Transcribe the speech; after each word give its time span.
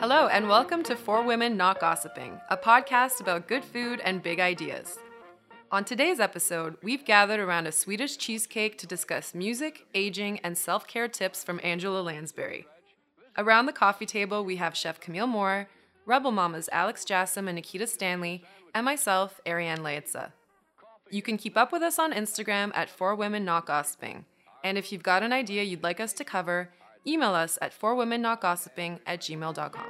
Hello, 0.00 0.28
and 0.28 0.48
welcome 0.48 0.82
to 0.84 0.96
Four 0.96 1.22
Women 1.22 1.56
Not 1.56 1.78
Gossiping, 1.78 2.40
a 2.48 2.56
podcast 2.56 3.20
about 3.20 3.46
good 3.48 3.64
food 3.64 4.00
and 4.02 4.22
big 4.22 4.40
ideas. 4.40 4.98
On 5.70 5.84
today's 5.84 6.20
episode, 6.20 6.76
we've 6.82 7.04
gathered 7.04 7.38
around 7.38 7.66
a 7.66 7.72
Swedish 7.72 8.16
cheesecake 8.16 8.78
to 8.78 8.86
discuss 8.86 9.34
music, 9.34 9.86
aging, 9.94 10.40
and 10.40 10.56
self 10.56 10.86
care 10.86 11.06
tips 11.06 11.44
from 11.44 11.60
Angela 11.62 12.00
Lansbury. 12.00 12.66
Around 13.36 13.66
the 13.66 13.72
coffee 13.72 14.06
table, 14.06 14.44
we 14.44 14.56
have 14.56 14.76
Chef 14.76 15.00
Camille 15.00 15.26
Moore, 15.26 15.68
Rebel 16.06 16.32
Mamas 16.32 16.68
Alex 16.72 17.04
Jassam 17.04 17.46
and 17.46 17.56
Nikita 17.56 17.86
Stanley, 17.86 18.42
and 18.74 18.84
myself, 18.84 19.40
Ariane 19.46 19.78
Leitza. 19.78 20.32
You 21.10 21.22
can 21.22 21.36
keep 21.36 21.56
up 21.56 21.72
with 21.72 21.82
us 21.82 21.98
on 21.98 22.12
Instagram 22.12 22.72
at 22.74 22.88
Four 22.88 23.14
Women 23.14 23.44
Not 23.44 23.66
Gossiping. 23.66 24.24
And 24.64 24.78
if 24.78 24.92
you've 24.92 25.02
got 25.02 25.22
an 25.22 25.32
idea 25.32 25.62
you'd 25.62 25.82
like 25.82 26.00
us 26.00 26.12
to 26.14 26.24
cover, 26.24 26.70
email 27.06 27.34
us 27.34 27.58
at 27.60 27.78
fourwomennotgossiping 27.78 29.00
at 29.06 29.20
gmail.com. 29.20 29.86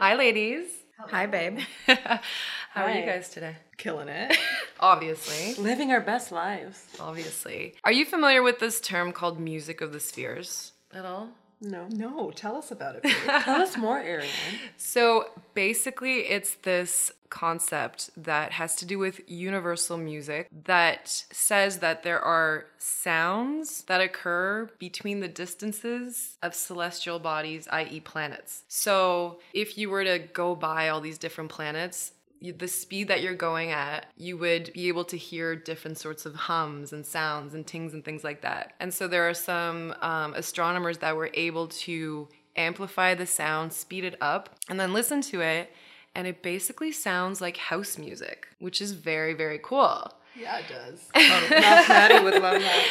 Hi, 0.00 0.14
ladies. 0.14 0.66
Hi, 0.98 1.26
babe. 1.26 1.60
How 1.86 2.84
are 2.84 2.90
you 2.90 3.04
guys 3.06 3.30
today? 3.30 3.56
Killing 3.76 4.08
it. 4.08 4.36
Obviously. 4.80 5.54
Living 5.62 5.90
our 5.90 6.00
best 6.00 6.30
lives. 6.32 6.84
Obviously. 7.00 7.74
Are 7.84 7.92
you 7.92 8.04
familiar 8.04 8.42
with 8.42 8.58
this 8.58 8.80
term 8.80 9.12
called 9.12 9.40
music 9.40 9.80
of 9.80 9.92
the 9.92 10.00
spheres 10.00 10.72
at 10.92 11.04
all? 11.04 11.30
No. 11.60 11.86
No, 11.90 12.30
tell 12.30 12.56
us 12.56 12.70
about 12.70 12.96
it. 12.96 13.02
Tell 13.42 13.60
us 13.60 13.76
more, 13.76 13.98
Ariane. 13.98 14.28
So 14.76 15.26
basically, 15.54 16.20
it's 16.20 16.54
this 16.54 17.10
concept 17.30 18.10
that 18.16 18.52
has 18.52 18.74
to 18.76 18.86
do 18.86 18.98
with 18.98 19.20
universal 19.28 19.96
music 19.98 20.48
that 20.64 21.08
says 21.30 21.78
that 21.78 22.02
there 22.02 22.20
are 22.20 22.66
sounds 22.78 23.82
that 23.82 24.00
occur 24.00 24.70
between 24.78 25.20
the 25.20 25.28
distances 25.28 26.38
of 26.42 26.54
celestial 26.54 27.18
bodies, 27.18 27.68
i.e., 27.72 28.00
planets. 28.00 28.62
So 28.68 29.40
if 29.52 29.76
you 29.76 29.90
were 29.90 30.04
to 30.04 30.18
go 30.18 30.54
by 30.54 30.88
all 30.88 31.00
these 31.00 31.18
different 31.18 31.50
planets, 31.50 32.12
the 32.40 32.68
speed 32.68 33.08
that 33.08 33.22
you're 33.22 33.34
going 33.34 33.70
at, 33.72 34.06
you 34.16 34.36
would 34.38 34.72
be 34.72 34.88
able 34.88 35.04
to 35.06 35.16
hear 35.16 35.56
different 35.56 35.98
sorts 35.98 36.24
of 36.26 36.34
hums 36.34 36.92
and 36.92 37.04
sounds 37.04 37.54
and 37.54 37.66
tings 37.66 37.94
and 37.94 38.04
things 38.04 38.22
like 38.22 38.42
that. 38.42 38.74
And 38.80 38.92
so 38.94 39.08
there 39.08 39.28
are 39.28 39.34
some 39.34 39.94
um, 40.00 40.34
astronomers 40.34 40.98
that 40.98 41.16
were 41.16 41.30
able 41.34 41.68
to 41.68 42.28
amplify 42.56 43.14
the 43.14 43.26
sound, 43.26 43.72
speed 43.72 44.04
it 44.04 44.16
up, 44.20 44.50
and 44.68 44.78
then 44.78 44.92
listen 44.92 45.20
to 45.22 45.40
it. 45.40 45.72
And 46.14 46.26
it 46.26 46.42
basically 46.42 46.90
sounds 46.92 47.40
like 47.40 47.56
house 47.56 47.98
music, 47.98 48.48
which 48.58 48.80
is 48.80 48.92
very, 48.92 49.34
very 49.34 49.60
cool. 49.62 50.12
yeah, 50.38 50.58
it 50.58 50.64
does. 50.68 51.08
Mathemati 51.14 52.22
would 52.24 52.42
love 52.42 52.60
that. 52.60 52.86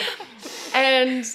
And, 0.73 1.25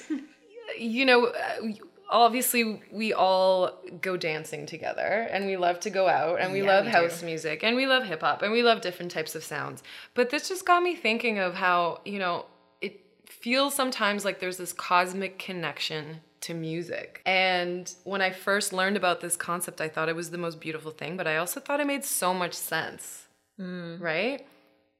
you 0.78 1.04
know, 1.04 1.26
uh, 1.26 1.68
obviously 2.12 2.80
we 2.92 3.12
all 3.12 3.78
go 4.00 4.16
dancing 4.16 4.66
together 4.66 5.28
and 5.32 5.46
we 5.46 5.56
love 5.56 5.80
to 5.80 5.90
go 5.90 6.08
out 6.08 6.40
and 6.40 6.52
we 6.52 6.60
Yeah, 6.62 6.68
love 6.74 6.84
we 6.84 6.90
house 6.92 7.20
do. 7.20 7.26
music 7.26 7.64
and 7.64 7.74
we 7.74 7.86
love 7.86 8.04
hip 8.04 8.20
hop 8.20 8.42
and 8.42 8.52
we 8.52 8.62
love 8.62 8.80
different 8.82 9.10
types 9.10 9.34
of 9.34 9.42
sounds. 9.42 9.82
But 10.14 10.30
this 10.30 10.48
just 10.48 10.64
got 10.66 10.82
me 10.82 10.94
thinking 10.94 11.38
of 11.38 11.54
how, 11.54 12.00
you 12.04 12.18
know, 12.18 12.46
it 12.80 13.00
feels 13.26 13.74
sometimes 13.74 14.24
like 14.24 14.38
there's 14.40 14.58
this 14.58 14.72
cosmic 14.72 15.38
connection 15.38 16.20
to 16.42 16.54
music. 16.54 17.22
And 17.24 17.92
when 18.04 18.20
I 18.20 18.30
first 18.30 18.72
learned 18.72 18.96
about 18.96 19.20
this 19.20 19.36
concept, 19.36 19.80
I 19.80 19.88
thought 19.88 20.08
it 20.08 20.16
was 20.16 20.30
the 20.30 20.38
most 20.38 20.60
beautiful 20.60 20.90
thing, 20.90 21.16
but 21.16 21.26
I 21.26 21.36
also 21.36 21.60
thought 21.60 21.80
it 21.80 21.86
made 21.86 22.04
so 22.04 22.34
much 22.34 22.54
sense. 22.54 23.26
Mm. 23.60 24.00
Right? 24.00 24.46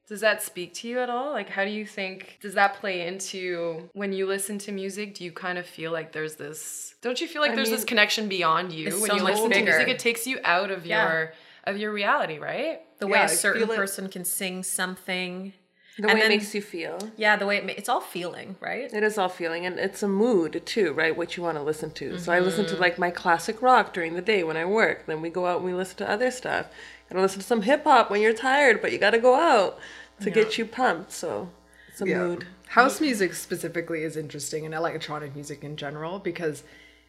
Does 0.07 0.19
that 0.21 0.41
speak 0.43 0.73
to 0.75 0.87
you 0.87 0.99
at 0.99 1.09
all? 1.09 1.31
Like, 1.31 1.49
how 1.49 1.63
do 1.63 1.71
you 1.71 1.85
think, 1.85 2.37
does 2.41 2.55
that 2.55 2.75
play 2.75 3.07
into 3.07 3.89
when 3.93 4.11
you 4.11 4.25
listen 4.25 4.57
to 4.59 4.71
music? 4.71 5.15
Do 5.15 5.23
you 5.23 5.31
kind 5.31 5.57
of 5.57 5.65
feel 5.65 5.91
like 5.93 6.11
there's 6.11 6.35
this, 6.35 6.95
don't 7.01 7.19
you 7.21 7.27
feel 7.27 7.41
like 7.41 7.51
I 7.51 7.55
there's 7.55 7.69
this 7.69 7.85
connection 7.85 8.27
beyond 8.27 8.73
you 8.73 8.85
when 8.99 9.09
so 9.09 9.15
you 9.15 9.23
listen 9.23 9.49
bigger. 9.49 9.71
to 9.71 9.77
music? 9.77 9.87
It 9.87 9.99
takes 9.99 10.27
you 10.27 10.39
out 10.43 10.71
of 10.71 10.85
Yeah. 10.85 11.07
your, 11.09 11.33
of 11.65 11.77
your 11.77 11.93
reality, 11.93 12.37
right? 12.37 12.81
The 12.99 13.07
way 13.07 13.17
Yeah, 13.19 13.27
a 13.27 13.31
I 13.31 13.35
certain 13.35 13.61
feel 13.63 13.71
it- 13.71 13.77
person 13.77 14.09
can 14.09 14.25
sing 14.25 14.63
something. 14.63 15.53
The 15.97 16.03
And 16.09 16.13
way 16.15 16.21
then- 16.21 16.31
it 16.31 16.35
makes 16.35 16.55
you 16.55 16.61
feel. 16.61 16.97
Yeah, 17.17 17.35
the 17.35 17.45
way 17.45 17.57
it 17.57 17.65
ma- 17.65 17.73
it's 17.77 17.87
all 17.87 18.01
feeling, 18.01 18.55
right? 18.59 18.91
It 18.91 19.03
is 19.03 19.17
all 19.19 19.29
feeling, 19.29 19.65
and 19.67 19.77
it's 19.79 20.01
a 20.01 20.07
mood 20.07 20.63
too, 20.65 20.91
right? 20.93 21.15
What 21.15 21.37
you 21.37 21.43
want 21.43 21.55
to 21.57 21.63
listen 21.63 21.91
to. 21.91 22.17
So 22.17 22.31
I 22.33 22.39
listen 22.39 22.65
to 22.65 22.71
mm-hmm. 22.73 22.81
like 22.81 22.97
my 22.97 23.11
classic 23.11 23.61
rock 23.61 23.93
during 23.93 24.15
the 24.15 24.21
day 24.21 24.43
when 24.43 24.57
I 24.57 24.65
work. 24.65 25.05
Then 25.05 25.21
we 25.21 25.29
go 25.29 25.45
out 25.45 25.57
and 25.57 25.65
we 25.65 25.73
listen 25.73 25.97
to 25.97 26.09
other 26.09 26.31
stuff. 26.31 26.65
Gotta 27.09 27.21
listen 27.21 27.39
to 27.39 27.45
some 27.45 27.61
hip 27.61 27.83
hop 27.83 28.09
when 28.09 28.21
you're 28.21 28.33
tired, 28.33 28.81
but 28.81 28.91
you 28.91 28.97
gotta 28.97 29.19
go 29.19 29.35
out 29.35 29.79
to 30.21 30.31
get 30.31 30.57
you 30.57 30.65
pumped. 30.65 31.11
So 31.11 31.49
it's 31.89 32.01
a 32.01 32.07
Yeah. 32.07 32.19
mood. 32.19 32.47
House 32.69 32.99
music 32.99 33.33
specifically 33.35 34.03
is 34.03 34.17
interesting 34.17 34.65
and 34.65 34.73
electronic 34.73 35.35
music 35.35 35.63
in 35.63 35.75
general 35.75 36.17
because 36.19 36.63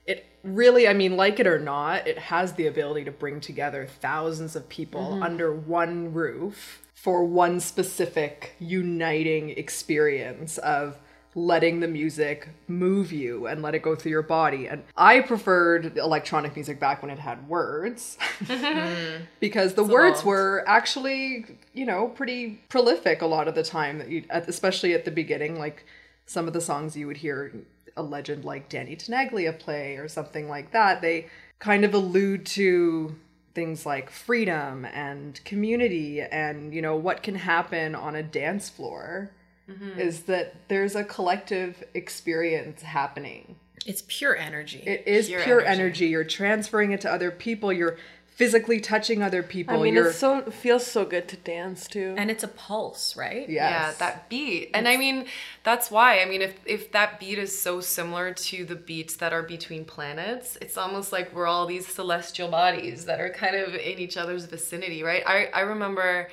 it 0.06 0.26
really, 0.42 0.86
I 0.86 0.92
mean, 0.92 1.16
like 1.16 1.40
it 1.40 1.46
or 1.46 1.58
not, 1.58 2.06
it 2.06 2.18
has 2.18 2.52
the 2.52 2.66
ability 2.66 3.04
to 3.04 3.10
bring 3.10 3.40
together 3.40 3.86
thousands 3.86 4.54
of 4.54 4.68
people 4.68 5.12
mm-hmm. 5.12 5.22
under 5.22 5.52
one 5.52 6.12
roof 6.12 6.82
for 6.92 7.24
one 7.24 7.60
specific 7.60 8.54
uniting 8.58 9.50
experience 9.50 10.58
of 10.58 10.98
letting 11.34 11.80
the 11.80 11.88
music 11.88 12.48
move 12.68 13.12
you 13.12 13.46
and 13.46 13.60
let 13.60 13.74
it 13.74 13.82
go 13.82 13.94
through 13.94 14.10
your 14.10 14.22
body. 14.22 14.68
And 14.68 14.84
I 14.96 15.20
preferred 15.20 15.96
electronic 15.96 16.54
music 16.54 16.78
back 16.78 17.02
when 17.02 17.10
it 17.10 17.18
had 17.18 17.48
words 17.48 18.16
mm. 18.44 19.22
because 19.40 19.74
the 19.74 19.82
words 19.82 20.20
evolved. 20.20 20.26
were 20.26 20.64
actually, 20.66 21.46
you 21.72 21.86
know, 21.86 22.08
pretty 22.08 22.60
prolific 22.68 23.22
a 23.22 23.26
lot 23.26 23.48
of 23.48 23.54
the 23.54 23.64
time 23.64 23.98
that 23.98 24.08
you 24.08 24.24
especially 24.30 24.94
at 24.94 25.04
the 25.04 25.10
beginning 25.10 25.58
like 25.58 25.84
some 26.26 26.46
of 26.46 26.52
the 26.52 26.60
songs 26.60 26.96
you 26.96 27.06
would 27.06 27.18
hear 27.18 27.52
a 27.96 28.02
legend 28.02 28.44
like 28.44 28.68
Danny 28.68 28.96
Tenaglia 28.96 29.56
play 29.58 29.96
or 29.96 30.08
something 30.08 30.48
like 30.48 30.72
that. 30.72 31.00
They 31.00 31.26
kind 31.58 31.84
of 31.84 31.94
allude 31.94 32.46
to 32.46 33.14
things 33.54 33.86
like 33.86 34.10
freedom 34.10 34.84
and 34.84 35.42
community 35.44 36.20
and 36.20 36.74
you 36.74 36.82
know 36.82 36.96
what 36.96 37.22
can 37.22 37.36
happen 37.36 37.94
on 37.94 38.16
a 38.16 38.22
dance 38.22 38.68
floor 38.68 39.30
Mm-hmm. 39.70 39.98
is 39.98 40.24
that 40.24 40.54
there's 40.68 40.94
a 40.94 41.04
collective 41.04 41.82
experience 41.94 42.82
happening 42.82 43.56
It's 43.86 44.02
pure 44.06 44.36
energy. 44.36 44.82
it 44.86 45.04
is 45.06 45.28
Pure 45.28 45.42
pure, 45.42 45.60
energy. 45.60 45.80
energy. 45.82 46.06
You're 46.08 46.24
transferring 46.24 46.92
it 46.92 47.00
to 47.02 47.10
other 47.12 47.30
people. 47.30 47.72
You're 47.72 47.96
physically 48.26 48.80
touching 48.80 49.22
other 49.22 49.42
people. 49.44 49.78
I 49.78 49.82
mean, 49.84 49.94
You're 49.94 50.08
it's 50.08 50.18
so 50.18 50.38
it 50.38 50.52
feels 50.52 50.84
so 50.86 51.04
good 51.04 51.28
to 51.28 51.36
dance 51.36 51.86
too. 51.86 52.14
and 52.18 52.30
it's 52.30 52.42
a 52.44 52.48
pulse, 52.48 53.16
right? 53.16 53.48
yes. 53.48 53.70
Yeah, 53.70 53.92
that 54.00 54.28
beat. 54.28 54.70
And 54.74 54.86
I 54.88 54.96
mean, 54.98 55.26
that's 55.62 55.90
why. 55.90 56.20
I 56.20 56.24
mean, 56.26 56.42
if 56.42 56.54
if 56.66 56.90
that 56.92 57.18
beat 57.20 57.38
is 57.38 57.56
so 57.58 57.80
similar 57.80 58.34
to 58.34 58.64
the 58.66 58.74
beats 58.74 59.16
that 59.16 59.32
are 59.32 59.42
between 59.44 59.84
planets, 59.84 60.58
it's 60.60 60.76
almost 60.76 61.12
like 61.12 61.32
we're 61.34 61.46
all 61.46 61.64
these 61.66 61.86
celestial 61.86 62.48
bodies 62.48 63.04
that 63.06 63.20
are 63.20 63.30
kind 63.30 63.54
of 63.56 63.68
in 63.74 63.98
each 63.98 64.16
other's 64.16 64.44
vicinity, 64.46 65.02
right? 65.02 65.22
I 65.26 65.46
I 65.54 65.60
remember 65.60 66.28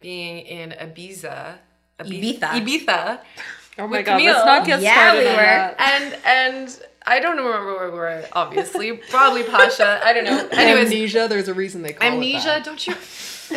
being 0.00 0.40
in 0.46 0.70
Ibiza, 0.70 1.56
Ibiza. 2.00 2.40
Ibiza. 2.40 3.18
oh 3.78 3.86
my 3.86 3.98
with 3.98 4.06
god, 4.06 4.18
Camille. 4.18 4.32
let's 4.34 4.46
not 4.46 4.66
get 4.66 4.80
Yeah, 4.82 4.94
started 4.94 5.18
we 5.22 5.26
on 5.28 5.36
were. 5.36 5.42
that. 5.42 5.76
And 5.78 6.18
and 6.24 6.80
I 7.08 7.20
don't 7.20 7.36
remember 7.36 7.74
where 7.76 7.90
we 7.90 7.96
were, 7.98 8.24
obviously. 8.32 8.92
Probably 8.94 9.44
Pacha. 9.44 10.00
I 10.04 10.12
don't 10.12 10.24
know. 10.24 10.48
Anyways, 10.52 10.86
amnesia. 10.86 11.26
There's 11.28 11.48
a 11.48 11.54
reason 11.54 11.82
they 11.82 11.92
call 11.92 12.08
amnesia 12.08 12.38
it 12.38 12.44
that. 12.44 12.64
don't 12.64 12.86
you 12.86 12.94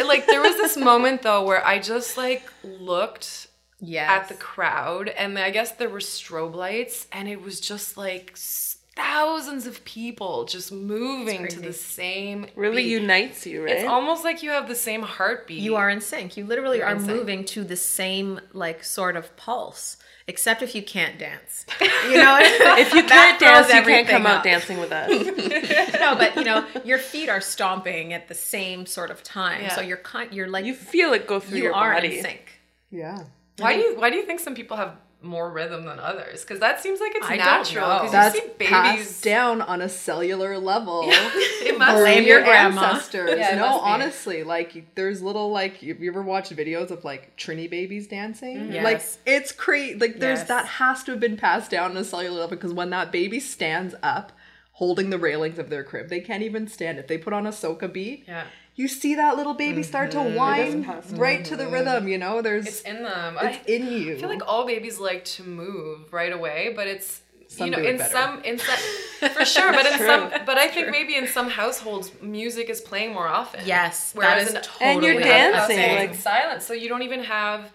like 0.06 0.28
there 0.28 0.42
was 0.42 0.56
this 0.58 0.78
moment 0.78 1.24
though 1.24 1.44
where 1.44 1.66
i 1.66 1.80
just 1.80 2.16
like 2.16 2.44
looked 2.64 3.48
Yes. 3.82 4.10
at 4.10 4.28
the 4.28 4.36
crowd 4.36 5.08
and 5.10 5.40
i 5.40 5.50
guess 5.50 5.72
there 5.72 5.90
were 5.90 6.00
strobe 6.00 6.54
lights 6.54 7.08
and 7.12 7.28
it 7.28 7.42
was 7.42 7.60
just 7.60 7.98
like 7.98 8.32
s- 8.34 8.78
thousands 9.04 9.66
of 9.66 9.84
people 9.86 10.46
just 10.46 10.72
moving 10.72 11.48
to 11.48 11.60
the 11.60 11.74
same 11.74 12.46
really 12.56 12.84
beat. 12.84 12.90
unites 13.02 13.46
you, 13.46 13.64
right? 13.64 13.76
it's 13.78 13.88
almost 13.88 14.24
like 14.24 14.44
you 14.44 14.50
have 14.52 14.68
the 14.68 14.76
same 14.76 15.02
heartbeat 15.02 15.62
You 15.62 15.76
are 15.78 15.90
in 15.90 16.02
sync. 16.02 16.36
You 16.38 16.46
literally 16.46 16.78
You're 16.80 16.88
are 16.88 16.94
in 16.96 17.00
sync. 17.00 17.12
moving 17.18 17.46
to 17.46 17.64
the 17.64 17.76
same 17.76 18.40
like 18.54 18.84
sort 18.84 19.16
of 19.16 19.36
pulse, 19.38 19.98
except 20.28 20.62
if 20.62 20.76
you 20.76 20.84
can't 20.84 21.18
dance. 21.18 21.66
You 21.82 22.18
know, 22.18 22.38
if 22.42 22.94
you 22.94 23.04
can't 23.04 23.40
dance, 23.40 23.68
you 23.68 23.82
can't 23.84 24.08
come 24.08 24.26
everything 24.26 24.26
out 24.28 24.44
dancing 24.44 24.80
with 24.80 24.92
us. 24.92 25.10
no, 26.00 26.16
but 26.16 26.36
you 26.36 26.44
know, 26.44 26.66
your 26.84 27.00
feet 27.00 27.30
are 27.30 27.42
stomping 27.42 28.14
at 28.14 28.28
the 28.28 28.36
same 28.36 28.86
sort 28.86 29.12
of 29.12 29.24
time, 29.24 29.62
Yeah. 29.64 29.76
so 29.76 29.82
you're 29.82 29.98
kind, 29.98 30.34
you're 30.34 30.48
like 30.50 30.66
You 30.66 30.74
feel 30.76 31.14
it 31.14 31.26
go 31.28 31.40
through 31.40 31.58
you 31.60 31.64
your 31.66 31.74
are 31.74 31.94
body. 31.94 32.18
in 32.18 32.24
sync. 32.24 32.60
Yeah. 32.92 33.24
why 33.60 33.74
do 33.76 33.82
you 33.82 34.00
why 34.00 34.10
do 34.10 34.18
you 34.18 34.26
think 34.26 34.40
some 34.40 34.56
people 34.56 34.76
have 34.78 34.94
more 35.22 35.52
rhythm 35.52 35.84
than 35.84 36.00
others 36.00 36.42
because 36.42 36.60
that 36.62 36.82
seems 36.82 37.02
like 37.02 37.14
it's 37.14 37.26
I 37.28 37.36
don't 37.36 37.46
natural 37.46 37.88
know. 37.88 37.96
because 37.98 38.12
That's 38.14 38.36
you 38.36 38.42
see 38.42 38.48
babies 38.58 38.70
passed 38.72 39.24
down 39.24 39.62
on 39.62 39.82
a 39.82 39.90
cellular 39.90 40.58
level. 40.58 41.02
it 41.08 41.78
must 41.78 41.92
Blame 41.98 42.04
Blame 42.04 42.24
your 42.24 42.38
your 42.38 42.46
grandma. 42.46 42.82
ancestors. 42.94 43.38
Yeah, 43.38 43.56
no, 43.56 43.80
honestly, 43.80 44.44
like 44.44 44.96
there's 44.96 45.22
little 45.22 45.52
like 45.52 45.84
you, 45.84 45.98
you 46.00 46.10
ever 46.10 46.22
watched 46.22 46.56
videos 46.56 46.90
of 46.90 47.04
like 47.04 47.36
Trini 47.38 47.70
babies 47.70 48.08
dancing? 48.08 48.58
Mm-hmm. 48.58 48.72
Yes. 48.72 48.84
Like 49.26 49.36
it's 49.36 49.52
crazy. 49.52 50.00
Like 50.00 50.20
there's 50.20 50.40
Yes. 50.40 50.48
that 50.48 50.66
has 50.66 51.04
to 51.04 51.12
have 51.12 51.20
been 51.20 51.36
passed 51.36 51.72
down 51.72 51.92
on 51.92 51.98
a 51.98 52.04
cellular 52.06 52.40
level 52.40 52.56
because 52.56 52.74
when 52.74 52.90
that 52.92 53.12
baby 53.12 53.42
stands 53.42 53.96
up, 54.02 54.32
holding 54.72 55.10
the 55.10 55.18
railings 55.20 55.60
of 55.60 55.70
their 55.70 55.84
crib, 55.84 56.08
they 56.08 56.22
can't 56.22 56.44
even 56.44 56.66
stand. 56.68 56.98
If 56.98 57.08
they 57.08 57.18
put 57.18 57.34
on 57.34 57.46
a 57.46 57.52
soca 57.52 57.92
beat, 57.92 58.24
yeah 58.26 58.46
you 58.80 58.88
see 58.88 59.16
that 59.16 59.36
little 59.36 59.54
baby 59.54 59.84
start 59.84 60.12
to 60.12 60.22
whine 60.22 60.90
right 61.12 61.44
to 61.44 61.58
the 61.58 61.68
rhythm. 61.68 62.08
You 62.08 62.18
know, 62.18 62.42
there's 62.42 62.66
it's 62.66 62.82
in 62.82 63.04
them 63.04 63.38
it's 63.42 63.58
I, 63.58 63.62
in 63.72 63.88
you. 63.92 64.16
I 64.16 64.20
feel 64.20 64.30
like 64.30 64.48
all 64.48 64.66
babies 64.66 65.00
like 65.00 65.26
to 65.36 65.44
move 65.44 66.14
right 66.14 66.32
away, 66.32 66.72
but 66.78 66.88
it's 66.88 67.22
Some 67.50 67.66
you 67.68 67.72
know, 67.76 67.84
in 67.84 67.98
better. 67.98 68.10
some, 68.10 68.42
in 68.44 68.58
some, 68.58 69.30
for 69.36 69.44
sure, 69.44 69.74
but 69.74 69.86
in 69.86 69.98
some, 69.98 70.32
but 70.46 70.58
I 70.58 70.70
think 70.70 70.92
maybe 70.92 71.16
in 71.16 71.28
some 71.28 71.50
households, 71.50 72.10
music 72.22 72.70
is 72.70 72.80
playing 72.80 73.12
more 73.14 73.28
often. 73.28 73.62
Yes, 73.66 74.14
that 74.14 74.18
Whereas 74.20 74.48
is 74.48 74.54
in 74.56 74.62
totally 74.62 74.90
And 74.92 75.04
you're 75.04 75.16
what 75.16 75.24
I 75.24 75.28
was 75.28 75.68
dancing, 75.68 75.78
like- 75.98 76.10
like 76.12 76.16
silence, 76.16 76.66
so 76.66 76.74
you 76.74 76.88
don't 76.88 77.02
even 77.04 77.24
have 77.24 77.74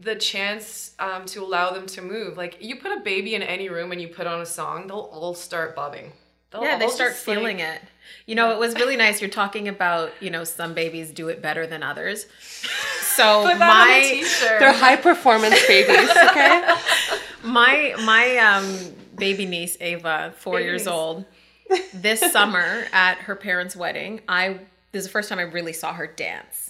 the 0.00 0.16
chance 0.16 0.94
um, 0.98 1.26
to 1.26 1.42
allow 1.42 1.72
them 1.72 1.86
to 1.86 2.00
move. 2.00 2.38
Like 2.38 2.56
you 2.60 2.76
put 2.76 2.92
a 2.96 3.00
baby 3.00 3.34
in 3.34 3.42
any 3.42 3.68
room 3.68 3.92
and 3.92 4.00
you 4.00 4.08
put 4.08 4.26
on 4.26 4.40
a 4.40 4.46
song, 4.46 4.86
they'll 4.86 5.10
all 5.12 5.34
start 5.34 5.76
bobbing. 5.76 6.12
They'll 6.50 6.62
yeah, 6.62 6.78
they 6.78 6.88
start 6.88 7.12
just, 7.12 7.28
like- 7.28 7.36
feeling 7.36 7.60
it. 7.60 7.82
You 8.26 8.34
know, 8.34 8.50
it 8.50 8.58
was 8.58 8.74
really 8.74 8.96
nice. 8.96 9.20
You're 9.20 9.30
talking 9.30 9.68
about, 9.68 10.12
you 10.20 10.30
know, 10.30 10.44
some 10.44 10.74
babies 10.74 11.10
do 11.10 11.28
it 11.28 11.40
better 11.42 11.66
than 11.66 11.82
others. 11.82 12.26
So 13.02 13.42
Put 13.46 13.58
that 13.58 13.70
on 13.70 13.88
a 13.88 14.22
my. 14.22 14.58
They're 14.58 14.72
high 14.72 14.96
performance 14.96 15.66
babies, 15.66 16.10
okay? 16.10 16.74
my 17.42 17.94
my 18.04 18.36
um 18.38 18.76
baby 19.16 19.46
niece 19.46 19.76
Ava, 19.80 20.32
four 20.36 20.54
Baby 20.54 20.64
years 20.64 20.82
niece. 20.82 20.88
old, 20.92 21.24
this 21.94 22.20
summer 22.32 22.86
at 22.92 23.18
her 23.18 23.34
parents' 23.36 23.74
wedding, 23.76 24.20
I 24.28 24.60
this 24.92 25.00
is 25.00 25.06
the 25.06 25.12
first 25.12 25.28
time 25.28 25.38
I 25.38 25.42
really 25.42 25.72
saw 25.72 25.92
her 25.92 26.06
dance. 26.06 26.67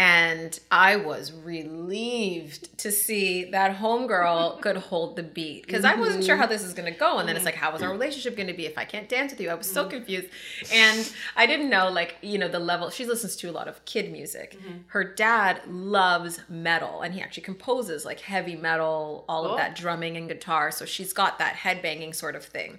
And 0.00 0.58
I 0.70 0.96
was 0.96 1.30
relieved 1.30 2.78
to 2.78 2.90
see 2.90 3.44
that 3.50 3.76
homegirl 3.76 4.62
could 4.62 4.78
hold 4.78 5.14
the 5.14 5.22
beat 5.22 5.66
because 5.66 5.84
I 5.84 5.94
wasn't 5.94 6.24
sure 6.24 6.36
mm-hmm. 6.36 6.40
how 6.40 6.46
this 6.46 6.62
is 6.62 6.72
going 6.72 6.90
to 6.90 6.98
go. 6.98 7.18
And 7.18 7.28
then 7.28 7.36
it's 7.36 7.44
like, 7.44 7.54
how 7.54 7.76
is 7.76 7.82
our 7.82 7.90
mm-hmm. 7.90 8.00
relationship 8.00 8.34
going 8.34 8.46
to 8.46 8.54
be 8.54 8.64
if 8.64 8.78
I 8.78 8.86
can't 8.86 9.10
dance 9.10 9.32
with 9.32 9.42
you? 9.42 9.50
I 9.50 9.54
was 9.54 9.70
so 9.70 9.86
confused. 9.86 10.28
And 10.72 11.12
I 11.36 11.44
didn't 11.44 11.68
know, 11.68 11.90
like, 11.90 12.16
you 12.22 12.38
know, 12.38 12.48
the 12.48 12.58
level. 12.58 12.88
She 12.88 13.04
listens 13.04 13.36
to 13.36 13.50
a 13.50 13.52
lot 13.52 13.68
of 13.68 13.84
kid 13.84 14.10
music. 14.10 14.56
Mm-hmm. 14.58 14.78
Her 14.86 15.04
dad 15.04 15.60
loves 15.68 16.40
metal 16.48 17.02
and 17.02 17.12
he 17.12 17.20
actually 17.20 17.42
composes 17.42 18.06
like 18.06 18.20
heavy 18.20 18.56
metal, 18.56 19.26
all 19.28 19.44
of 19.44 19.52
oh. 19.52 19.56
that 19.58 19.76
drumming 19.76 20.16
and 20.16 20.28
guitar. 20.28 20.70
So 20.70 20.86
she's 20.86 21.12
got 21.12 21.38
that 21.40 21.56
headbanging 21.56 22.14
sort 22.14 22.36
of 22.36 22.44
thing. 22.46 22.78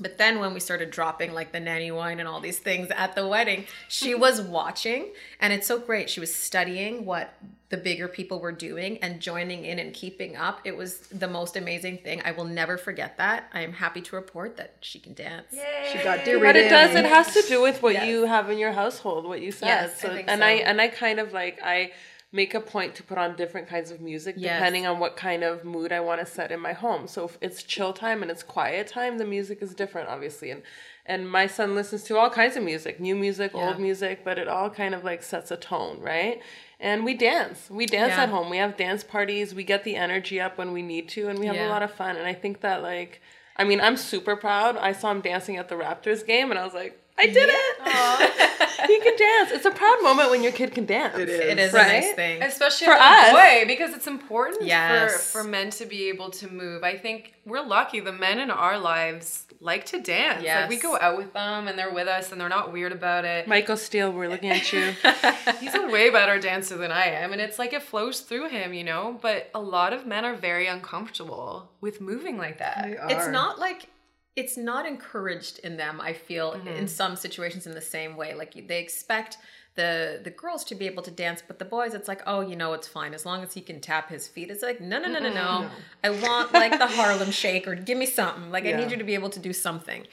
But 0.00 0.16
then 0.16 0.38
when 0.40 0.54
we 0.54 0.60
started 0.60 0.90
dropping 0.90 1.32
like 1.34 1.52
the 1.52 1.60
nanny 1.60 1.90
wine 1.90 2.18
and 2.18 2.26
all 2.28 2.40
these 2.40 2.58
things 2.58 2.90
at 2.90 3.14
the 3.14 3.26
wedding, 3.26 3.66
she 3.88 4.14
was 4.26 4.40
watching 4.40 5.12
and 5.38 5.52
it's 5.52 5.66
so 5.66 5.78
great. 5.78 6.08
She 6.08 6.18
was 6.20 6.34
studying 6.34 7.04
what 7.04 7.34
the 7.68 7.76
bigger 7.76 8.06
people 8.08 8.38
were 8.40 8.52
doing 8.52 8.98
and 8.98 9.20
joining 9.20 9.64
in 9.64 9.78
and 9.78 9.94
keeping 9.94 10.36
up. 10.36 10.60
It 10.64 10.76
was 10.76 10.98
the 11.08 11.28
most 11.28 11.56
amazing 11.56 11.98
thing. 11.98 12.20
I 12.24 12.32
will 12.32 12.44
never 12.44 12.76
forget 12.78 13.16
that. 13.18 13.48
I 13.52 13.60
am 13.62 13.72
happy 13.72 14.00
to 14.02 14.16
report 14.16 14.56
that 14.58 14.74
she 14.80 14.98
can 14.98 15.14
dance. 15.14 15.46
Yay. 15.52 15.90
She 15.92 15.98
got 16.04 16.18
But 16.18 16.24
derated. 16.26 16.66
it 16.66 16.68
does. 16.68 16.94
It 16.94 17.04
has 17.06 17.32
to 17.34 17.42
do 17.48 17.62
with 17.62 17.82
what 17.82 17.94
Yes. 17.94 18.06
you 18.08 18.24
have 18.26 18.50
in 18.50 18.58
your 18.58 18.72
household, 18.72 19.26
what 19.26 19.40
you 19.42 19.52
said. 19.52 19.66
Yes, 19.66 19.90
I 20.04 20.08
so, 20.08 20.14
think 20.14 20.28
and 20.28 20.40
so. 20.40 20.46
I 20.46 20.50
and 20.52 20.80
I 20.80 20.88
kind 20.88 21.18
of 21.18 21.32
like 21.32 21.60
I 21.64 21.92
make 22.34 22.54
a 22.54 22.60
point 22.60 22.94
to 22.94 23.02
put 23.02 23.18
on 23.18 23.36
different 23.36 23.68
kinds 23.68 23.90
of 23.90 24.00
music 24.00 24.36
Yes. 24.38 24.58
depending 24.58 24.86
on 24.86 24.98
what 24.98 25.16
kind 25.16 25.44
of 25.44 25.64
mood 25.64 25.92
I 25.92 26.00
want 26.00 26.18
to 26.20 26.26
set 26.26 26.50
in 26.50 26.60
my 26.60 26.72
home. 26.72 27.06
So 27.06 27.26
if 27.26 27.36
it's 27.42 27.62
chill 27.62 27.92
time 27.92 28.22
and 28.22 28.30
it's 28.30 28.42
quiet 28.42 28.86
time, 28.86 29.18
the 29.18 29.26
music 29.26 29.60
is 29.60 29.74
different, 29.74 30.08
obviously. 30.08 30.50
And 30.50 30.62
and 31.04 31.28
my 31.28 31.48
son 31.48 31.74
listens 31.74 32.04
to 32.04 32.16
all 32.16 32.30
kinds 32.30 32.56
of 32.56 32.62
music, 32.62 33.00
new 33.00 33.16
music, 33.16 33.50
Yeah. 33.54 33.66
old 33.68 33.80
music, 33.80 34.20
but 34.24 34.38
it 34.38 34.46
all 34.48 34.70
kind 34.70 34.94
of 34.94 35.02
like 35.04 35.22
sets 35.22 35.50
a 35.50 35.56
tone, 35.56 35.98
right? 36.00 36.40
And 36.78 37.04
we 37.04 37.14
dance. 37.14 37.68
We 37.68 37.86
dance 37.86 38.12
Yeah. 38.16 38.22
at 38.22 38.28
home. 38.28 38.48
We 38.48 38.58
have 38.58 38.76
dance 38.76 39.02
parties. 39.04 39.52
We 39.54 39.64
get 39.64 39.82
the 39.84 39.96
energy 39.96 40.40
up 40.40 40.56
when 40.58 40.72
we 40.72 40.80
need 40.80 41.08
to, 41.10 41.28
and 41.28 41.38
we 41.40 41.46
have 41.46 41.56
Yeah. 41.56 41.68
a 41.68 41.70
lot 41.70 41.82
of 41.82 41.92
fun. 41.92 42.16
And 42.16 42.26
I 42.26 42.34
think 42.34 42.60
that 42.60 42.82
like. 42.82 43.20
I 43.56 43.64
mean, 43.64 43.80
I'm 43.82 43.98
super 43.98 44.34
proud. 44.34 44.78
I 44.78 44.92
saw 44.92 45.10
him 45.10 45.20
dancing 45.20 45.58
at 45.58 45.68
the 45.68 45.74
Raptors 45.74 46.24
game, 46.26 46.50
and 46.50 46.58
I 46.58 46.64
was 46.64 46.72
like, 46.72 46.98
I 47.18 47.26
did 47.26 47.48
it. 47.50 48.86
he 48.88 49.00
can 49.04 49.16
dance. 49.16 49.50
It's 49.52 49.66
a 49.66 49.70
proud 49.70 50.02
moment 50.02 50.30
when 50.30 50.42
your 50.42 50.52
kid 50.52 50.72
can 50.72 50.86
dance. 50.86 51.16
It 51.18 51.28
is. 51.28 51.40
It 51.40 51.58
is 51.58 51.74
a 51.74 51.76
nice 51.78 52.12
thing. 52.14 52.42
especially 52.42 52.86
For 52.86 52.94
for 52.94 52.98
us. 53.00 53.28
a 53.30 53.32
boy 53.32 53.64
because 53.66 53.94
it's 53.94 54.06
important 54.06 54.64
Yes. 54.64 55.30
for 55.30 55.42
for 55.42 55.44
men 55.48 55.70
to 55.70 55.86
be 55.86 56.08
able 56.08 56.30
to 56.30 56.48
move 56.52 56.82
i 56.84 56.96
think 56.96 57.34
we're 57.44 57.60
lucky 57.64 58.00
the 58.00 58.12
men 58.12 58.38
in 58.38 58.50
our 58.50 58.78
lives 58.78 59.44
like 59.60 59.84
to 59.86 60.00
dance 60.00 60.44
like 60.44 60.68
we 60.68 60.76
go 60.78 60.98
out 61.00 61.16
with 61.16 61.32
them 61.32 61.68
and 61.68 61.78
they're 61.78 61.92
with 61.92 62.08
us 62.08 62.32
and 62.32 62.40
they're 62.40 62.48
not 62.48 62.72
weird 62.72 62.92
about 62.92 63.24
it 63.24 63.46
Michael 63.46 63.76
Steele, 63.76 64.10
we're 64.12 64.28
looking 64.28 64.50
at 64.50 64.72
you. 64.72 64.92
he's 65.60 65.74
a 65.74 65.86
way 65.88 66.10
better 66.10 66.38
dancer 66.40 66.76
than 66.76 66.90
i 66.92 67.06
am 67.06 67.32
and 67.32 67.40
it's 67.40 67.58
like 67.58 67.72
it 67.72 67.82
flows 67.82 68.20
through 68.20 68.48
him 68.48 68.72
you 68.74 68.84
know 68.84 69.18
but 69.20 69.50
a 69.54 69.60
lot 69.60 69.92
of 69.92 70.06
men 70.06 70.24
are 70.24 70.34
very 70.34 70.66
uncomfortable 70.66 71.70
with 71.80 72.00
moving 72.00 72.36
like 72.38 72.58
that 72.58 72.84
They 73.08 73.14
it's 73.14 73.28
not 73.28 73.58
like 73.58 73.88
it's 74.34 74.56
not 74.56 74.86
encouraged 74.86 75.58
in 75.60 75.76
them 75.76 76.00
i 76.00 76.12
feel 76.12 76.52
Mm-hmm. 76.52 76.68
in 76.68 76.88
some 76.88 77.16
situations 77.16 77.66
in 77.66 77.74
the 77.74 77.80
same 77.80 78.16
way. 78.16 78.34
Like 78.34 78.52
they 78.68 78.80
expect 78.80 79.36
the 79.74 80.20
the 80.22 80.30
girls 80.30 80.64
to 80.64 80.74
be 80.74 80.86
able 80.86 81.02
to 81.02 81.10
dance 81.10 81.42
but 81.48 81.58
the 81.58 81.64
boys 81.64 81.94
it's 81.94 82.06
like 82.12 82.22
oh 82.26 82.40
you 82.40 82.56
know 82.56 82.72
it's 82.74 82.88
fine. 82.88 83.12
As 83.14 83.24
long 83.24 83.42
as 83.42 83.54
he 83.54 83.60
can 83.62 83.80
tap 83.80 84.08
his 84.10 84.28
feet. 84.28 84.50
It's 84.50 84.62
like 84.62 84.80
no 84.80 84.98
no 84.98 85.08
no 85.08 85.18
no 85.18 85.32
no. 85.32 85.68
I 86.04 86.10
want 86.10 86.52
like 86.52 86.78
the 86.78 86.86
harlem 86.98 87.30
shake 87.30 87.66
or 87.68 87.74
give 87.74 87.96
me 87.98 88.06
something. 88.06 88.50
Like 88.50 88.64
i 88.66 88.72
need 88.72 88.90
you 88.90 88.96
to 88.98 89.04
be 89.04 89.14
able 89.14 89.30
to 89.30 89.40
do 89.48 89.52
something. 89.52 90.06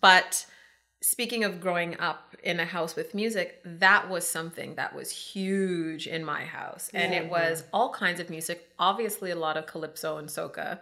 But 0.00 0.46
speaking 1.00 1.44
of 1.44 1.60
growing 1.60 1.98
up 1.98 2.36
in 2.42 2.60
a 2.60 2.64
house 2.64 2.94
with 2.96 3.14
music, 3.14 3.60
that 3.64 4.08
was 4.10 4.26
something 4.26 4.74
that 4.76 4.94
was 4.94 5.10
huge 5.10 6.06
in 6.06 6.24
my 6.24 6.44
house. 6.44 6.90
And 6.92 7.14
it 7.14 7.28
was 7.30 7.64
all 7.72 7.90
kinds 7.92 8.20
of 8.20 8.30
music, 8.30 8.68
obviously 8.78 9.30
a 9.30 9.36
lot 9.36 9.56
of 9.56 9.66
calypso 9.66 10.18
and 10.18 10.28
soca. 10.28 10.80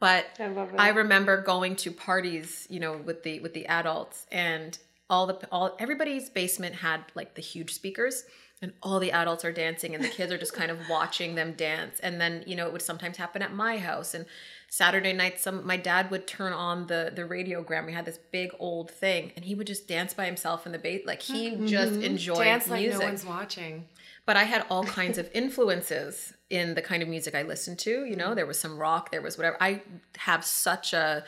But 0.00 0.26
I. 0.40 0.66
I 0.78 0.88
remember 0.88 1.42
going 1.42 1.76
to 1.76 1.92
parties, 1.92 2.66
you 2.70 2.80
know, 2.80 2.96
with 2.96 3.22
the 3.22 3.40
with 3.40 3.54
the 3.54 3.66
adults 3.66 4.26
and 4.32 4.76
all 5.08 5.26
the 5.26 5.38
all 5.52 5.76
everybody's 5.78 6.30
basement 6.30 6.74
had 6.76 7.04
like 7.14 7.34
the 7.34 7.42
huge 7.42 7.74
speakers 7.74 8.24
and 8.62 8.72
all 8.82 8.98
the 8.98 9.12
adults 9.12 9.44
are 9.44 9.52
dancing 9.52 9.94
and 9.94 10.04
the 10.04 10.08
kids 10.08 10.32
are 10.32 10.38
just 10.38 10.52
kind 10.52 10.70
of 10.70 10.78
watching 10.90 11.34
them 11.34 11.52
dance. 11.52 11.98
And 12.00 12.20
then, 12.20 12.44
you 12.46 12.56
know, 12.56 12.66
it 12.66 12.72
would 12.72 12.82
sometimes 12.82 13.16
happen 13.16 13.42
at 13.42 13.54
my 13.54 13.78
house 13.78 14.14
and 14.14 14.26
Saturday 14.68 15.12
night 15.12 15.40
some 15.40 15.66
my 15.66 15.76
dad 15.76 16.10
would 16.10 16.26
turn 16.26 16.52
on 16.52 16.86
the 16.86 17.12
the 17.14 17.22
radiogram. 17.22 17.86
We 17.86 17.92
had 17.92 18.04
this 18.04 18.18
big 18.30 18.52
old 18.58 18.90
thing 18.90 19.32
and 19.36 19.44
he 19.44 19.54
would 19.54 19.66
just 19.66 19.88
dance 19.88 20.14
by 20.14 20.26
himself 20.26 20.64
in 20.64 20.72
the 20.72 20.78
base 20.78 21.04
like 21.04 21.20
he 21.20 21.56
just 21.66 21.94
mm-hmm. 21.94 22.02
enjoyed 22.02 22.44
dance 22.44 22.68
like 22.68 22.80
music 22.80 23.00
no 23.00 23.06
one's 23.06 23.26
watching 23.26 23.86
but 24.26 24.36
I 24.36 24.44
had 24.44 24.66
all 24.70 24.84
kinds 24.84 25.18
of 25.18 25.28
influences 25.34 26.34
in 26.48 26.74
the 26.74 26.82
kind 26.82 27.02
of 27.02 27.08
music 27.08 27.34
I 27.34 27.42
listened 27.42 27.78
to. 27.80 28.04
You 28.04 28.16
know, 28.16 28.26
mm-hmm. 28.26 28.34
there 28.36 28.46
was 28.46 28.58
some 28.58 28.78
rock, 28.78 29.10
there 29.10 29.22
was 29.22 29.36
whatever. 29.36 29.56
I 29.60 29.82
have 30.18 30.44
such 30.44 30.92
a, 30.92 31.24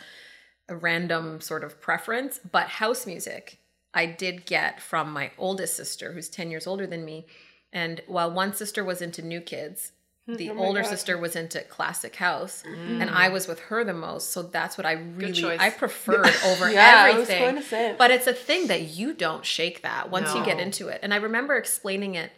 a 0.68 0.76
random 0.76 1.40
sort 1.40 1.64
of 1.64 1.80
preference, 1.80 2.38
but 2.38 2.68
house 2.68 3.06
music 3.06 3.58
I 3.94 4.06
did 4.06 4.46
get 4.46 4.80
from 4.80 5.12
my 5.12 5.30
oldest 5.38 5.76
sister, 5.76 6.12
who's 6.12 6.28
10 6.28 6.50
years 6.50 6.66
older 6.66 6.86
than 6.86 7.04
me. 7.04 7.26
And 7.72 8.02
while 8.06 8.30
one 8.30 8.54
sister 8.54 8.84
was 8.84 9.02
into 9.02 9.22
new 9.22 9.40
kids, 9.40 9.92
hmm, 10.26 10.34
the 10.34 10.50
oh 10.50 10.58
older 10.58 10.84
sister 10.84 11.18
was 11.18 11.36
into 11.36 11.60
classic 11.62 12.16
house, 12.16 12.62
and 12.64 13.10
mm. 13.10 13.12
I 13.12 13.28
was 13.28 13.46
with 13.46 13.60
her 13.60 13.82
the 13.82 13.94
most. 13.94 14.30
So 14.30 14.42
that's 14.42 14.76
what 14.76 14.86
I 14.86 14.92
really. 14.92 15.58
I 15.58 15.70
preferred 15.70 16.34
over 16.46 16.70
Yeah, 16.70 17.04
I 17.06 17.18
was 17.18 17.28
everything. 17.28 17.42
going 17.42 17.56
to 17.56 17.62
say 17.62 17.90
it. 17.90 17.98
But 17.98 18.10
it's 18.10 18.26
a 18.26 18.34
thing 18.34 18.66
that 18.66 18.82
you 18.82 19.14
don't 19.14 19.44
shake 19.44 19.82
that 19.82 20.10
once 20.10 20.34
you 20.34 20.44
get 20.44 20.60
into 20.60 20.88
it. 20.88 21.00
And 21.02 21.14
I 21.14 21.16
remember 21.16 21.56
explaining 21.56 22.14
it 22.14 22.30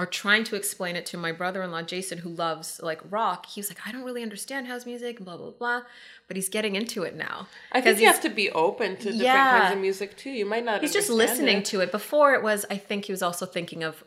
or 0.00 0.06
trying 0.06 0.44
to 0.44 0.56
explain 0.56 0.96
it 0.96 1.04
to 1.04 1.18
my 1.18 1.30
brother-in-law 1.30 1.82
Jason 1.82 2.16
who 2.18 2.30
loves 2.30 2.80
like 2.82 3.00
rock. 3.10 3.44
He 3.44 3.60
was 3.60 3.68
like, 3.68 3.86
"I 3.86 3.92
don't 3.92 4.02
really 4.02 4.22
understand 4.22 4.66
house 4.66 4.86
music 4.86 5.18
and 5.18 5.26
blah 5.26 5.36
blah 5.36 5.50
blah." 5.50 5.82
But 6.26 6.36
he's 6.36 6.48
getting 6.48 6.74
into 6.74 7.02
it 7.02 7.14
now. 7.14 7.48
I 7.72 7.80
think 7.82 8.00
you 8.00 8.06
have 8.06 8.22
to 8.22 8.30
be 8.30 8.50
open 8.50 8.96
to 8.96 9.04
different 9.04 9.22
Yeah. 9.22 9.60
kinds 9.60 9.74
of 9.74 9.80
music 9.80 10.16
too. 10.16 10.30
You 10.30 10.46
might 10.46 10.64
not. 10.64 10.80
He's 10.80 10.92
just 10.94 11.10
listening 11.10 11.58
it. 11.58 11.64
to 11.66 11.80
it. 11.80 11.92
Before 11.92 12.32
it 12.32 12.42
was 12.42 12.64
I 12.70 12.78
think 12.78 13.04
he 13.04 13.12
was 13.12 13.22
also 13.22 13.44
thinking 13.44 13.82
of 13.82 14.02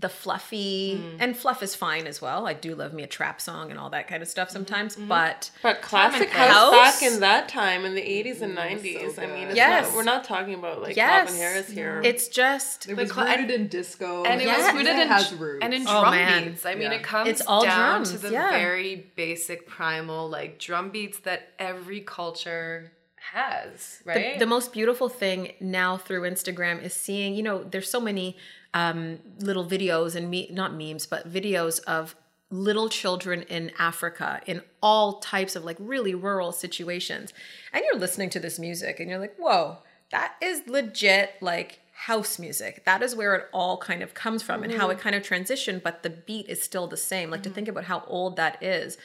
the 0.00 0.08
fluffy 0.08 0.96
Mm. 0.96 1.16
and 1.20 1.36
fluff 1.36 1.62
is 1.62 1.74
fine 1.74 2.06
as 2.06 2.22
well. 2.22 2.46
I 2.46 2.54
do 2.54 2.74
love 2.74 2.94
me 2.94 3.02
a 3.02 3.06
trap 3.06 3.38
song 3.40 3.70
and 3.70 3.78
all 3.78 3.90
that 3.90 4.08
kind 4.08 4.22
of 4.22 4.28
stuff 4.28 4.48
Mm-hmm, 4.48 4.56
sometimes, 4.56 4.96
but 4.96 5.50
But 5.62 5.82
classic 5.82 6.30
house, 6.30 6.50
House? 6.50 6.72
back 6.72 7.02
in 7.12 7.20
that 7.20 7.48
time 7.50 7.84
in 7.84 7.94
the 7.94 8.00
80s 8.00 8.40
and 8.40 8.56
90s. 8.56 9.18
I 9.18 9.26
mean, 9.26 9.48
it's 9.48 9.56
Yes. 9.56 9.88
not, 9.88 9.94
we're 9.96 10.04
not 10.04 10.24
talking 10.24 10.54
about 10.54 10.80
like 10.80 10.96
yes, 10.96 11.26
Calvin 11.28 11.40
Harris 11.42 11.68
here. 11.70 12.00
It's 12.02 12.28
just 12.28 12.88
It 12.88 12.96
was 12.96 13.12
cla- 13.12 13.26
rooted 13.26 13.50
in 13.50 13.68
disco. 13.68 14.24
and 14.24 14.40
it 14.40 14.46
Yes. 14.46 14.58
was 14.72 14.74
rooted 14.74 14.94
It 14.96 15.02
in 15.02 15.08
has 15.08 15.32
roots. 15.34 15.64
and 15.64 15.74
in 15.74 15.82
Oh, 15.86 16.00
drum 16.00 16.14
man. 16.14 16.44
beats. 16.50 16.64
I 16.64 16.72
mean, 16.74 16.92
Yeah. 16.92 16.98
it 16.98 17.02
comes 17.02 17.28
It's 17.28 17.42
all 17.42 17.62
down 17.64 17.90
drums, 18.02 18.12
to 18.12 18.18
the 18.18 18.30
yeah. 18.32 18.50
very 18.52 19.12
basic 19.16 19.66
primal 19.68 20.28
like 20.30 20.58
drum 20.58 20.88
beats 20.90 21.18
that 21.20 21.48
every 21.58 22.00
culture 22.00 22.92
has, 23.32 24.00
right? 24.04 24.34
The, 24.34 24.40
the 24.40 24.46
most 24.46 24.72
beautiful 24.72 25.08
thing 25.08 25.52
now 25.60 25.96
through 25.96 26.22
Instagram 26.22 26.82
is 26.82 26.94
seeing, 26.94 27.34
you 27.34 27.42
know, 27.42 27.62
there's 27.64 27.90
so 27.90 28.00
many 28.00 28.36
um, 28.74 29.18
little 29.38 29.64
videos 29.64 30.14
and 30.14 30.30
me, 30.30 30.48
not 30.52 30.74
memes, 30.74 31.06
but 31.06 31.30
videos 31.30 31.82
of 31.84 32.14
little 32.50 32.88
children 32.88 33.42
in 33.42 33.70
Africa 33.78 34.40
in 34.46 34.60
all 34.82 35.20
types 35.20 35.54
of 35.54 35.64
like 35.64 35.76
really 35.78 36.14
rural 36.14 36.52
situations. 36.52 37.32
And 37.72 37.84
you're 37.84 38.00
listening 38.00 38.30
to 38.30 38.40
this 38.40 38.58
music 38.58 38.98
and 38.98 39.08
you're 39.08 39.20
like, 39.20 39.36
whoa, 39.36 39.78
that 40.10 40.34
is 40.42 40.62
legit 40.66 41.34
like 41.40 41.80
house 41.92 42.38
music. 42.38 42.84
That 42.86 43.02
is 43.02 43.14
where 43.14 43.34
it 43.36 43.46
all 43.52 43.76
kind 43.76 44.02
of 44.02 44.14
comes 44.14 44.42
from 44.42 44.62
and 44.62 44.72
how 44.72 44.88
it 44.90 44.98
kind 44.98 45.14
of 45.14 45.22
transitioned, 45.22 45.82
but 45.82 46.02
the 46.02 46.10
beat 46.10 46.48
is 46.48 46.62
still 46.62 46.86
the 46.86 46.96
same. 46.96 47.30
Like 47.30 47.42
to 47.44 47.50
think 47.50 47.68
about 47.68 47.84
how 47.84 48.02
old 48.06 48.36
that 48.36 48.62
is. 48.62 48.98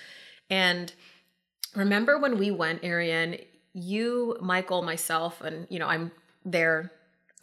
And 0.50 0.94
remember 1.76 2.18
when 2.18 2.38
we 2.40 2.52
went, 2.52 2.84
Ariane, 2.84 3.38
you, 3.74 4.38
Michael, 4.42 4.82
myself, 4.82 5.42
and 5.42 5.68
you 5.70 5.78
know, 5.78 5.88
I'm 5.88 6.12
their 6.46 6.92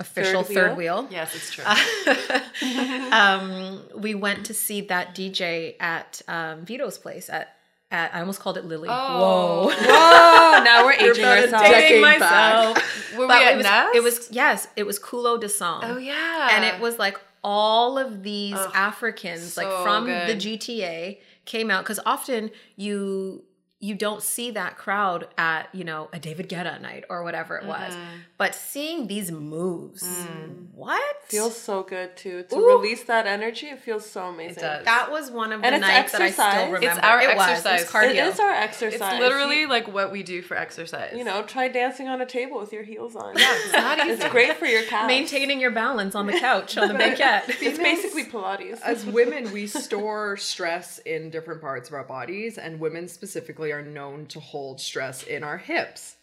official 0.00 0.42
Third 0.42 0.54
third 0.54 0.76
wheel? 0.76 1.02
wheel. 1.02 1.08
yes, 1.12 1.34
it's 1.34 1.50
true. 1.52 1.64
um, 3.12 3.82
we 3.96 4.14
went 4.14 4.46
to 4.46 4.54
see 4.54 4.80
that 4.82 5.14
DJ 5.14 5.74
at 5.80 6.22
um, 6.28 6.64
Vito's 6.64 6.98
place 6.98 7.28
at 7.30 7.56
at 7.90 8.14
I 8.14 8.20
almost 8.20 8.40
called 8.40 8.56
it 8.56 8.64
Lily. 8.64 8.88
Oh. 8.90 9.68
Whoa. 9.68 9.74
Oh, 9.78 10.62
now 10.64 10.84
we're 10.84 10.92
aging 10.92 11.24
ourselves. 11.24 11.68
Dating 11.68 12.00
myself. 12.00 12.78
Were 13.16 13.26
But 13.28 13.40
we 13.40 13.44
at 13.46 13.52
it 13.52 13.56
was, 13.58 13.64
Nest? 13.64 13.94
it 13.96 14.02
was 14.02 14.28
yes, 14.30 14.68
it 14.76 14.86
was 14.86 14.98
Culoe 14.98 15.38
De 15.38 15.48
Song. 15.48 15.82
Oh 15.84 15.98
yeah. 15.98 16.48
and 16.52 16.64
it 16.64 16.80
was 16.80 16.98
like 16.98 17.20
all 17.44 17.98
of 17.98 18.22
these 18.22 18.56
Africans 18.74 19.56
like 19.56 19.68
from 19.82 20.06
good. 20.06 20.28
the 20.28 20.34
GTA 20.58 21.18
came 21.44 21.70
out 21.70 21.82
because 21.84 22.00
often 22.06 22.50
you 22.76 23.44
you 23.84 23.96
don't 23.96 24.22
see 24.22 24.52
that 24.52 24.78
crowd 24.78 25.26
at 25.36 25.68
you 25.74 25.82
know 25.82 26.08
a 26.12 26.18
David 26.20 26.48
Guetta 26.48 26.80
night 26.80 27.04
or 27.10 27.24
whatever 27.24 27.56
it 27.58 27.66
was, 27.66 27.92
Mm-hmm. 27.92 28.18
but 28.38 28.54
seeing 28.54 29.08
these 29.08 29.32
moves, 29.32 30.02
Mm. 30.04 30.68
what 30.74 31.02
feels 31.24 31.56
so 31.60 31.82
good 31.82 32.16
too. 32.16 32.44
To 32.44 32.56
Ooh. 32.56 32.76
release 32.78 33.02
that 33.04 33.26
energy, 33.26 33.66
it 33.66 33.80
feels 33.80 34.08
so 34.08 34.26
amazing. 34.26 34.62
does. 34.62 34.84
that 34.84 35.10
was 35.10 35.32
one 35.32 35.50
of 35.52 35.60
the 35.60 35.66
And 35.66 35.74
it's 35.76 35.82
nights 35.82 36.12
that 36.12 36.22
I 36.22 36.30
still 36.30 36.46
remember. 36.72 36.86
It's 36.86 36.98
our 37.00 37.20
it 37.20 37.36
was, 37.36 37.48
exercise. 37.48 37.80
It 37.80 37.84
was 37.84 37.90
cardio. 37.92 38.08
It 38.10 38.16
is 38.34 38.38
our 38.40 38.50
exercise. 38.52 39.00
it's 39.00 39.20
literally 39.20 39.66
like 39.66 39.88
what 39.92 40.12
we 40.12 40.22
do 40.22 40.42
for 40.42 40.56
exercise. 40.56 41.14
You 41.16 41.24
know, 41.24 41.42
try 41.42 41.66
dancing 41.66 42.06
on 42.06 42.20
a 42.20 42.26
table 42.26 42.60
with 42.60 42.72
your 42.72 42.84
heels 42.84 43.16
on. 43.16 43.36
Yeah, 43.36 43.52
it's 43.64 43.72
not 43.72 43.98
easy. 44.06 44.10
It's 44.22 44.28
great 44.28 44.56
for 44.58 44.66
your 44.66 44.84
calves. 44.84 45.08
maintaining 45.08 45.58
your 45.60 45.72
balance 45.72 46.14
on 46.14 46.26
the 46.28 46.38
couch 46.48 46.78
on 46.78 46.86
the 46.86 46.94
banquette. 46.94 47.48
It's 47.60 47.78
basically 47.78 48.24
Pilates. 48.26 48.80
As 48.82 49.04
women, 49.04 49.50
we 49.52 49.66
store 49.66 50.36
stress 50.36 50.98
in 51.00 51.30
different 51.30 51.60
parts 51.60 51.88
of 51.88 51.94
our 51.94 52.04
bodies, 52.04 52.58
and 52.58 52.78
women 52.78 53.08
specifically 53.08 53.71
are 53.72 53.82
known 53.82 54.26
to 54.26 54.40
hold 54.40 54.80
stress 54.80 55.22
in 55.22 55.42
our 55.42 55.58
hips. 55.58 56.16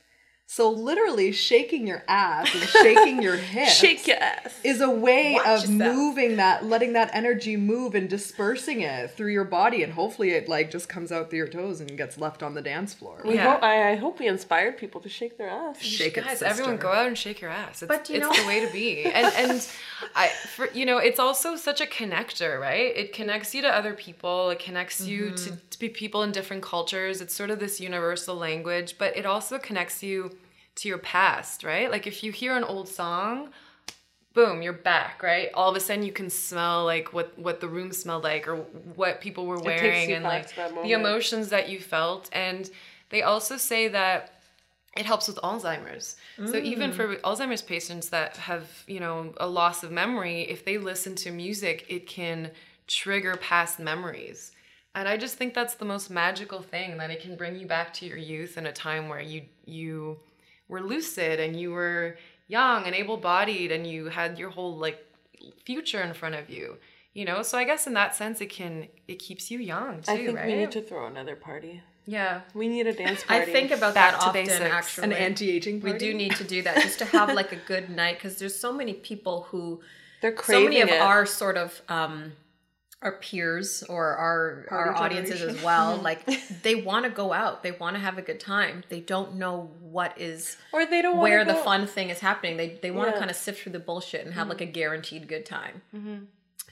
So 0.52 0.72
literally 0.72 1.32
shaking 1.32 1.86
your 1.86 2.04
ass 2.08 2.52
and 2.56 2.64
shaking 2.64 3.22
your 3.22 3.36
hips 3.56 3.72
Shake 3.76 4.08
your 4.08 4.18
ass. 4.18 4.52
is 4.64 4.82
a 4.82 4.90
way 4.90 5.34
Watch 5.36 5.46
of 5.46 5.70
yourself. 5.70 5.96
moving 5.96 6.38
that, 6.38 6.66
letting 6.66 6.94
that 6.94 7.12
energy 7.14 7.56
move 7.56 7.94
and 7.94 8.10
dispersing 8.10 8.82
it 8.82 9.12
through 9.12 9.32
your 9.32 9.44
body, 9.44 9.84
and 9.84 9.94
hopefully 9.94 10.32
it 10.32 10.50
like 10.50 10.72
just 10.72 10.90
comes 10.90 11.12
out 11.12 11.30
through 11.30 11.38
your 11.38 11.48
toes 11.48 11.82
and 11.82 11.96
gets 11.96 12.18
left 12.18 12.42
on 12.42 12.56
the 12.56 12.64
dance 12.64 12.96
floor. 12.96 13.22
We 13.24 13.36
Yeah. 13.36 13.52
hope, 13.54 13.62
I, 13.62 13.92
I 13.92 13.96
hope 13.96 14.18
we 14.18 14.28
inspired 14.28 14.80
people 14.80 15.00
to 15.02 15.08
shake 15.10 15.38
their 15.38 15.50
ass. 15.50 15.80
Shake 15.84 16.18
it, 16.18 16.24
Guys, 16.24 16.40
sister. 16.40 16.46
everyone 16.48 16.78
go 16.78 16.92
out 16.92 17.06
and 17.06 17.16
shake 17.16 17.42
your 17.42 17.52
ass. 17.52 17.84
It's, 17.84 17.88
But 17.88 18.10
you 18.10 18.16
it's 18.16 18.26
know- 18.26 18.42
the 18.42 18.48
way 18.48 18.66
to 18.66 18.72
be. 18.74 19.06
And 19.20 19.32
and 19.36 19.68
I 20.16 20.30
for 20.56 20.68
you 20.72 20.84
know, 20.88 20.98
it's 20.98 21.20
also 21.20 21.58
such 21.58 21.80
a 21.80 21.86
connector, 21.86 22.60
right? 22.60 22.92
It 22.98 23.14
connects 23.14 23.54
you 23.54 23.62
to 23.62 23.68
other 23.70 23.94
people. 23.94 24.50
It 24.50 24.58
connects 24.58 25.00
you 25.06 25.30
to, 25.30 25.36
mm-hmm. 25.36 25.56
to 25.70 25.80
be 25.80 25.90
people 25.90 26.24
in 26.24 26.32
different 26.32 26.64
cultures. 26.64 27.22
It's 27.22 27.36
sort 27.36 27.52
of 27.52 27.60
this 27.60 27.80
universal 27.80 28.36
language, 28.36 28.96
but 28.98 29.16
it 29.16 29.28
also 29.28 29.60
connects 29.60 30.02
you 30.02 30.32
to 30.76 30.88
your 30.88 30.98
past, 30.98 31.64
right? 31.64 31.92
Like 31.92 32.08
if 32.08 32.24
you 32.24 32.32
hear 32.32 32.56
an 32.56 32.64
old 32.64 32.88
song, 32.88 33.50
boom, 34.34 34.62
you're 34.62 34.74
back, 34.74 35.22
right? 35.24 35.50
All 35.54 35.70
of 35.70 35.76
a 35.76 35.80
sudden 35.80 36.04
you 36.04 36.12
can 36.12 36.30
smell 36.30 36.86
like 36.86 37.14
what 37.14 37.38
what 37.38 37.60
the 37.60 37.68
room 37.68 37.92
smelled 37.92 38.24
like 38.24 38.48
or 38.48 38.58
what 38.96 39.22
people 39.22 39.46
were 39.46 39.60
wearing 39.60 40.12
and 40.14 40.24
like 40.24 40.48
the 40.84 40.94
emotions 40.94 41.50
that 41.50 41.70
you 41.70 41.80
felt. 41.80 42.30
And 42.34 42.70
they 43.10 43.22
also 43.24 43.58
say 43.58 43.88
that 43.90 44.34
it 44.98 45.06
helps 45.06 45.28
with 45.28 45.38
Alzheimer's. 45.38 46.16
So 46.48 46.58
even 46.58 46.92
for 46.92 47.16
Alzheimer's 47.18 47.62
patients 47.62 48.10
that 48.10 48.38
have, 48.38 48.84
you 48.88 49.00
know, 49.00 49.34
a 49.38 49.48
loss 49.48 49.84
of 49.84 49.92
memory, 49.92 50.42
if 50.42 50.66
they 50.66 50.78
listen 50.78 51.16
to 51.16 51.32
music, 51.32 51.86
it 51.90 52.08
can 52.08 52.52
trigger 52.88 53.36
past 53.38 53.80
memories. 53.80 54.52
And 54.96 55.08
I 55.08 55.16
just 55.16 55.36
think 55.36 55.54
that's 55.54 55.76
the 55.76 55.86
most 55.86 56.10
magical 56.10 56.62
thing 56.62 56.98
that 56.98 57.12
it 57.12 57.22
can 57.22 57.36
bring 57.36 57.56
you 57.56 57.68
back 57.68 57.94
to 57.96 58.06
your 58.06 58.18
youth 58.18 58.58
in 58.58 58.66
a 58.66 58.74
time 58.74 59.08
where 59.08 59.22
you 59.22 59.44
you 59.66 60.20
were 60.70 60.82
lucid 60.82 61.40
and 61.42 61.60
you 61.60 61.72
were 61.72 62.18
young 62.48 62.86
and 62.86 62.96
able-bodied 62.96 63.72
and 63.72 63.86
you 63.86 64.06
had 64.08 64.40
your 64.40 64.50
whole 64.52 64.78
like 64.78 65.00
future 65.66 66.02
in 66.02 66.14
front 66.14 66.36
of 66.36 66.50
you. 66.50 66.78
You 67.14 67.26
know, 67.26 67.42
so 67.42 67.58
I 67.58 67.64
guess 67.66 67.88
in 67.88 67.94
that 67.96 68.16
sense 68.16 68.40
it 68.40 68.50
can 68.50 68.88
it 69.08 69.20
keeps 69.20 69.52
you 69.52 69.60
young 69.60 70.02
too, 70.02 70.12
I 70.12 70.18
think 70.18 70.38
right? 70.38 70.46
we 70.48 70.56
need 70.56 70.72
to 70.72 70.82
throw 70.82 71.08
another 71.08 71.36
party. 71.36 71.82
yeah. 72.06 72.42
We 72.54 72.68
need 72.68 72.88
a 72.88 72.94
dance 72.94 73.24
party 73.28 73.50
I 73.52 73.54
think 73.54 73.72
about 73.72 73.94
Back 73.96 74.14
that 74.14 74.20
to 74.22 74.28
often 74.28 74.46
basics. 74.46 74.62
actually. 74.62 75.04
An 75.06 75.14
anti-aging 75.14 75.82
party 75.82 75.94
we 75.94 76.00
do 76.00 76.14
need 76.14 76.36
to 76.36 76.44
do 76.44 76.62
that 76.62 76.76
just 76.82 77.00
to 77.00 77.06
have 77.06 77.34
like 77.34 77.52
a 77.52 77.62
good 77.72 77.90
night 77.90 78.16
because 78.18 78.38
there's 78.38 78.56
so 78.56 78.72
many 78.72 78.94
people 78.94 79.48
who 79.50 79.82
They're 80.22 80.32
crazy 80.34 80.60
so 80.62 80.64
many 80.66 80.82
of 80.82 80.90
it. 80.90 81.02
our 81.02 81.26
sort 81.26 81.58
of 81.58 81.82
um 81.90 82.34
our 83.02 83.14
peers 83.14 83.82
or 83.84 84.16
our 84.18 84.66
our 84.70 84.94
Party 84.94 85.16
audiences 85.18 85.42
as 85.42 85.62
well 85.64 85.96
like 86.04 86.26
they 86.64 86.76
want 86.76 87.06
to 87.06 87.10
go 87.10 87.32
out 87.32 87.64
they 87.64 87.72
want 87.72 87.96
to 87.96 88.00
have 88.02 88.18
a 88.18 88.22
good 88.22 88.40
time 88.42 88.84
they 88.90 89.00
don't 89.00 89.36
know 89.36 89.70
what 89.82 90.20
is 90.20 90.58
or 90.74 90.86
they 90.86 91.02
don't 91.02 91.18
where 91.18 91.46
the 91.46 91.54
go. 91.54 91.64
fun 91.64 91.88
thing 91.88 92.10
is 92.10 92.20
happening 92.20 92.58
they 92.58 92.78
they 92.82 92.92
want 92.92 93.08
to 93.08 93.14
Yeah. 93.14 93.20
kind 93.20 93.32
of 93.32 93.38
sift 93.38 93.62
through 93.62 93.72
the 93.72 93.80
bullshit 93.80 94.26
and 94.26 94.34
have 94.34 94.50
like 94.50 94.60
a 94.62 94.66
guaranteed 94.66 95.28
good 95.30 95.46
time 95.46 95.82
Mm-hmm. 95.96 96.18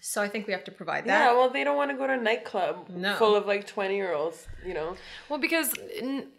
So 0.01 0.21
i 0.21 0.27
think 0.27 0.47
we 0.47 0.53
have 0.53 0.63
to 0.63 0.71
provide 0.71 1.05
that. 1.05 1.25
Yeah, 1.25 1.33
well, 1.33 1.49
they 1.49 1.63
don't 1.63 1.77
want 1.77 1.91
to 1.91 1.97
go 1.97 2.07
to 2.07 2.13
a 2.13 2.17
nightclub 2.17 2.89
No. 2.89 3.15
full 3.15 3.35
of 3.35 3.45
like 3.45 3.65
twenty 3.67 3.95
year 3.95 4.13
olds. 4.13 4.47
You 4.65 4.73
know, 4.73 4.97
Well, 5.29 5.39
because 5.39 5.73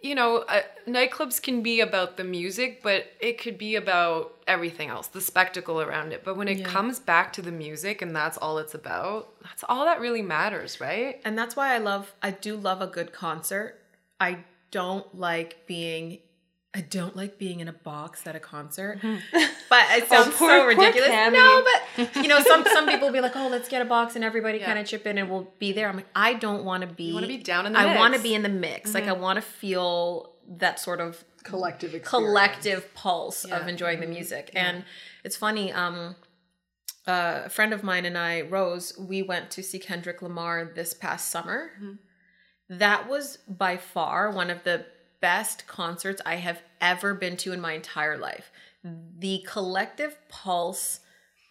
you 0.03 0.15
know, 0.15 0.39
uh, 0.49 0.61
nightclubs 0.87 1.41
can 1.43 1.63
be 1.63 1.81
about 1.81 2.17
the 2.17 2.25
music, 2.25 2.83
but 2.83 3.07
it 3.21 3.39
could 3.41 3.57
be 3.59 3.77
about 3.77 4.35
everything 4.47 4.89
else, 4.91 5.07
the 5.09 5.21
spectacle 5.21 5.81
around 5.81 6.13
it. 6.13 6.25
But 6.25 6.37
when 6.37 6.49
it 6.49 6.65
comes 6.65 7.01
back 7.01 7.33
to 7.35 7.43
the 7.43 7.53
music 7.53 8.03
and 8.03 8.15
that's 8.15 8.37
all 8.37 8.59
it's 8.59 8.75
about, 8.75 9.33
that's 9.43 9.65
all 9.69 9.85
that 9.87 10.01
really 10.01 10.23
matters, 10.23 10.81
right? 10.81 11.21
and 11.25 11.37
that's 11.39 11.55
why 11.57 11.75
i 11.75 11.79
love 11.79 12.15
i 12.23 12.31
do 12.31 12.57
love 12.57 12.81
a 12.83 12.87
good 12.87 13.13
concert 13.13 13.81
i 14.21 14.39
don't 14.71 15.15
like 15.19 15.67
being 15.67 16.19
I 16.75 16.83
don't 16.83 17.17
like 17.17 17.39
being 17.39 17.61
in 17.61 17.69
a 17.69 17.73
box 17.73 18.27
at 18.27 18.37
a 18.37 18.41
concert, 18.41 18.99
but 19.71 19.85
it 19.97 20.07
sounds 20.07 20.35
poor- 20.37 20.51
so 20.51 20.67
ridiculous. 20.67 21.09
No, 21.33 21.63
but 21.65 21.78
you 22.17 22.29
know, 22.29 22.41
some 22.41 22.65
some 22.73 22.87
people 22.87 23.09
will 23.09 23.13
be 23.13 23.21
like, 23.21 23.37
"Oh, 23.37 23.49
let's 23.49 23.69
get 23.69 23.83
a 23.83 23.85
box 23.85 24.15
and 24.17 24.25
everybody 24.25 24.59
Yeah. 24.59 24.67
kind 24.67 24.79
of 24.79 24.87
chip 24.87 25.07
in 25.07 25.19
and 25.19 25.29
we'll 25.31 25.53
be 25.59 25.73
there." 25.73 25.89
I'm 25.89 25.97
like, 25.97 26.07
I 26.15 26.35
don't 26.35 26.65
want 26.65 26.83
to 26.83 26.87
be. 26.87 27.13
wanna 27.13 27.27
be 27.27 27.39
down 27.39 27.67
in 27.67 27.73
the 27.73 27.79
I 27.79 27.97
want 27.97 28.15
to 28.15 28.21
be 28.21 28.35
in 28.35 28.43
the 28.43 28.49
mix. 28.49 28.95
Like, 28.95 29.05
I 29.09 29.13
want 29.13 29.37
to 29.37 29.43
feel 29.43 30.33
that 30.49 30.79
sort 30.81 31.01
of 31.01 31.25
collective 31.43 31.95
experience. 31.95 32.09
collective 32.09 32.95
pulse 32.95 33.45
of 33.45 33.51
Yeah. 33.63 33.69
enjoying 33.69 34.01
the 34.01 34.07
music. 34.07 34.51
And 34.55 34.85
it's 35.25 35.37
funny, 35.37 35.73
um, 35.73 36.17
uh, 37.07 37.43
a 37.47 37.49
friend 37.49 37.73
of 37.73 37.83
mine 37.83 38.05
and 38.07 38.17
I, 38.19 38.43
Rose, 38.43 38.97
we 38.99 39.23
went 39.23 39.51
to 39.53 39.63
see 39.63 39.79
Kendrick 39.79 40.21
Lamar 40.23 40.65
this 40.75 40.95
past 40.95 41.29
summer. 41.29 41.71
That 42.69 43.09
was 43.09 43.39
by 43.49 43.77
far 43.79 44.31
one 44.31 44.51
of 44.51 44.65
the 44.65 44.85
best 45.21 45.67
concerts 45.67 46.21
I 46.27 46.37
have 46.37 46.63
ever 46.81 47.15
been 47.15 47.37
to 47.39 47.53
in 47.53 47.61
my 47.61 47.73
entire 47.73 48.17
life. 48.19 48.51
The 48.85 49.45
collective 49.47 50.17
pulse 50.29 51.01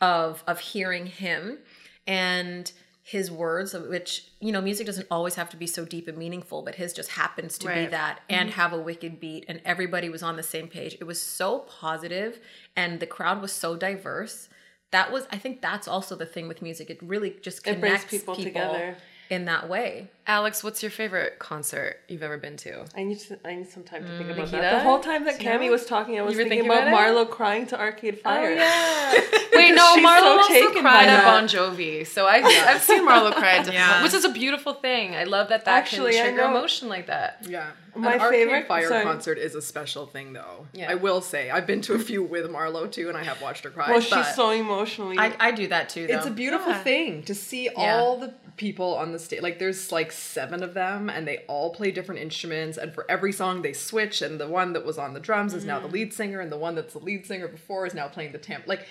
of 0.01 0.43
of 0.47 0.59
hearing 0.59 1.07
him 1.07 1.59
and 2.05 2.71
his 3.07 3.31
words 3.31 3.73
which 3.73 4.25
you 4.41 4.51
know 4.51 4.59
music 4.59 4.85
doesn't 4.85 5.07
always 5.09 5.35
have 5.35 5.49
to 5.49 5.55
be 5.55 5.65
so 5.65 5.85
deep 5.85 6.09
and 6.09 6.17
meaningful 6.17 6.61
but 6.61 6.75
his 6.75 6.91
just 6.91 7.11
happens 7.11 7.57
to 7.57 7.65
be 7.67 7.85
that 7.85 8.19
and 8.29 8.49
mm-hmm. 8.49 8.59
have 8.59 8.73
a 8.73 8.77
wicked 8.77 9.17
beat 9.17 9.45
and 9.47 9.61
everybody 9.63 10.09
was 10.09 10.21
on 10.21 10.35
the 10.35 10.43
same 10.43 10.67
page. 10.67 10.97
It 10.99 11.05
was 11.05 11.21
so 11.21 11.59
positive 11.59 12.41
and 12.75 12.99
the 12.99 13.07
crowd 13.07 13.41
was 13.41 13.53
so 13.53 13.77
diverse. 13.77 14.49
That 14.91 15.09
was 15.09 15.25
i 15.31 15.37
think 15.37 15.61
that's 15.61 15.87
also 15.87 16.17
the 16.17 16.25
thing 16.25 16.49
with 16.49 16.61
music. 16.61 16.89
It 16.89 16.99
really 17.01 17.37
just 17.41 17.59
It 17.59 17.75
connects 17.75 18.05
brings 18.09 18.23
people 18.23 18.35
together. 18.35 18.97
In 19.29 19.45
that 19.45 19.67
way 19.69 20.09
Alex, 20.29 20.61
what's 20.61 20.83
your 20.83 20.89
favorite 20.89 21.39
concert 21.39 22.01
you've 22.09 22.21
ever 22.21 22.37
been 22.37 22.57
to? 22.57 22.83
I 22.97 23.05
need 23.05 23.17
to, 23.19 23.39
I 23.47 23.55
need 23.55 23.69
some 23.69 23.83
time 23.83 24.03
to 24.03 24.09
think 24.17 24.27
mm, 24.27 24.33
about 24.33 24.37
Nikita? 24.39 24.57
that. 24.57 24.79
The 24.79 24.83
whole 24.83 24.99
time 24.99 25.23
that 25.23 25.39
Cammy 25.39 25.71
was 25.71 25.85
talking, 25.85 26.19
I 26.19 26.21
was 26.21 26.35
thinking, 26.35 26.49
thinking 26.65 26.69
about, 26.69 26.89
about? 26.89 26.99
Marlo 26.99 27.29
crying 27.29 27.65
to 27.67 27.79
Arcade 27.79 28.15
oh, 28.19 28.23
Fire. 28.23 28.51
Yeah. 28.53 29.11
Wait, 29.53 29.73
no, 29.73 29.95
She's 29.95 30.05
Marlo 30.05 30.19
so 30.19 30.37
also 30.37 30.81
cried 30.81 31.07
at. 31.07 31.23
Bon 31.23 31.45
Jovi. 31.45 32.05
So 32.05 32.27
I, 32.27 32.41
I've 32.41 32.81
seen 32.81 33.07
Marlo 33.07 33.33
cry, 33.33 33.63
to, 33.63 33.71
Yeah. 33.73 34.03
which 34.03 34.13
is 34.13 34.25
a 34.25 34.29
beautiful 34.29 34.73
thing. 34.73 35.15
I 35.15 35.23
love 35.23 35.47
that 35.47 35.63
that 35.63 35.77
Actually, 35.77 36.19
I 36.19 36.23
can 36.23 36.33
trigger 36.33 36.49
know- 36.49 36.57
emotion 36.57 36.89
like 36.89 37.07
that. 37.07 37.45
Yeah. 37.47 37.71
My 37.95 38.15
An 38.15 38.19
Arcade 38.19 38.47
favorite- 38.47 38.67
Fire 38.67 38.89
sorry. 38.89 39.03
concert 39.05 39.37
is 39.37 39.55
a 39.55 39.61
special 39.61 40.07
thing, 40.07 40.33
though. 40.33 40.67
Yeah. 40.73 40.91
I 40.91 40.95
will 40.95 41.21
say 41.21 41.49
I've 41.49 41.65
been 41.65 41.81
to 41.83 41.93
a 41.93 41.99
few 41.99 42.21
with 42.21 42.45
Marlo 42.51 42.91
too, 42.91 43.07
and 43.07 43.17
I 43.17 43.23
have 43.23 43.41
watched 43.41 43.63
her 43.63 43.69
cry. 43.69 43.89
Well, 43.91 44.01
but 44.01 44.03
she's 44.25 44.35
so 44.35 44.49
emotionally. 44.49 45.17
i, 45.17 45.33
I 45.39 45.51
do 45.51 45.67
that 45.69 45.87
too 45.87 46.05
though. 46.05 46.17
it's 46.17 46.27
a 46.27 46.31
beautiful 46.31 46.73
Yeah. 46.73 46.83
thing 46.83 47.23
to 47.23 47.33
see 47.33 47.69
all 47.69 48.17
the 48.17 48.33
people 48.57 48.95
on 48.95 49.11
the 49.11 49.19
stage. 49.19 49.41
Like 49.41 49.59
there's 49.59 49.91
like 49.91 50.11
seven 50.11 50.63
of 50.63 50.73
them, 50.73 51.09
and 51.09 51.27
they 51.27 51.45
all 51.47 51.73
play 51.73 51.91
different 51.91 52.21
instruments. 52.21 52.77
And 52.77 52.93
for 52.93 53.09
every 53.09 53.31
song, 53.31 53.61
they 53.61 53.73
switch. 53.73 54.21
And 54.21 54.39
the 54.39 54.47
one 54.47 54.73
that 54.73 54.85
was 54.85 54.97
on 54.97 55.13
the 55.13 55.19
drums 55.19 55.53
is 55.53 55.63
now 55.63 55.79
the 55.79 55.85
mm-hmm. 55.85 55.93
lead 55.93 56.13
singer, 56.13 56.39
and 56.39 56.51
the 56.51 56.57
one 56.57 56.75
that's 56.75 56.93
the 56.93 56.99
lead 56.99 57.25
singer 57.25 57.47
before 57.47 57.85
is 57.85 57.93
now 57.93 58.07
playing 58.07 58.33
the 58.33 58.37
tamp. 58.37 58.67
Like 58.67 58.85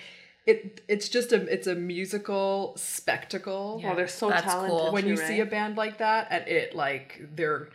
it, 0.47 0.81
it's 0.87 1.09
just 1.09 1.33
a 1.33 1.41
it's 1.53 1.67
a 1.67 1.75
musical 1.75 2.73
spectacle. 2.77 3.81
well, 3.83 3.95
they're 3.95 4.07
so 4.07 4.29
That's 4.29 4.45
talented. 4.45 4.71
cool. 4.71 4.93
when 4.93 5.05
you 5.05 5.17
too, 5.17 5.27
see 5.27 5.39
a 5.41 5.45
band 5.45 5.75
like 5.75 5.97
that 5.97 6.27
and 6.31 6.47
it 6.47 6.73
like 6.73 7.21
they're 7.35 7.67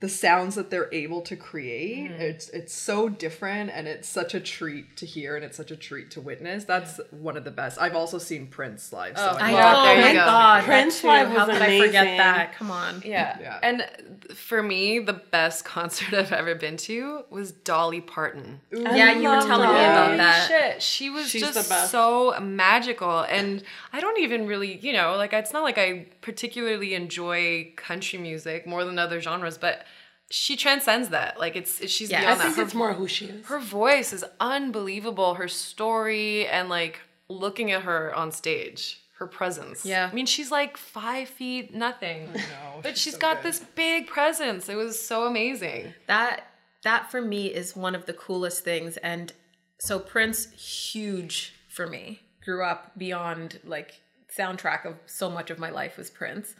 the 0.00 0.08
sounds 0.08 0.54
that 0.56 0.70
they're 0.70 0.92
able 0.92 1.20
to 1.22 1.34
create 1.36 2.10
mm. 2.10 2.20
it's 2.20 2.48
it's 2.50 2.72
so 2.72 3.08
different 3.08 3.70
and 3.70 3.88
it's 3.88 4.06
such 4.08 4.34
a 4.34 4.40
treat 4.40 4.96
to 4.96 5.06
hear 5.06 5.36
and 5.36 5.44
it's 5.44 5.56
such 5.56 5.70
a 5.70 5.76
treat 5.76 6.10
to 6.10 6.20
witness 6.20 6.64
that's 6.64 7.00
one 7.10 7.36
of 7.36 7.44
the 7.44 7.50
best 7.50 7.80
i've 7.80 7.96
also 7.96 8.18
seen 8.18 8.46
prince 8.46 8.92
live 8.92 9.16
so 9.16 9.26
Oh, 9.32 9.36
I 9.40 9.52
Well, 9.52 9.72
know. 9.72 9.84
there 9.84 9.96
you 9.96 10.02
oh 10.02 10.06
my 10.06 10.12
go. 10.12 10.24
God, 10.26 10.64
Prince 10.64 10.94
that 10.96 11.00
too. 11.02 11.06
Live 11.08 11.28
How 11.28 11.46
was 11.46 11.58
could 11.58 11.62
I 11.68 11.80
forget 11.86 12.04
that? 12.18 12.52
Come 12.54 12.70
on. 12.70 13.02
Yeah. 13.04 13.38
Yeah. 13.40 13.58
And 13.62 13.84
for 14.34 14.62
me, 14.62 14.98
the 14.98 15.12
best 15.14 15.64
concert 15.64 16.12
I've 16.18 16.32
ever 16.32 16.54
been 16.54 16.76
to 16.78 17.24
was 17.30 17.52
Dolly 17.52 18.00
Parton. 18.00 18.60
yeah, 18.70 19.14
you 19.14 19.22
were 19.28 19.36
love 19.36 19.46
telling 19.46 19.68
me 19.68 19.74
about 19.74 20.16
that. 20.18 20.48
shit, 20.48 20.82
she 20.82 21.10
was 21.10 21.28
She's 21.28 21.42
just 21.42 21.90
so 21.90 22.38
magical. 22.40 23.20
And 23.22 23.62
I 23.92 24.00
don't 24.00 24.18
even 24.20 24.46
really, 24.46 24.76
you 24.78 24.92
know, 24.92 25.16
like 25.16 25.32
it's 25.32 25.52
not 25.52 25.62
like 25.62 25.78
I 25.78 26.06
particularly 26.20 26.94
enjoy 26.94 27.72
country 27.76 28.18
music 28.18 28.66
more 28.66 28.84
than 28.84 28.98
other 28.98 29.20
genres, 29.20 29.58
but 29.58 29.85
she 30.30 30.56
transcends 30.56 31.10
that. 31.10 31.38
Like 31.38 31.56
it's, 31.56 31.80
it's 31.80 31.92
she's 31.92 32.10
Yeah, 32.10 32.30
I 32.30 32.32
I 32.32 32.34
think 32.36 32.56
that. 32.56 32.62
it's 32.62 32.74
more 32.74 32.92
who 32.94 33.06
she 33.08 33.26
is. 33.26 33.46
Her 33.46 33.58
voice 33.60 34.12
is 34.12 34.24
unbelievable. 34.40 35.34
Her 35.34 35.48
story 35.48 36.46
and 36.46 36.68
like 36.68 37.00
looking 37.28 37.70
at 37.72 37.82
her 37.82 38.14
on 38.14 38.32
stage, 38.32 39.00
her 39.18 39.26
presence. 39.26 39.84
Yeah. 39.84 40.08
I 40.10 40.14
mean, 40.14 40.26
she's 40.26 40.50
like 40.50 40.76
five 40.76 41.28
feet 41.28 41.74
nothing. 41.74 42.32
know, 42.32 42.80
But 42.82 42.90
she's 42.96 43.00
she's 43.02 43.12
so 43.14 43.18
got 43.20 43.42
good. 43.42 43.48
this 43.52 43.60
big 43.74 44.06
presence. 44.08 44.68
It 44.68 44.74
was 44.76 45.00
so 45.00 45.24
amazing. 45.26 45.94
that 46.06 46.44
that 46.84 47.10
for 47.10 47.20
me 47.20 47.46
is 47.46 47.74
one 47.74 47.94
of 47.96 48.06
the 48.06 48.12
coolest 48.12 48.62
things 48.62 48.96
and 48.98 49.32
so 49.80 49.98
prince 49.98 50.52
huge 50.52 51.52
for 51.68 51.86
me 51.88 52.20
grew 52.44 52.62
up 52.64 52.96
beyond 52.96 53.58
like 53.64 54.00
soundtrack 54.38 54.84
of 54.84 54.94
so 55.06 55.28
much 55.28 55.50
of 55.50 55.58
my 55.58 55.70
life 55.70 55.96
was 55.96 56.10
prince 56.10 56.54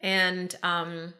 and 0.00 0.54
um 0.62 1.12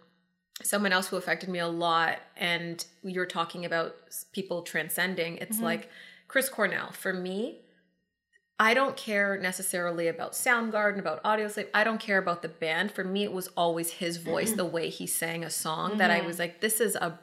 someone 0.62 0.92
else 0.92 1.08
who 1.08 1.16
affected 1.16 1.48
me 1.48 1.58
a 1.58 1.68
lot 1.68 2.18
and 2.36 2.86
you're 3.02 3.26
talking 3.26 3.64
about 3.64 3.94
people 4.32 4.62
transcending 4.62 5.36
it's 5.38 5.56
mm-hmm. 5.56 5.64
like 5.64 5.88
chris 6.28 6.48
cornell 6.48 6.92
for 6.92 7.12
me 7.12 7.58
I 8.58 8.72
don't 8.72 8.96
care 8.96 9.36
necessarily 9.36 10.06
about 10.06 10.32
Soundgarden, 10.32 11.00
about 11.00 11.22
Audioslave. 11.24 11.66
I 11.74 11.82
don't 11.82 11.98
care 11.98 12.18
about 12.18 12.40
the 12.42 12.48
band. 12.48 12.92
For 12.92 13.02
me, 13.02 13.24
it 13.24 13.32
was 13.32 13.48
always 13.56 13.90
his 13.90 14.18
voice, 14.18 14.50
mm-hmm. 14.50 14.58
the 14.58 14.64
way 14.64 14.90
he 14.90 15.08
sang 15.08 15.42
a 15.42 15.50
song 15.50 15.98
that 15.98 16.12
I 16.12 16.20
was 16.20 16.34
mm-hmm. 16.34 16.42
like, 16.42 16.60
this 16.60 16.80
is 16.80 16.94
a 16.94 17.18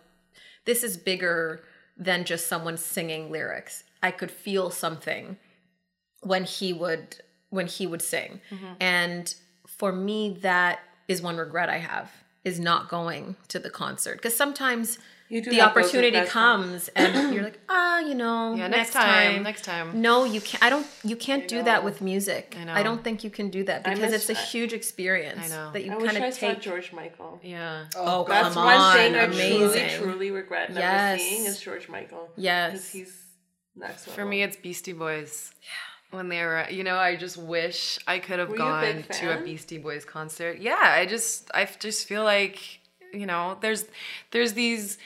this 0.65 0.83
is 0.83 0.97
bigger 0.97 1.63
than 1.97 2.25
just 2.25 2.47
someone 2.47 2.77
singing 2.77 3.31
lyrics. 3.31 3.83
I 4.03 4.11
could 4.11 4.31
feel 4.31 4.69
something 4.69 5.37
when 6.21 6.43
he 6.43 6.73
would 6.73 7.17
when 7.49 7.67
he 7.67 7.87
would 7.87 8.01
sing. 8.01 8.41
And 8.79 9.33
for 9.67 9.91
me 9.91 10.37
that 10.41 10.79
is 11.07 11.21
one 11.21 11.37
regret 11.37 11.69
I 11.69 11.77
have 11.77 12.11
is 12.43 12.59
not 12.59 12.89
going 12.89 13.35
to 13.47 13.59
the 13.59 13.69
concert 13.69 14.15
because 14.15 14.35
sometimes 14.35 14.97
You 15.29 15.41
do 15.41 15.51
the 15.51 15.61
opportunity 15.61 16.07
regrets, 16.17 16.31
comes 16.31 16.87
and 16.95 17.33
you're 17.33 17.43
like, 17.43 17.59
"Ah, 17.69 17.99
you 17.99 18.15
know, 18.15 18.55
Yeah, 18.55 18.67
next, 18.67 18.77
next 18.77 18.93
time, 18.93 19.33
time, 19.35 19.43
next 19.43 19.63
time. 19.63 20.01
No, 20.01 20.23
you 20.25 20.41
can't 20.41 20.63
I 20.63 20.69
don't 20.69 20.87
you 21.03 21.15
can't 21.15 21.47
do 21.47 21.61
that 21.63 21.83
with 21.83 22.01
music. 22.01 22.55
I 22.59 22.63
know. 22.65 22.73
I 22.73 22.83
don't 22.83 23.03
think 23.03 23.23
you 23.23 23.29
can 23.29 23.49
do 23.49 23.63
that 23.65 23.83
because 23.83 24.11
it's 24.11 24.29
a 24.29 24.33
huge 24.33 24.73
experience 24.73 25.45
I 25.45 25.47
know. 25.55 25.71
that 25.73 25.83
you 25.85 25.91
kind 25.91 26.17
I 26.17 26.27
of 26.27 26.33
saw 26.33 26.39
take 26.47 26.61
George 26.61 26.91
Michael. 26.93 27.39
Yeah. 27.43 27.85
Oh, 27.95 28.25
That's 28.27 28.53
come 28.55 28.65
one 28.65 28.75
on, 28.75 28.95
thing 28.97 29.15
I 29.15 29.25
truly, 29.27 29.89
truly 29.97 30.31
regret 30.31 30.69
never 30.69 30.79
Yes. 30.81 31.21
seeing 31.21 31.45
is 31.45 31.59
George 31.61 31.87
Michael. 31.89 32.29
yes 32.35 32.89
he's 32.89 33.13
next 33.75 34.09
For 34.09 34.25
me, 34.25 34.41
it's 34.43 34.57
Beastie 34.57 34.93
Boys. 34.93 35.51
Yeah. 35.61 35.90
When 36.11 36.29
they 36.29 36.41
were, 36.43 36.65
you 36.69 36.83
know, 36.83 36.97
I 36.97 37.15
just 37.15 37.37
wish 37.37 37.97
I 38.07 38.19
could 38.19 38.39
have 38.39 38.49
Were 38.49 38.57
you 38.57 38.63
a 38.63 38.93
gone 38.93 39.03
to 39.19 39.39
a? 39.39 39.43
Beastie 39.43 39.77
Boys 39.77 40.05
concert. 40.05 40.59
Yeah, 40.59 40.77
I 40.79 41.05
just, 41.05 41.49
i 41.53 41.65
just 41.79 42.07
feel 42.07 42.23
like, 42.23 42.79
you 43.13 43.25
know, 43.25 43.57
there's, 43.61 43.85
there's 44.31 44.53
these 44.53 44.97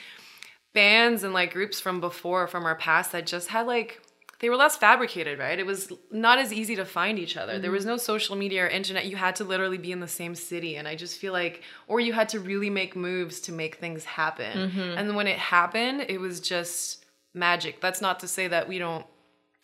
bands 0.74 1.22
and 1.22 1.32
like 1.32 1.52
groups 1.52 1.80
from 1.80 2.00
before, 2.00 2.46
from 2.46 2.64
our 2.66 2.74
past 2.74 3.12
that 3.12 3.26
just 3.26 3.48
had 3.48 3.66
like, 3.66 4.00
they 4.40 4.50
were 4.50 4.56
less 4.56 4.76
fabricated, 4.76 5.38
right? 5.38 5.58
It 5.58 5.64
was 5.64 5.90
not 6.10 6.38
as 6.38 6.52
easy 6.52 6.76
to 6.76 6.84
find 6.84 7.18
each 7.18 7.38
other. 7.38 7.58
There 7.58 7.70
was 7.70 7.84
Mm-hmm. 7.84 7.92
no 7.92 7.96
social 7.96 8.36
media 8.36 8.64
or 8.64 8.68
internet. 8.68 9.06
You 9.06 9.16
had 9.16 9.36
to 9.36 9.44
literally 9.44 9.78
be 9.78 9.92
in 9.92 10.00
the 10.00 10.08
same 10.08 10.34
city. 10.34 10.76
And 10.76 10.86
I 10.86 10.94
just 10.94 11.18
feel 11.18 11.32
like, 11.32 11.62
or 11.88 12.00
you 12.00 12.12
had 12.12 12.28
to 12.30 12.40
really 12.40 12.68
make 12.68 12.94
moves 12.94 13.40
to 13.42 13.52
make 13.52 13.76
things 13.76 14.04
happen. 14.04 14.70
Mm-hmm. 14.70 14.98
And 14.98 15.16
when 15.16 15.26
it 15.26 15.38
happened, 15.38 16.04
it 16.10 16.20
was 16.20 16.40
just 16.40 17.06
magic. 17.32 17.80
That's 17.80 18.02
not 18.02 18.20
to 18.20 18.28
say 18.28 18.46
that 18.48 18.68
we 18.68 18.78
don't 18.78 19.06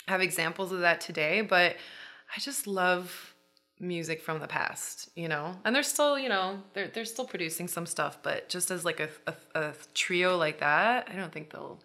have 0.08 0.20
examples 0.20 0.72
of 0.72 0.80
that 0.80 1.00
today, 1.00 1.40
but 1.40 1.76
I 2.34 2.40
just 2.40 2.66
love 2.66 3.34
music 3.78 4.22
from 4.22 4.38
the 4.40 4.46
past, 4.46 5.10
you 5.14 5.28
know? 5.28 5.54
And 5.64 5.74
they're 5.74 5.82
still, 5.82 6.18
you 6.18 6.28
know, 6.28 6.62
they're 6.72 6.88
they're 6.88 7.04
still 7.04 7.26
producing 7.26 7.68
some 7.68 7.86
stuff, 7.86 8.18
but 8.22 8.48
just 8.48 8.70
as 8.70 8.84
like 8.84 9.00
a 9.00 9.08
a, 9.26 9.34
a 9.54 9.72
trio 9.94 10.36
like 10.36 10.60
that, 10.60 11.08
I 11.12 11.16
don't 11.16 11.32
think 11.32 11.50
they'll 11.50 11.80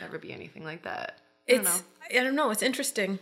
ever 0.00 0.18
be 0.18 0.32
anything 0.32 0.64
like 0.64 0.82
that. 0.84 1.18
I 1.48 1.52
don't 1.52 1.60
it's 1.60 1.78
know. 1.78 1.84
I 2.20 2.24
don't 2.24 2.34
know, 2.34 2.50
it's 2.50 2.62
interesting. 2.62 3.18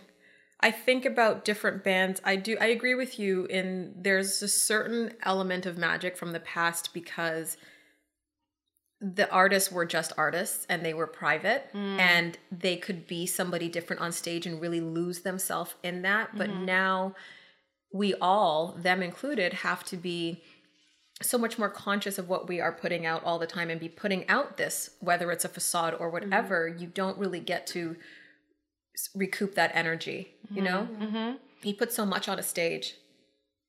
I 0.61 0.71
think 0.71 1.05
about 1.05 1.45
different 1.45 1.85
bands. 1.85 2.21
I 2.25 2.37
do 2.37 2.57
I 2.61 2.67
agree 2.67 2.95
with 2.95 3.19
you 3.19 3.47
in 3.47 3.95
there's 3.97 4.43
a 4.43 4.49
certain 4.49 5.13
element 5.23 5.67
of 5.67 5.77
magic 5.77 6.17
from 6.17 6.33
the 6.33 6.41
past 6.41 6.95
because 6.95 7.57
the 9.01 9.31
artists 9.31 9.71
were 9.71 9.85
just 9.85 10.13
artists 10.17 10.67
and 10.69 10.85
they 10.85 10.95
were 10.95 11.07
private 11.07 11.71
mm. 11.75 11.99
and 11.99 12.39
they 12.51 12.77
could 12.77 13.07
be 13.07 13.27
somebody 13.27 13.69
different 13.69 14.01
on 14.01 14.11
stage 14.11 14.47
and 14.47 14.61
really 14.61 14.81
lose 14.81 15.21
themselves 15.21 15.75
in 15.83 16.03
that. 16.03 16.37
But 16.37 16.49
mm-hmm. 16.49 16.65
now 16.65 17.15
we 17.93 18.15
all, 18.15 18.77
them 18.79 19.03
included, 19.03 19.53
have 19.53 19.85
to 19.85 19.97
be 19.97 20.43
so 21.23 21.39
much 21.39 21.59
more 21.59 21.71
conscious 21.71 22.19
of 22.19 22.29
what 22.29 22.49
we 22.49 22.61
are 22.61 22.73
putting 22.73 23.07
out 23.07 23.25
all 23.25 23.39
the 23.39 23.47
time 23.47 23.71
and 23.71 23.81
be 23.81 23.89
putting 23.89 24.27
out 24.29 24.57
this, 24.57 24.91
whether 25.01 25.31
it's 25.31 25.45
a 25.45 25.49
facade 25.49 25.95
or 25.95 26.11
mm-hmm. 26.11 26.31
whatever, 26.31 26.67
you 26.69 26.87
don't 26.87 27.19
really 27.19 27.41
get 27.41 27.67
to 27.69 27.97
recoup 29.15 29.55
that 29.55 29.71
energy, 29.75 30.35
you 30.51 30.63
know? 30.63 30.89
Mm-hmm. 30.99 31.37
You 31.63 31.75
put 31.75 31.93
so 31.93 32.07
much 32.07 32.29
on 32.29 32.39
a 32.39 32.43
stage. 32.43 32.95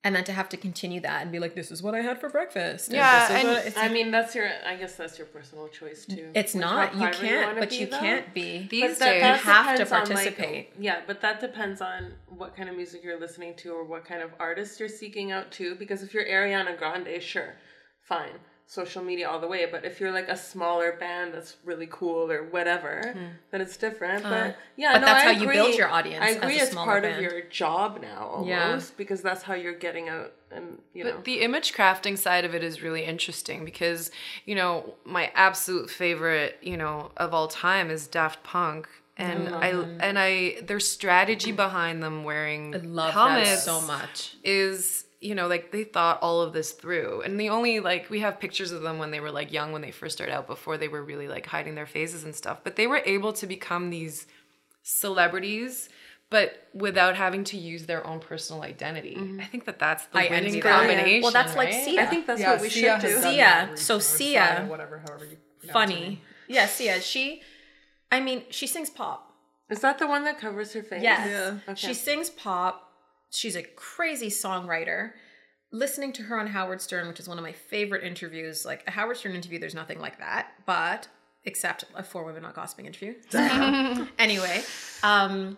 And 0.04 0.16
then 0.16 0.24
to 0.26 0.32
have 0.32 0.48
to 0.50 0.58
continue 0.58 1.02
that 1.02 1.24
and 1.24 1.32
be 1.32 1.40
like, 1.40 1.54
this 1.54 1.70
is 1.70 1.84
what 1.84 1.94
I 1.94 2.02
had 2.02 2.22
for 2.22 2.30
breakfast. 2.30 2.94
Yeah, 2.94 3.30
and 3.30 3.74
I 3.76 3.90
mean, 3.90 4.12
that's 4.12 4.36
your. 4.36 4.48
I 4.66 4.76
guess 4.76 4.96
that's 4.96 5.18
your 5.18 5.28
personal 5.28 5.68
choice 5.68 6.06
too. 6.06 6.30
it's 6.34 6.56
not. 6.56 6.96
You 6.96 7.10
can't, 7.10 7.48
wanna 7.48 7.60
but 7.60 7.70
be, 7.72 7.78
you 7.78 7.88
though. 7.88 8.00
can't 8.00 8.34
be. 8.34 8.68
These 8.70 9.00
that- 9.00 9.06
days, 9.06 9.22
that 9.22 9.40
have 9.40 9.78
to 9.78 9.84
on, 9.84 9.90
like, 9.90 10.08
participate. 10.08 10.74
yeah, 10.80 11.02
but 11.06 11.20
that 11.22 11.42
depends 11.42 11.82
on 11.82 12.14
what 12.30 12.56
kind 12.56 12.70
of 12.70 12.76
music 12.78 13.04
you're 13.04 13.20
listening 13.20 13.56
to 13.56 13.74
or 13.74 13.84
what 13.84 14.06
kind 14.06 14.22
of 14.22 14.30
artist 14.40 14.80
you're 14.80 14.88
seeking 14.88 15.32
out 15.32 15.52
too. 15.52 15.76
Because 15.76 16.04
if 16.04 16.14
you're 16.14 16.26
Ariana 16.26 16.78
Grande, 16.78 17.22
sure, 17.22 17.56
fine, 18.02 18.40
social 18.70 19.02
media 19.02 19.30
all 19.30 19.40
the 19.40 19.48
way. 19.48 19.66
But 19.66 19.86
if 19.86 20.00
you're 20.02 20.12
like 20.12 20.28
a 20.28 20.36
smaller 20.38 20.92
band 21.00 21.34
that's 21.34 21.56
really 21.64 21.88
cool 21.90 22.30
or 22.30 22.44
whatever, 22.44 23.16
then 23.50 23.62
it's 23.62 23.78
different. 23.78 24.24
but 24.24 24.58
yeah. 24.76 24.90
Uh, 24.90 24.94
but 24.94 25.00
no, 25.00 25.06
that's 25.08 25.24
I 25.26 25.34
how 25.34 25.42
you 25.42 25.48
build 25.50 25.76
your 25.76 25.88
audience 25.90 26.22
I 26.24 26.30
as 26.32 26.36
agree. 26.36 26.60
a 26.60 26.64
it's 26.64 26.76
part 26.76 27.04
band. 27.04 27.16
of 27.16 27.22
your 27.22 27.42
job 27.44 28.00
now, 28.02 28.28
almost, 28.28 28.48
Yeah. 28.48 28.82
because 28.98 29.22
that's 29.22 29.44
how 29.44 29.54
you're 29.54 29.74
getting 29.74 30.10
out 30.10 30.34
and 30.52 30.82
you 30.94 31.06
know. 31.06 31.14
But 31.14 31.24
the 31.24 31.40
image 31.42 31.72
crafting 31.74 32.18
side 32.18 32.44
of 32.46 32.54
it 32.54 32.62
is 32.64 32.84
really 32.84 33.04
interesting 33.06 33.64
because, 33.64 34.12
you 34.46 34.54
know, 34.56 34.96
my 35.06 35.32
absolute 35.34 35.90
favorite, 35.90 36.58
you 36.62 36.76
know, 36.78 37.12
of 37.18 37.34
all 37.34 37.48
time 37.48 37.90
is 37.90 38.06
Daft 38.08 38.44
Punk. 38.44 38.88
And 39.20 39.50
I, 39.50 39.70
and 40.00 40.20
I 40.20 40.62
their 40.62 40.80
strategy 40.80 41.52
behind 41.52 42.04
them 42.04 42.24
wearing 42.24 42.76
I 42.76 42.78
love 42.80 43.14
helmets 43.14 43.50
that 43.50 43.60
so 43.60 43.82
much. 43.82 44.36
is 44.44 45.06
you 45.20 45.34
know 45.34 45.48
like 45.48 45.72
they 45.72 45.84
thought 45.84 46.20
all 46.22 46.42
of 46.42 46.54
this 46.54 46.72
through 46.74 47.22
and 47.24 47.40
the 47.40 47.50
only 47.50 47.80
like 47.80 48.10
we 48.10 48.20
have 48.20 48.40
pictures 48.40 48.72
of 48.72 48.82
them 48.84 49.00
when 49.00 49.10
they 49.12 49.20
were 49.20 49.32
like 49.32 49.52
young 49.52 49.72
when 49.72 49.82
they 49.82 49.92
first 49.92 50.16
started 50.18 50.34
out 50.34 50.46
before 50.48 50.78
they 50.78 50.88
were 50.88 51.04
really 51.04 51.28
like 51.28 51.46
hiding 51.48 51.74
their 51.76 51.88
faces 51.88 52.24
and 52.24 52.36
stuff 52.36 52.60
but 52.64 52.76
they 52.76 52.86
were 52.88 53.02
able 53.06 53.34
to 53.34 53.48
become 53.48 53.90
these 53.90 54.28
celebrities 54.84 55.90
but 56.30 56.68
without 56.74 57.16
having 57.16 57.44
to 57.46 57.58
use 57.58 57.86
their 57.86 58.06
own 58.06 58.20
personal 58.20 58.62
identity 58.64 59.16
mm-hmm. 59.16 59.40
i 59.40 59.46
think 59.46 59.66
that 59.66 59.80
that's 59.80 60.06
the 60.08 60.18
I 60.20 60.24
winning 60.24 60.46
envy 60.48 60.62
that. 60.62 60.80
combination 60.80 61.22
Well, 61.24 61.32
that's 61.32 61.56
like 61.56 61.70
right? 61.70 61.84
Sia. 61.86 62.02
I 62.02 62.06
think 62.06 62.26
that's 62.28 62.42
Yeah, 62.42 62.52
what 62.54 62.62
we 62.62 62.70
Sia 62.70 62.82
should 63.00 63.02
has 63.02 63.16
do. 63.16 63.22
done 63.22 63.34
Sia. 63.34 63.38
that 63.44 63.80
So 63.80 63.96
recently, 63.96 64.26
Sia- 64.34 64.56
Sia, 64.60 64.66
whatever, 64.70 65.00
however 65.00 65.26
you 65.26 65.38
pronounce 65.60 65.74
Funny. 65.74 66.00
name. 66.02 66.20
Yeah, 66.48 66.66
Sia. 66.68 67.02
She, 67.02 67.42
I 68.12 68.20
mean, 68.20 68.44
she 68.50 68.68
sings 68.68 68.90
pop. 68.90 69.34
Is 69.70 69.82
that 69.82 70.00
the 70.00 70.08
one 70.08 70.24
that 70.24 70.40
covers 70.40 70.72
her 70.74 70.82
face? 70.84 71.02
Yes. 71.04 71.28
Yeah. 71.30 71.72
Okay. 71.74 71.88
She 71.88 71.94
sings 71.94 72.30
pop. 72.30 72.87
She's 73.30 73.56
a 73.56 73.64
crazy 73.64 74.30
songwriter. 74.30 75.12
Listening 75.72 76.14
to 76.14 76.24
her 76.24 76.40
on 76.40 76.48
Howard 76.48 76.82
Stern, 76.82 77.08
which 77.08 77.20
is 77.20 77.28
one 77.28 77.38
of 77.38 77.44
my 77.44 77.52
favorite 77.52 78.04
interviews, 78.04 78.66
like 78.66 78.84
a 78.88 78.92
Howard 78.92 79.18
Stern 79.18 79.36
interview, 79.36 79.60
there's 79.60 79.76
nothing 79.76 80.00
like 80.00 80.20
that, 80.20 80.52
but 80.66 81.10
except 81.44 81.86
a 81.94 82.04
Four 82.04 82.24
Women 82.24 82.44
Not 82.44 82.56
Gossiping 82.56 82.86
interview. 82.86 83.16
anyway, 84.18 84.62
um, 85.04 85.58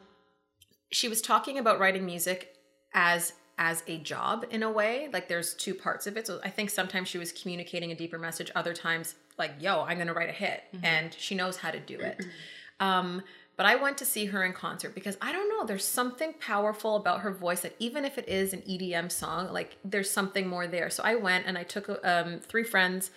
she 0.91 1.07
was 1.07 1.21
talking 1.21 1.57
about 1.59 1.79
writing 1.79 2.05
music 2.05 2.55
as 2.93 3.33
as 3.59 3.83
a 3.87 3.97
job 3.99 4.45
in 4.49 4.63
a 4.63 4.71
way 4.71 5.09
like 5.11 5.27
there's 5.27 5.53
two 5.53 5.75
parts 5.75 6.07
of 6.07 6.15
it 6.17 6.25
so 6.25 6.39
i 6.43 6.49
think 6.49 6.69
sometimes 6.69 7.07
she 7.07 7.17
was 7.17 7.31
communicating 7.33 7.91
a 7.91 7.95
deeper 7.95 8.17
message 8.17 8.49
other 8.55 8.73
times 8.73 9.15
like 9.37 9.51
yo 9.59 9.81
i'm 9.81 9.97
gonna 9.97 10.13
write 10.13 10.29
a 10.29 10.33
hit 10.33 10.63
and 10.81 11.13
she 11.13 11.35
knows 11.35 11.57
how 11.57 11.69
to 11.69 11.79
do 11.79 11.99
it 11.99 12.25
um, 12.79 13.21
but 13.59 13.65
i 13.65 13.75
went 13.75 13.97
to 13.97 14.05
see 14.05 14.27
her 14.27 14.45
in 14.45 14.53
concert 14.53 14.95
because 14.95 15.17
i 15.21 15.33
don't 15.33 15.49
know 15.49 15.65
there's 15.65 15.83
something 15.83 16.33
powerful 16.39 16.95
about 16.95 17.19
her 17.19 17.31
voice 17.31 17.59
that 17.59 17.75
even 17.77 18.05
if 18.05 18.17
it 18.17 18.27
is 18.29 18.53
an 18.53 18.61
edm 18.61 19.11
song 19.11 19.51
like 19.51 19.75
there's 19.83 20.09
something 20.09 20.47
more 20.47 20.65
there 20.65 20.89
so 20.89 21.03
i 21.03 21.13
went 21.13 21.45
and 21.45 21.57
i 21.57 21.63
took 21.63 21.89
um, 22.05 22.39
three 22.39 22.63
friends 22.63 23.11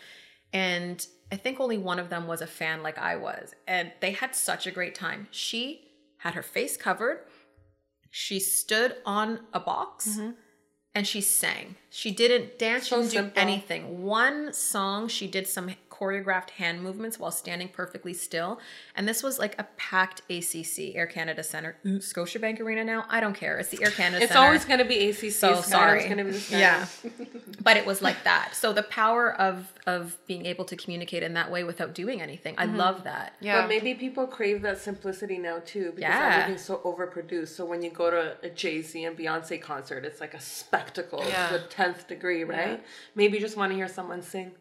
and 0.52 1.06
i 1.30 1.36
think 1.36 1.60
only 1.60 1.78
one 1.78 2.00
of 2.00 2.10
them 2.10 2.26
was 2.26 2.42
a 2.42 2.46
fan 2.46 2.82
like 2.82 2.98
i 2.98 3.14
was 3.14 3.54
and 3.68 3.92
they 4.00 4.10
had 4.10 4.34
such 4.34 4.66
a 4.66 4.72
great 4.72 4.96
time 4.96 5.28
she 5.30 5.92
had 6.18 6.34
her 6.34 6.42
face 6.42 6.76
covered 6.76 7.20
she 8.10 8.40
stood 8.40 8.96
on 9.06 9.38
a 9.54 9.60
box 9.60 10.18
and 10.94 11.06
she 11.06 11.20
sang. 11.20 11.76
She 11.88 12.10
didn't 12.10 12.58
dance, 12.58 12.86
she 12.86 12.94
didn't 12.94 13.10
do 13.10 13.16
simple. 13.16 13.42
anything. 13.42 14.02
One 14.02 14.52
song, 14.52 15.08
she 15.08 15.26
did 15.26 15.46
some 15.46 15.70
choreographed 15.92 16.50
hand 16.50 16.82
movements 16.82 17.18
while 17.18 17.30
standing 17.30 17.68
perfectly 17.68 18.14
still. 18.14 18.58
And 18.96 19.06
this 19.06 19.22
was 19.22 19.38
like 19.38 19.54
a 19.58 19.64
packed 19.76 20.22
ACC, 20.30 20.94
Air 20.94 21.06
Canada 21.06 21.42
Center. 21.42 21.76
Mm, 21.84 21.98
Scotiabank 21.98 22.60
Arena 22.60 22.82
now? 22.82 23.04
I 23.10 23.20
don't 23.20 23.34
care. 23.34 23.58
It's 23.58 23.68
the 23.68 23.82
Air 23.82 23.90
Canada 23.90 24.24
It's 24.24 24.32
Center. 24.32 24.46
always 24.46 24.64
going 24.64 24.78
to 24.78 24.84
be 24.86 25.10
ACC. 25.10 25.30
so 25.32 25.60
sorry. 25.60 25.98
It's 25.98 26.06
going 26.06 26.18
to 26.18 26.24
be 26.24 26.30
the 26.30 26.56
yeah, 26.56 26.86
but 27.62 27.76
it 27.76 27.84
was 27.84 28.00
like 28.00 28.24
that. 28.24 28.54
So 28.54 28.72
the 28.72 28.82
power 28.84 29.34
of 29.34 29.72
of 29.86 30.16
being 30.26 30.46
able 30.46 30.64
to 30.64 30.76
communicate 30.76 31.22
in 31.22 31.34
that 31.34 31.50
way 31.50 31.64
without 31.64 31.94
doing 31.94 32.22
anything, 32.22 32.54
I 32.56 32.66
mm-hmm. 32.66 32.76
love 32.76 33.04
that. 33.04 33.34
Yeah. 33.40 33.60
But 33.60 33.68
maybe 33.68 33.94
people 33.94 34.26
crave 34.26 34.62
that 34.62 34.78
simplicity 34.78 35.38
now 35.38 35.60
too 35.64 35.92
because 35.94 36.00
Yeah. 36.02 36.30
everything's 36.34 36.64
so 36.64 36.78
overproduced. 36.78 37.48
So 37.48 37.64
when 37.66 37.82
you 37.82 37.90
go 37.90 38.10
to 38.10 38.36
a 38.42 38.48
Jay 38.48 38.80
Z 38.80 39.04
and 39.04 39.16
Beyonce 39.16 39.60
concert, 39.60 40.04
it's 40.04 40.20
like 40.20 40.34
a 40.34 40.40
spectacle 40.40 41.22
Yeah. 41.26 41.48
to 41.48 41.58
the 41.58 41.64
tenth 41.68 42.08
degree, 42.08 42.44
right? 42.44 42.82
Maybe 43.14 43.34
you 43.34 43.40
just 43.40 43.56
want 43.56 43.72
to 43.72 43.76
hear 43.76 43.88
someone 43.88 44.22
sing. 44.22 44.52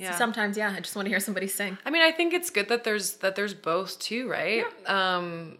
Yeah. 0.00 0.16
Sometimes, 0.16 0.56
yeah, 0.56 0.74
I 0.76 0.80
just 0.80 0.96
want 0.96 1.06
to 1.06 1.10
hear 1.10 1.20
somebody 1.20 1.46
sing. 1.46 1.76
I 1.84 1.90
mean, 1.90 2.02
I 2.02 2.10
think 2.10 2.32
it's 2.32 2.50
good 2.50 2.68
that 2.68 2.84
there's 2.84 3.14
that 3.16 3.36
there's 3.36 3.54
both 3.54 3.98
too, 3.98 4.28
right? 4.28 4.64
Um, 4.86 5.58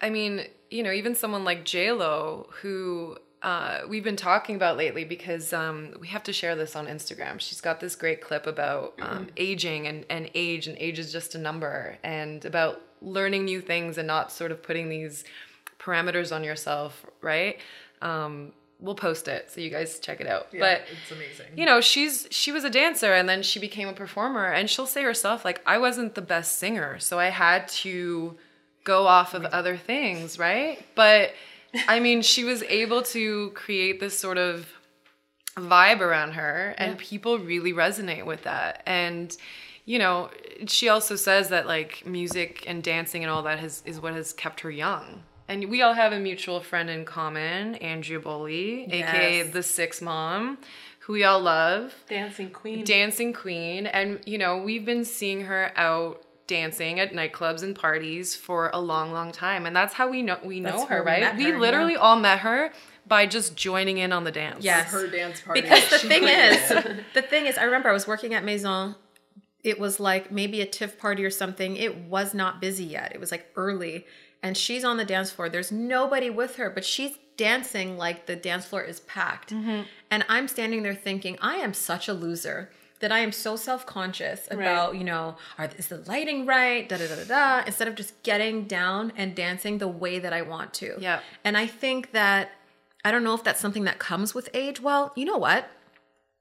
I 0.00 0.10
mean, 0.10 0.44
you 0.70 0.82
know, 0.82 0.92
even 0.92 1.14
someone 1.14 1.44
like 1.44 1.64
J 1.64 1.92
Lo, 1.92 2.48
who 2.62 3.16
uh, 3.42 3.80
we've 3.88 4.04
been 4.04 4.16
talking 4.16 4.56
about 4.56 4.76
lately, 4.76 5.04
because 5.04 5.52
um, 5.52 5.94
we 6.00 6.06
have 6.08 6.22
to 6.24 6.32
share 6.32 6.56
this 6.56 6.76
on 6.76 6.86
Instagram. 6.86 7.40
She's 7.40 7.60
got 7.60 7.80
this 7.80 7.96
great 7.96 8.20
clip 8.20 8.46
about 8.46 8.94
um, 9.02 9.28
aging 9.36 9.86
and 9.86 10.06
and 10.08 10.30
age, 10.34 10.68
and 10.68 10.78
age 10.78 10.98
is 10.98 11.12
just 11.12 11.34
a 11.34 11.38
number, 11.38 11.98
and 12.02 12.44
about 12.44 12.80
learning 13.02 13.44
new 13.44 13.60
things 13.60 13.98
and 13.98 14.06
not 14.06 14.32
sort 14.32 14.50
of 14.50 14.62
putting 14.62 14.88
these 14.88 15.24
parameters 15.78 16.34
on 16.34 16.42
yourself, 16.42 17.04
right? 17.20 17.58
Um, 18.00 18.52
we'll 18.84 18.94
post 18.94 19.26
it 19.28 19.50
so 19.50 19.60
you 19.60 19.70
guys 19.70 19.98
check 19.98 20.20
it 20.20 20.26
out. 20.26 20.48
but 20.52 20.82
it's 20.92 21.10
amazing. 21.10 21.46
you 21.56 21.64
know 21.64 21.80
she's 21.80 22.28
she 22.30 22.52
was 22.52 22.64
a 22.64 22.70
dancer 22.70 23.12
and 23.14 23.28
then 23.28 23.42
she 23.42 23.58
became 23.58 23.88
a 23.88 23.92
performer 23.92 24.46
and 24.52 24.68
she'll 24.68 24.86
say 24.86 25.02
herself 25.02 25.44
like 25.44 25.60
i 25.66 25.78
wasn't 25.78 26.14
the 26.14 26.22
best 26.22 26.58
singer 26.58 26.98
so 26.98 27.18
i 27.18 27.26
had 27.30 27.66
to 27.68 28.36
go 28.84 29.06
off 29.06 29.32
of 29.34 29.44
other 29.46 29.76
things 29.76 30.38
right? 30.38 30.84
But 30.94 31.32
i 31.88 31.98
mean 31.98 32.22
she 32.22 32.44
was 32.44 32.62
able 32.64 33.02
to 33.02 33.50
create 33.50 33.98
this 33.98 34.16
sort 34.18 34.38
of 34.38 34.68
vibe 35.56 36.00
around 36.00 36.32
her 36.32 36.74
and 36.78 36.98
people 36.98 37.38
really 37.38 37.72
resonate 37.72 38.26
with 38.26 38.42
that. 38.42 38.82
And 38.86 39.36
you 39.84 39.98
know 39.98 40.30
she 40.66 40.88
also 40.88 41.14
says 41.16 41.48
that 41.48 41.66
like 41.66 42.04
music 42.06 42.64
and 42.66 42.82
dancing 42.82 43.22
and 43.22 43.30
all 43.30 43.42
that 43.42 43.58
has 43.58 43.82
is 43.84 44.00
what 44.00 44.14
has 44.14 44.32
kept 44.32 44.60
her 44.60 44.70
young 44.70 45.22
and 45.48 45.70
we 45.70 45.82
all 45.82 45.94
have 45.94 46.12
a 46.12 46.18
mutual 46.18 46.60
friend 46.60 46.88
in 46.90 47.04
common 47.04 47.74
andrea 47.76 48.20
Boley, 48.20 48.90
aka 48.92 49.42
the 49.42 49.62
six 49.62 50.00
mom 50.00 50.58
who 51.00 51.12
we 51.14 51.24
all 51.24 51.40
love 51.40 51.94
Dancing 52.08 52.50
Queen. 52.50 52.84
dancing 52.84 53.32
queen 53.32 53.86
and 53.86 54.20
you 54.26 54.38
know 54.38 54.58
we've 54.58 54.84
been 54.84 55.04
seeing 55.04 55.42
her 55.42 55.72
out 55.76 56.22
dancing 56.46 57.00
at 57.00 57.12
nightclubs 57.12 57.62
and 57.62 57.74
parties 57.74 58.34
for 58.36 58.70
a 58.74 58.78
long 58.80 59.12
long 59.12 59.32
time 59.32 59.64
and 59.66 59.74
that's 59.74 59.94
how 59.94 60.08
we 60.08 60.22
know 60.22 60.38
we 60.44 60.60
know 60.60 60.70
That's 60.78 60.84
her 60.84 61.02
where 61.02 61.04
we 61.04 61.10
right 61.10 61.20
met 61.22 61.36
we 61.36 61.44
her, 61.50 61.58
literally 61.58 61.96
all 61.96 62.18
met 62.18 62.40
her 62.40 62.70
by 63.06 63.26
just 63.26 63.54
joining 63.56 63.98
in 63.98 64.12
on 64.12 64.24
the 64.24 64.30
dance 64.32 64.64
Yes. 64.64 64.90
her 64.90 65.06
dance 65.06 65.40
party. 65.42 65.60
Because 65.60 65.90
the 65.90 65.98
thing 65.98 66.24
is, 66.24 66.68
the 67.12 67.20
thing 67.20 67.44
is, 67.44 67.58
I 67.58 67.64
remember 67.64 67.90
I 67.90 67.92
was 67.92 68.06
working 68.06 68.32
at 68.32 68.44
Maison. 68.44 68.94
It 69.62 69.78
was 69.78 70.00
like 70.00 70.32
maybe 70.32 70.62
a 70.62 70.66
TIFF 70.66 70.98
party 70.98 71.22
or 71.22 71.28
something. 71.30 71.76
It 71.76 71.96
was 71.96 72.32
not 72.32 72.62
busy 72.62 72.84
yet. 72.84 73.12
It 73.14 73.20
was 73.20 73.30
like 73.30 73.50
early. 73.56 74.06
And 74.44 74.56
she's 74.56 74.84
on 74.84 74.96
the 74.96 75.04
dance 75.04 75.30
floor. 75.30 75.48
There's 75.48 75.72
nobody 75.72 76.30
with 76.30 76.56
her, 76.56 76.70
but 76.70 76.84
she's 76.84 77.18
dancing 77.36 77.96
like 77.96 78.26
the 78.26 78.36
dance 78.36 78.66
floor 78.66 78.82
is 78.82 79.00
packed. 79.00 79.52
Mm-hmm. 79.52 79.82
And 80.10 80.24
I'm 80.28 80.46
standing 80.46 80.82
there 80.82 80.94
thinking, 80.94 81.38
I 81.40 81.56
am 81.56 81.74
such 81.74 82.08
a 82.08 82.12
loser 82.12 82.70
that 83.00 83.10
I 83.10 83.18
am 83.18 83.32
so 83.32 83.56
self 83.56 83.84
conscious 83.86 84.46
about, 84.50 84.96
you 84.96 85.04
know, 85.04 85.36
are, 85.58 85.68
is 85.76 85.88
the 85.88 85.98
lighting 86.06 86.46
right? 86.46 86.88
Da 86.88 86.96
da 86.96 87.08
da 87.08 87.16
da 87.16 87.24
da. 87.24 87.66
Instead 87.66 87.88
of 87.88 87.96
just 87.96 88.22
getting 88.22 88.64
down 88.64 89.12
and 89.16 89.34
dancing 89.34 89.78
the 89.78 89.88
way 89.88 90.18
that 90.20 90.32
I 90.32 90.42
want 90.42 90.72
to. 90.74 90.94
Yeah. 90.98 91.20
And 91.42 91.56
I 91.56 91.66
think 91.66 92.12
that 92.12 92.52
I 93.04 93.10
don't 93.10 93.24
know 93.24 93.34
if 93.34 93.42
that's 93.42 93.60
something 93.60 93.84
that 93.84 93.98
comes 93.98 94.34
with 94.34 94.48
age. 94.54 94.80
Well, 94.80 95.12
you 95.16 95.24
know 95.24 95.38
what? 95.38 95.68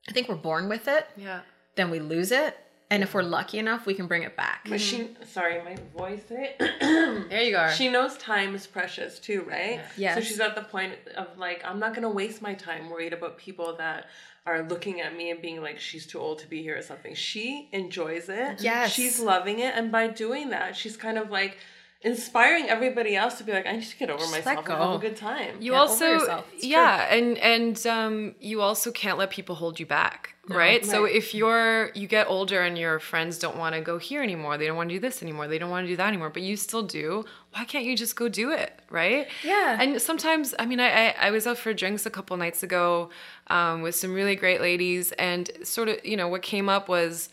I 0.08 0.12
think 0.12 0.30
we're 0.30 0.36
born 0.36 0.68
with 0.68 0.88
it, 0.88 1.08
yeah 1.16 1.40
then 1.76 1.90
we 1.90 2.00
lose 2.00 2.32
it. 2.32 2.58
And 2.94 3.02
if 3.02 3.16
we're 3.16 3.24
lucky 3.24 3.58
enough, 3.58 3.88
we 3.88 3.96
can 3.96 4.06
bring 4.06 4.22
it 4.22 4.38
back. 4.38 4.68
But 4.70 4.80
she, 4.80 5.10
sorry, 5.26 5.60
my 5.64 5.76
voice. 5.98 6.22
It. 6.30 6.60
there 7.30 7.42
you 7.42 7.52
go 7.52 7.70
She 7.72 7.90
knows 7.90 8.16
time 8.18 8.54
is 8.54 8.68
precious 8.68 9.18
too, 9.18 9.42
right? 9.50 9.82
Yes. 9.98 10.16
So 10.16 10.22
she's 10.22 10.40
at 10.40 10.54
the 10.54 10.62
point 10.62 10.94
of 11.16 11.36
like, 11.38 11.64
I'm 11.66 11.80
not 11.80 11.96
gonna 11.96 12.12
waste 12.12 12.44
my 12.44 12.54
time 12.54 12.92
worried 12.92 13.14
about 13.14 13.40
people 13.40 13.76
that 13.78 14.10
are 14.46 14.62
looking 14.62 15.02
at 15.02 15.18
me 15.18 15.32
and 15.32 15.42
being 15.42 15.62
like, 15.62 15.80
she's 15.80 16.06
too 16.06 16.20
old 16.20 16.38
to 16.40 16.48
be 16.48 16.62
here 16.62 16.78
or 16.78 16.84
something. 16.84 17.16
She 17.16 17.68
enjoys 17.72 18.30
it. 18.30 18.62
Yes. 18.62 18.92
She's 18.94 19.20
loving 19.20 19.60
it, 19.60 19.74
and 19.76 19.92
by 19.92 20.08
doing 20.08 20.50
that, 20.50 20.76
she's 20.76 20.96
kind 20.96 21.18
of 21.18 21.32
like 21.32 21.58
inspiring 22.04 22.70
everybody 22.70 23.16
else 23.16 23.38
to 23.38 23.44
be 23.44 23.52
like, 23.54 23.66
I 23.66 23.72
need 23.74 23.84
to 23.84 23.98
get 23.98 24.10
over 24.10 24.26
myself 24.28 24.58
and 24.60 24.68
have 24.68 24.78
go. 24.80 24.94
a 24.96 25.00
good 25.00 25.16
time. 25.16 25.56
you 25.62 25.72
Get 25.72 25.78
also 25.78 26.06
yourself. 26.06 26.46
It's 26.54 26.66
yeah 26.66 27.14
and 27.14 27.38
and 27.38 27.88
um 27.88 28.36
you 28.40 28.62
also 28.62 28.92
can't 28.92 29.18
let 29.18 29.30
people 29.30 29.56
hold 29.56 29.80
you 29.80 29.86
back 29.86 30.36
right? 30.50 30.86
so 30.86 31.06
if 31.06 31.34
you're 31.34 31.90
you 31.96 32.06
get 32.06 32.28
older 32.28 32.62
and 32.62 32.78
your 32.78 33.00
friends 33.00 33.38
don't 33.40 33.56
want 33.56 33.74
to 33.76 33.80
go 33.82 33.98
here 33.98 34.22
anymore 34.22 34.58
they 34.58 34.68
don't 34.68 34.76
want 34.76 34.90
to 34.90 34.96
do 34.96 35.00
this 35.00 35.24
anymore 35.24 35.48
they 35.48 35.58
don't 35.58 35.70
want 35.70 35.86
to 35.86 35.88
do 35.88 35.96
that 35.96 36.08
anymore 36.10 36.30
but 36.30 36.42
you 36.42 36.58
still 36.58 36.84
do 36.84 37.24
why 37.54 37.64
can't 37.64 37.86
you 37.86 37.96
just 37.96 38.18
go 38.18 38.28
do 38.28 38.52
it 38.52 38.78
right 38.90 39.28
Yeah. 39.42 39.78
and 39.80 40.02
sometimes 40.02 40.54
i 40.60 40.66
mean 40.66 40.82
i 40.82 40.90
i, 41.12 41.16
I 41.28 41.32
was 41.32 41.48
out 41.48 41.58
for 41.58 41.74
drinks 41.74 42.06
a 42.06 42.10
couple 42.10 42.36
nights 42.36 42.62
ago 42.62 43.10
um, 43.48 43.82
with 43.84 43.96
some 43.96 44.14
really 44.14 44.36
great 44.36 44.60
ladies 44.60 45.14
and 45.14 45.50
sort 45.64 45.88
of 45.88 46.06
you 46.06 46.18
know 46.18 46.28
what 46.28 46.42
came 46.42 46.68
up 46.68 46.90
was 46.90 47.30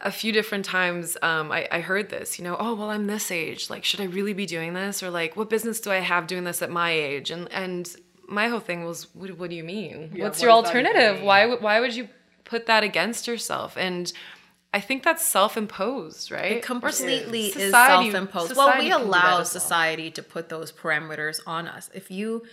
a 0.00 0.10
few 0.10 0.30
different 0.30 0.64
times 0.64 1.16
um, 1.22 1.50
I, 1.50 1.66
I 1.70 1.80
heard 1.80 2.10
this, 2.10 2.38
you 2.38 2.44
know, 2.44 2.56
oh 2.58 2.74
well, 2.74 2.90
I'm 2.90 3.06
this 3.06 3.30
age. 3.30 3.70
Like, 3.70 3.84
should 3.84 4.00
I 4.00 4.04
really 4.04 4.34
be 4.34 4.46
doing 4.46 4.74
this, 4.74 5.02
or 5.02 5.10
like, 5.10 5.36
what 5.36 5.48
business 5.48 5.80
do 5.80 5.90
I 5.90 6.00
have 6.00 6.26
doing 6.26 6.44
this 6.44 6.60
at 6.62 6.70
my 6.70 6.90
age? 6.90 7.30
And 7.30 7.50
and 7.52 7.94
my 8.28 8.48
whole 8.48 8.60
thing 8.60 8.84
was, 8.84 9.14
what, 9.14 9.30
what 9.38 9.50
do 9.50 9.56
you 9.56 9.64
mean? 9.64 10.12
Yeah, 10.14 10.24
What's 10.24 10.40
what 10.40 10.46
your 10.46 10.62
does 10.62 10.72
that 10.72 10.78
even 10.78 10.86
alternative? 10.86 11.24
Why 11.24 11.46
would 11.46 11.62
why 11.62 11.80
would 11.80 11.94
you 11.94 12.08
put 12.44 12.66
that 12.66 12.82
against 12.84 13.26
yourself? 13.26 13.76
And 13.76 14.12
I 14.74 14.80
think 14.80 15.02
that's 15.02 15.24
self-imposed, 15.24 16.30
right? 16.30 16.52
It 16.52 16.62
completely 16.62 17.46
is 17.46 17.70
self-imposed. 17.70 18.54
Well, 18.54 18.78
we 18.78 18.90
can 18.90 18.98
do 18.98 18.98
that 18.98 19.02
allow 19.02 19.42
society 19.44 20.10
to 20.10 20.22
put 20.22 20.50
those 20.50 20.70
parameters 20.70 21.40
on 21.46 21.66
us. 21.66 21.88
If 21.94 22.10
you 22.10 22.44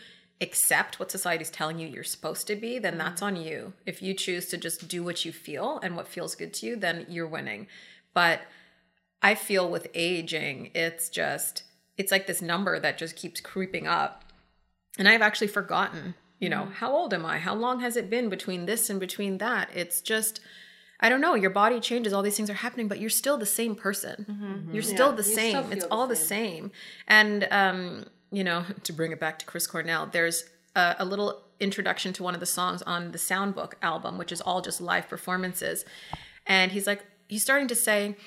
accept 0.44 1.00
what 1.00 1.10
society's 1.10 1.50
telling 1.50 1.80
you 1.80 1.88
you're 1.88 2.04
supposed 2.04 2.46
to 2.48 2.56
be, 2.56 2.78
then 2.78 2.98
that's 2.98 3.22
mm-hmm. 3.22 3.38
on 3.38 3.44
you. 3.44 3.74
If 3.86 4.02
you 4.02 4.14
choose 4.14 4.48
to 4.48 4.58
just 4.58 4.88
do 4.88 5.04
what 5.04 5.26
you 5.26 5.32
feel 5.32 5.80
and 5.82 5.96
what 5.96 6.08
feels 6.08 6.36
good 6.36 6.54
to 6.56 6.68
you, 6.68 6.76
then 6.76 7.06
you're 7.10 7.28
winning. 7.28 7.68
But 8.14 8.42
I 9.22 9.36
feel 9.36 9.70
with 9.70 9.88
aging, 9.94 10.72
it's 10.76 11.10
just 11.10 11.64
it's 11.98 12.12
like 12.12 12.28
this 12.28 12.42
number 12.42 12.80
that 12.80 12.98
just 12.98 13.16
keeps 13.16 13.40
creeping 13.40 13.88
up. 13.88 14.24
And 14.98 15.08
I've 15.08 15.22
actually 15.22 15.48
forgotten, 15.48 16.16
you 16.40 16.50
know, 16.50 16.64
mm-hmm. 16.64 16.74
how 16.74 16.92
old 16.92 17.14
am 17.14 17.26
I? 17.26 17.40
How 17.40 17.56
long 17.56 17.80
has 17.80 17.96
it 17.96 18.10
been 18.10 18.30
between 18.30 18.66
this 18.66 18.90
and 18.90 19.00
between 19.00 19.38
that? 19.40 19.70
It's 19.74 20.02
just 20.02 20.40
I 21.00 21.10
don't 21.10 21.22
know. 21.22 21.36
Your 21.36 21.50
body 21.50 21.82
changes. 21.82 22.14
All 22.14 22.22
these 22.22 22.38
things 22.38 22.50
are 22.50 22.54
happening, 22.54 22.88
but 22.88 23.00
you're 23.00 23.10
still 23.10 23.38
the 23.38 23.46
same 23.46 23.76
person. 23.76 24.26
Mm-hmm. 24.30 24.74
You're 24.74 24.84
still 24.84 25.10
Yeah, 25.10 25.16
the 25.22 25.30
you 25.30 25.36
same. 25.36 25.56
still 25.58 25.72
it's 25.72 25.86
the 25.86 25.92
all 25.92 26.08
the 26.08 26.16
same. 26.16 26.64
same. 26.64 26.72
And 27.08 27.48
um, 27.52 28.06
you 28.34 28.43
know, 28.43 28.65
to 28.84 28.91
bring 28.91 29.12
it 29.13 29.19
back 29.19 29.39
to 29.39 29.46
Chris 29.46 29.67
Cornell, 29.67 30.08
there's 30.12 30.43
a, 30.76 30.96
a 31.00 31.06
little 31.06 31.41
introduction 31.60 32.12
to 32.13 32.24
one 32.24 32.34
of 32.34 32.39
the 32.39 32.46
songs 32.46 32.82
on 32.82 33.12
the 33.13 33.17
Songbook 33.17 33.74
album, 33.82 34.17
which 34.17 34.32
is 34.32 34.41
all 34.41 34.62
just 34.62 34.82
live 34.82 35.08
performances. 35.08 35.86
And 36.46 36.72
he's 36.74 36.88
like, 36.88 37.06
he's 37.30 37.43
starting 37.43 37.67
to 37.69 37.76
say, 37.76 38.17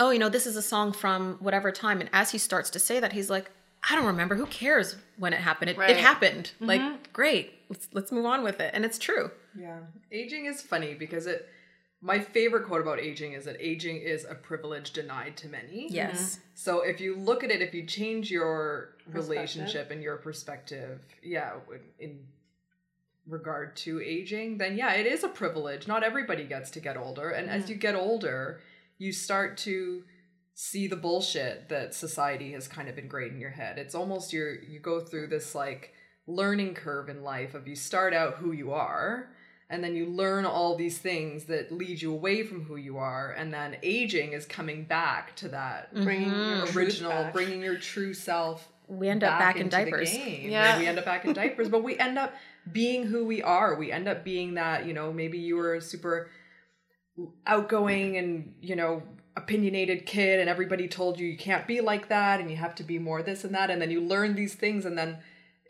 "Oh, 0.00 0.10
you 0.10 0.18
know, 0.18 0.28
this 0.30 0.46
is 0.46 0.56
a 0.56 0.62
song 0.62 0.92
from 0.92 1.36
whatever 1.40 1.70
time." 1.70 2.00
And 2.00 2.08
as 2.12 2.30
he 2.30 2.38
starts 2.38 2.70
to 2.70 2.78
say 2.78 3.00
that, 3.00 3.12
he's 3.12 3.28
like, 3.28 3.50
"I 3.90 3.94
don't 3.94 4.06
remember. 4.06 4.36
Who 4.36 4.46
cares 4.46 4.96
when 5.18 5.32
it 5.34 5.40
happened? 5.40 5.70
It, 5.70 5.76
Right. 5.76 5.90
it 5.90 5.98
happened. 5.98 6.52
Like, 6.60 6.80
mm-hmm. 6.80 6.96
great. 7.12 7.52
Let's 7.68 7.88
let's 7.92 8.12
move 8.12 8.24
on 8.24 8.42
with 8.42 8.60
it." 8.60 8.70
And 8.72 8.84
it's 8.86 8.98
true. 8.98 9.30
Yeah. 9.58 9.80
Aging 10.10 10.46
is 10.46 10.62
funny 10.62 10.94
because 10.94 11.26
it 11.26 11.48
my 12.00 12.18
favorite 12.18 12.66
quote 12.66 12.82
about 12.82 13.00
aging 13.00 13.32
is 13.32 13.46
that 13.46 13.56
aging 13.58 13.96
is 13.96 14.24
a 14.24 14.34
privilege 14.34 14.92
denied 14.92 15.36
to 15.38 15.48
many. 15.48 15.88
Yes. 15.90 16.36
Mm-hmm. 16.36 16.40
So 16.54 16.82
if 16.82 17.00
you 17.00 17.16
look 17.16 17.42
at 17.42 17.50
it, 17.50 17.62
if 17.62 17.74
you 17.74 17.86
change 17.86 18.30
your 18.30 18.96
relationship 19.08 19.90
and 19.90 20.02
your 20.02 20.16
perspective, 20.16 21.00
yeah, 21.22 21.52
in 21.98 22.20
regard 23.26 23.76
to 23.76 24.00
aging, 24.00 24.58
then 24.58 24.76
yeah, 24.76 24.92
it 24.92 25.06
is 25.06 25.24
a 25.24 25.28
privilege. 25.28 25.88
Not 25.88 26.02
everybody 26.02 26.44
gets 26.44 26.70
to 26.72 26.80
get 26.80 26.96
older. 26.96 27.30
And 27.30 27.48
as 27.48 27.62
mm-hmm. 27.62 27.72
you 27.72 27.78
get 27.78 27.94
older, 27.94 28.60
you 28.98 29.12
start 29.12 29.56
to 29.58 30.04
see 30.54 30.86
the 30.86 30.96
bullshit 30.96 31.68
that 31.68 31.94
society 31.94 32.52
has 32.52 32.68
kind 32.68 32.88
of 32.88 32.98
ingrained 32.98 33.34
in 33.34 33.40
your 33.40 33.50
head. 33.50 33.78
It's 33.78 33.94
almost 33.94 34.32
you're 34.32 34.62
you 34.62 34.80
go 34.80 35.00
through 35.00 35.28
this 35.28 35.54
like 35.54 35.92
learning 36.26 36.74
curve 36.74 37.08
in 37.08 37.22
life 37.22 37.54
of 37.54 37.68
you 37.68 37.76
start 37.76 38.14
out 38.14 38.34
who 38.34 38.52
you 38.52 38.72
are 38.72 39.28
and 39.68 39.82
then 39.82 39.96
you 39.96 40.06
learn 40.06 40.44
all 40.44 40.76
these 40.76 40.98
things 40.98 41.44
that 41.44 41.72
lead 41.72 42.00
you 42.00 42.12
away 42.12 42.44
from 42.44 42.64
who 42.64 42.76
you 42.76 42.98
are 42.98 43.32
and 43.32 43.52
then 43.52 43.76
aging 43.82 44.32
is 44.32 44.46
coming 44.46 44.84
back 44.84 45.34
to 45.36 45.48
that 45.48 45.92
Bringing 45.94 46.28
your 46.28 46.66
mm-hmm. 46.66 46.78
original 46.78 47.30
bringing 47.32 47.60
your 47.60 47.76
true 47.76 48.14
self 48.14 48.68
we 48.88 49.08
end 49.08 49.24
up 49.24 49.38
back, 49.38 49.56
in 49.56 49.68
diapers. 49.68 50.16
Yeah. 50.16 50.78
We 50.78 50.86
end 50.86 50.98
up 50.98 51.04
back 51.04 51.24
in 51.24 51.32
diapers, 51.32 51.68
but 51.68 51.82
we 51.82 51.98
end 51.98 52.18
up 52.18 52.34
being 52.70 53.06
who 53.06 53.24
we 53.24 53.42
are. 53.42 53.74
We 53.74 53.90
end 53.90 54.08
up 54.08 54.24
being 54.24 54.54
that, 54.54 54.86
you 54.86 54.92
know, 54.92 55.12
maybe 55.12 55.38
you 55.38 55.56
were 55.56 55.74
a 55.74 55.80
super 55.80 56.30
outgoing 57.46 58.16
and, 58.16 58.54
you 58.60 58.76
know, 58.76 59.02
opinionated 59.36 60.06
kid 60.06 60.40
and 60.40 60.48
everybody 60.48 60.88
told 60.88 61.18
you 61.20 61.26
you 61.26 61.36
can't 61.36 61.66
be 61.66 61.80
like 61.80 62.08
that 62.08 62.40
and 62.40 62.50
you 62.50 62.56
have 62.56 62.74
to 62.74 62.82
be 62.82 62.98
more 62.98 63.22
this 63.22 63.44
and 63.44 63.54
that 63.54 63.70
and 63.70 63.82
then 63.82 63.90
you 63.90 64.00
learn 64.00 64.34
these 64.34 64.54
things 64.54 64.86
and 64.86 64.96
then 64.96 65.18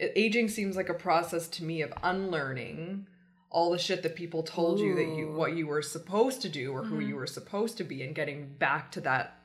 uh, 0.01 0.07
aging 0.15 0.49
seems 0.49 0.77
like 0.77 0.89
a 0.89 0.95
process 0.95 1.49
to 1.49 1.65
me 1.65 1.83
of 1.83 1.93
unlearning 2.05 3.09
all 3.57 3.71
the 3.71 3.79
shit 3.79 4.03
that 4.03 4.15
people 4.15 4.43
told 4.43 4.79
you 4.79 4.95
that 4.95 5.09
you 5.17 5.33
what 5.33 5.57
you 5.57 5.67
were 5.67 5.81
supposed 5.81 6.43
to 6.43 6.49
do 6.51 6.73
or 6.73 6.85
who 6.85 7.01
you 7.01 7.07
mm-hmm. 7.07 7.17
were 7.17 7.27
supposed 7.27 7.79
to 7.79 7.85
be 7.85 8.03
and 8.03 8.15
getting 8.15 8.47
back 8.59 8.93
to 8.93 9.01
that 9.01 9.39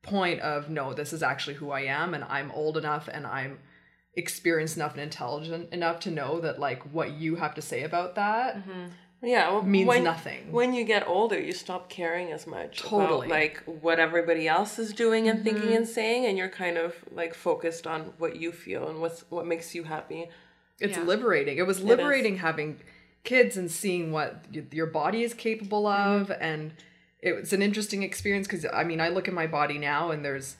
point 0.00 0.40
of 0.40 0.70
no 0.70 0.94
this 0.94 1.12
is 1.12 1.22
actually 1.22 1.52
who 1.52 1.70
i 1.70 1.82
am 1.82 2.14
and 2.14 2.24
i'm 2.24 2.50
old 2.52 2.78
enough 2.78 3.10
and 3.12 3.26
i'm 3.26 3.58
experienced 4.14 4.76
enough 4.76 4.92
and 4.92 5.02
intelligent 5.02 5.70
enough 5.70 6.00
to 6.00 6.10
know 6.10 6.40
that 6.40 6.58
like 6.58 6.82
what 6.94 7.12
you 7.12 7.36
have 7.36 7.54
to 7.54 7.60
say 7.60 7.82
about 7.82 8.14
that 8.14 8.56
mm-hmm. 8.56 8.86
Yeah, 9.24 9.52
well, 9.52 9.62
means 9.62 9.86
when, 9.86 10.02
nothing. 10.02 10.50
When 10.50 10.74
you 10.74 10.82
get 10.82 11.06
older, 11.06 11.40
you 11.40 11.52
stop 11.52 11.88
caring 11.88 12.32
as 12.32 12.44
much 12.44 12.80
Totally. 12.80 13.28
about 13.28 13.28
like 13.28 13.62
what 13.66 14.00
everybody 14.00 14.48
else 14.48 14.80
is 14.80 14.92
doing 14.92 15.28
and 15.28 15.44
thinking 15.44 15.62
mm-hmm. 15.62 15.76
and 15.76 15.86
saying, 15.86 16.26
and 16.26 16.36
you're 16.36 16.48
kind 16.48 16.76
of 16.76 16.96
like 17.12 17.32
focused 17.32 17.86
on 17.86 18.14
what 18.18 18.34
you 18.34 18.50
feel 18.50 18.88
and 18.88 19.00
what's 19.00 19.20
what 19.30 19.46
makes 19.46 19.76
you 19.76 19.84
happy. 19.84 20.28
it's 20.80 20.98
Yeah. 20.98 21.04
liberating 21.04 21.58
it 21.58 21.66
was 21.68 21.80
liberating 21.84 22.38
having 22.38 22.80
kids 23.24 23.56
and 23.56 23.70
seeing 23.70 24.12
what 24.12 24.44
y- 24.52 24.64
your 24.70 24.86
body 24.86 25.22
is 25.22 25.34
capable 25.34 25.84
mm-hmm. 25.84 26.22
of 26.22 26.30
and 26.40 26.72
it 27.20 27.34
was 27.36 27.52
an 27.52 27.62
interesting 27.62 28.02
experience 28.02 28.46
because 28.46 28.66
i 28.72 28.82
mean 28.84 29.00
i 29.00 29.08
look 29.08 29.28
at 29.28 29.34
my 29.34 29.46
body 29.46 29.78
now 29.78 30.10
and 30.10 30.24
there's 30.24 30.56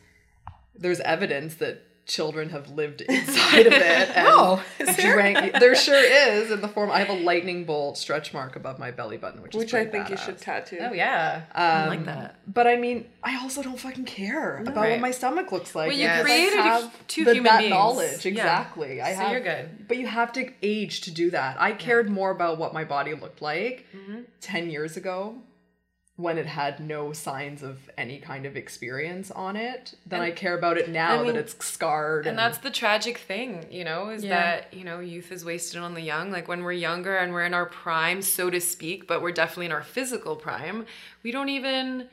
there's 0.74 1.00
evidence 1.00 1.56
that 1.56 1.82
children 2.04 2.48
have 2.50 2.68
lived 2.70 3.00
inside 3.00 3.66
of 3.66 3.72
it 3.72 3.82
and 4.16 4.26
Oh, 4.28 4.62
there? 4.78 4.94
drank 5.14 5.60
there 5.60 5.74
sure 5.76 6.02
is 6.02 6.50
in 6.50 6.60
the 6.60 6.66
form 6.68 6.90
i 6.90 6.98
have 6.98 7.08
a 7.10 7.20
lightning 7.22 7.64
bolt 7.64 7.96
stretch 7.96 8.34
mark 8.34 8.56
above 8.56 8.78
my 8.78 8.90
belly 8.90 9.16
button 9.16 9.40
which 9.40 9.54
is 9.54 9.58
Which 9.60 9.72
I 9.74 9.84
pretty 9.86 9.90
think 10.08 10.10
you 10.10 10.16
should 10.16 10.38
tattoo. 10.38 10.78
Oh 10.80 10.92
yeah, 10.92 11.42
I 11.54 11.86
like 11.86 12.04
that. 12.06 12.36
But 12.52 12.66
I 12.66 12.76
mean, 12.76 13.06
I 13.22 13.38
also 13.40 13.62
don't 13.62 13.78
fucking 13.78 14.04
care 14.04 14.58
about 14.58 14.88
what 14.90 15.00
my 15.00 15.10
stomach 15.12 15.52
looks 15.52 15.74
like. 15.74 15.88
Well, 15.88 15.96
you 15.96 16.04
because 16.08 16.20
I 16.20 16.22
created 16.22 16.58
have 16.60 17.06
two 17.06 17.24
the- 17.24 17.34
human 17.34 17.52
that 17.52 17.58
beings. 17.60 17.70
knowledge. 17.70 18.24
Yeah. 18.26 18.30
Exactly. 18.32 19.00
I 19.00 19.12
So 19.14 19.20
have, 19.20 19.30
you're 19.32 19.40
good. 19.40 19.86
But 19.88 19.96
you 19.98 20.06
have 20.08 20.32
to 20.32 20.50
age 20.62 21.02
to 21.02 21.10
do 21.12 21.30
that. 21.30 21.56
I 21.60 21.72
cared 21.72 22.10
more 22.10 22.30
about 22.30 22.58
what 22.58 22.74
my 22.74 22.84
body 22.84 23.14
looked 23.14 23.40
like 23.42 23.86
Mm-hmm. 23.96 24.22
10 24.40 24.70
years 24.70 24.96
ago 24.96 25.36
when 26.22 26.38
it 26.38 26.46
had 26.46 26.78
no 26.80 27.12
signs 27.12 27.62
of 27.62 27.90
any 27.98 28.18
kind 28.18 28.46
of 28.46 28.56
experience 28.56 29.30
on 29.32 29.56
it 29.56 29.94
than 30.06 30.20
I 30.20 30.30
care 30.30 30.56
about 30.56 30.78
it 30.78 30.88
now 30.88 31.18
I 31.18 31.22
mean- 31.22 31.34
that 31.34 31.40
it's 31.40 31.64
scarred. 31.64 32.26
And 32.26 32.38
that's 32.38 32.58
the 32.58 32.70
tragic 32.70 33.18
thing, 33.18 33.66
you 33.70 33.84
know, 33.84 34.08
is 34.10 34.22
Yeah. 34.24 34.30
that, 34.38 34.72
you 34.74 34.84
know, 34.84 35.00
youth 35.00 35.32
is 35.32 35.44
wasted 35.44 35.80
on 35.80 35.94
the 35.94 36.00
young. 36.00 36.30
Like 36.30 36.46
when 36.48 36.62
we're 36.62 36.72
younger 36.72 37.16
and 37.16 37.32
we're 37.32 37.44
in 37.44 37.54
our 37.54 37.66
prime, 37.66 38.22
so 38.22 38.48
to 38.50 38.60
speak, 38.60 39.06
but 39.06 39.20
we're 39.20 39.32
definitely 39.32 39.66
in 39.66 39.72
our 39.72 39.82
physical 39.82 40.36
prime, 40.36 40.86
we 41.22 41.32
don't 41.32 41.48
even 41.48 42.08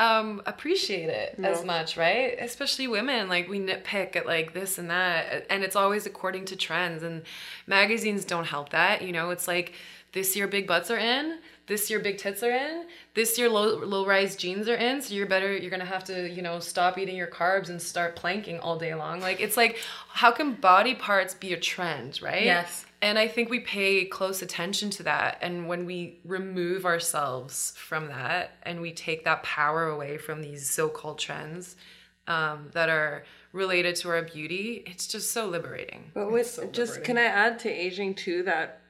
um 0.00 0.40
appreciate 0.46 1.08
it 1.08 1.34
as 1.42 1.64
much, 1.64 1.96
right? 1.96 2.36
Especially 2.38 2.86
women, 2.86 3.28
like 3.28 3.48
we 3.48 3.58
nitpick 3.58 4.14
at 4.14 4.26
like 4.26 4.54
this 4.54 4.78
and 4.78 4.88
that, 4.90 5.44
and 5.50 5.64
it's 5.64 5.74
always 5.74 6.06
according 6.06 6.44
to 6.44 6.54
trends 6.56 7.02
and 7.02 7.22
magazines 7.66 8.24
don't 8.24 8.46
help 8.46 8.68
that, 8.70 9.02
you 9.02 9.10
know, 9.10 9.30
it's 9.30 9.48
like 9.48 9.72
this 10.12 10.36
year 10.36 10.46
big 10.46 10.66
butts 10.68 10.88
are 10.90 10.96
in, 10.98 11.38
this 11.68 11.90
year 11.90 12.00
big 12.00 12.18
tits 12.18 12.42
are 12.42 12.50
in, 12.50 12.86
this 13.14 13.38
year 13.38 13.48
low 13.48 13.76
low 13.76 14.04
rise 14.04 14.34
jeans 14.34 14.68
are 14.68 14.74
in, 14.74 15.00
so 15.00 15.14
you're 15.14 15.26
better 15.26 15.56
you're 15.56 15.70
gonna 15.70 15.84
have 15.84 16.04
to, 16.04 16.28
you 16.28 16.42
know, 16.42 16.58
stop 16.58 16.98
eating 16.98 17.16
your 17.16 17.28
carbs 17.28 17.68
and 17.68 17.80
start 17.80 18.16
planking 18.16 18.58
all 18.60 18.78
day 18.78 18.94
long. 18.94 19.20
Like 19.20 19.40
it's 19.40 19.56
like 19.56 19.78
how 20.08 20.32
can 20.32 20.54
body 20.54 20.94
parts 20.94 21.34
be 21.34 21.52
a 21.52 21.60
trend, 21.60 22.20
right? 22.20 22.44
Yes. 22.44 22.86
And 23.00 23.18
I 23.18 23.28
think 23.28 23.48
we 23.48 23.60
pay 23.60 24.06
close 24.06 24.42
attention 24.42 24.90
to 24.90 25.04
that. 25.04 25.38
And 25.40 25.68
when 25.68 25.86
we 25.86 26.18
remove 26.24 26.84
ourselves 26.84 27.74
from 27.76 28.08
that 28.08 28.52
and 28.64 28.80
we 28.80 28.92
take 28.92 29.24
that 29.24 29.44
power 29.44 29.88
away 29.88 30.18
from 30.18 30.42
these 30.42 30.68
so 30.68 30.88
called 30.88 31.18
trends 31.20 31.76
um, 32.26 32.70
that 32.72 32.88
are 32.88 33.24
related 33.52 33.94
to 33.96 34.10
our 34.10 34.22
beauty, 34.22 34.82
it's 34.86 35.06
just 35.06 35.30
so 35.30 35.46
liberating. 35.46 36.10
But 36.12 36.32
with 36.32 36.48
so 36.48 36.66
just 36.66 37.04
can 37.04 37.16
I 37.18 37.24
add 37.24 37.58
to 37.60 37.70
aging 37.70 38.14
too 38.14 38.42
that 38.44 38.80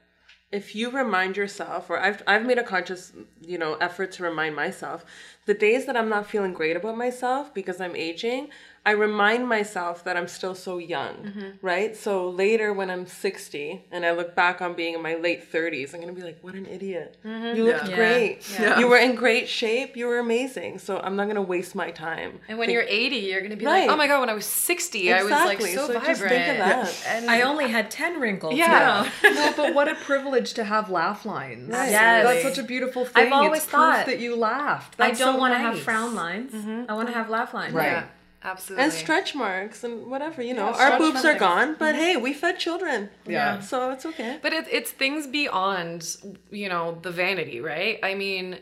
if 0.51 0.75
you 0.75 0.89
remind 0.89 1.37
yourself, 1.37 1.89
or 1.89 1.99
I've 1.99 2.23
I've 2.25 2.45
made 2.45 2.57
a 2.57 2.63
conscious 2.63 3.13
you 3.41 3.57
know 3.57 3.75
effort 3.75 4.11
to 4.13 4.23
remind 4.23 4.55
myself, 4.55 5.05
the 5.45 5.53
days 5.53 5.85
that 5.85 5.95
I'm 5.95 6.09
not 6.09 6.27
feeling 6.27 6.53
great 6.53 6.75
about 6.75 6.97
myself 6.97 7.53
because 7.53 7.79
I'm 7.79 7.95
aging, 7.95 8.49
I 8.85 8.91
remind 8.91 9.47
myself 9.47 10.03
that 10.05 10.15
I'm 10.17 10.27
still 10.27 10.55
so 10.55 10.77
young, 10.77 11.15
mm-hmm. 11.15 11.49
right? 11.61 11.95
So 11.95 12.29
later 12.29 12.73
when 12.73 12.89
I'm 12.89 13.05
60 13.05 13.85
and 13.91 14.05
I 14.05 14.11
look 14.11 14.35
back 14.35 14.61
on 14.61 14.73
being 14.73 14.93
in 14.95 15.01
my 15.01 15.15
late 15.15 15.51
30s, 15.51 15.93
I'm 15.93 15.99
gonna 15.99 16.13
be 16.13 16.21
like, 16.23 16.39
what 16.41 16.55
an 16.55 16.65
idiot! 16.65 17.17
Mm-hmm. 17.25 17.57
You 17.57 17.63
looked 17.65 17.89
Yeah. 17.89 17.95
great. 17.95 18.59
Yeah. 18.59 18.79
You 18.79 18.87
were 18.87 18.97
in 18.97 19.15
great 19.15 19.47
shape. 19.47 19.95
You 19.95 20.07
were 20.07 20.19
amazing. 20.19 20.79
So 20.79 20.99
I'm 20.99 21.15
not 21.15 21.27
gonna 21.27 21.41
waste 21.41 21.75
my 21.75 21.91
time. 21.91 22.39
And 22.47 22.57
when 22.57 22.67
think- 22.67 22.73
you're 22.75 22.85
80, 22.87 23.15
you're 23.17 23.39
going 23.41 23.51
to 23.51 23.55
be 23.57 23.65
Right. 23.65 23.81
like, 23.87 23.89
oh 23.89 23.97
my 23.97 24.07
God, 24.07 24.21
when 24.21 24.29
I 24.29 24.33
was 24.33 24.45
60, 24.45 25.13
I 25.13 25.23
was 25.23 25.31
like 25.31 25.61
so, 25.61 25.67
So 25.67 25.87
vibrant. 25.87 26.05
just 26.07 26.21
think 26.21 26.47
of 26.49 26.57
that. 26.57 27.03
And 27.07 27.29
I 27.29 27.41
only 27.41 27.67
had 27.67 27.91
10 27.91 28.19
wrinkles. 28.19 28.55
Yeah. 28.55 29.09
you 29.23 29.33
no, 29.33 29.53
but 29.57 29.73
what 29.73 29.87
a 29.87 29.95
privilege 29.95 30.53
to 30.53 30.63
have 30.63 30.89
laugh 30.89 31.25
lines. 31.25 31.69
Right. 31.69 31.91
Yes. 31.91 32.23
That's 32.23 32.43
such 32.55 32.63
a 32.63 32.67
beautiful 32.67 33.05
thing. 33.05 33.27
I've 33.27 33.33
always 33.33 33.61
it's 33.63 33.69
proof 33.71 33.81
thought- 33.81 34.05
that 34.05 34.19
you 34.19 34.35
laughed. 34.35 34.95
I 34.99 35.07
don't 35.07 35.15
so 35.17 35.35
want 35.37 35.53
to 35.53 35.59
nice. 35.59 35.75
have 35.75 35.83
frown 35.83 36.15
lines. 36.15 36.53
Mm-hmm. 36.53 36.85
I 36.89 36.93
want 36.93 37.07
to 37.09 37.13
have 37.13 37.29
laugh 37.29 37.53
lines. 37.53 37.73
Right. 37.73 38.03
Yeah, 38.41 38.51
absolutely. 38.51 38.83
and 38.83 38.93
stretch 38.93 39.35
marks 39.35 39.83
and 39.83 40.07
whatever 40.07 40.41
you 40.41 40.53
know 40.53 40.69
Yeah, 40.69 40.91
our 40.91 40.97
boobs 40.99 41.25
are 41.25 41.37
gone 41.37 41.75
but 41.77 41.95
hey 41.95 42.15
we 42.17 42.33
fed 42.33 42.59
children 42.59 43.09
Yeah. 43.27 43.59
so 43.59 43.91
it's 43.91 44.05
okay 44.05 44.37
But 44.41 44.53
it, 44.53 44.65
it's 44.71 44.91
things 44.91 45.27
beyond, 45.27 46.17
you 46.51 46.69
know, 46.69 46.97
the 47.01 47.11
vanity, 47.11 47.59
right? 47.61 47.99
I 48.03 48.13
mean, 48.15 48.57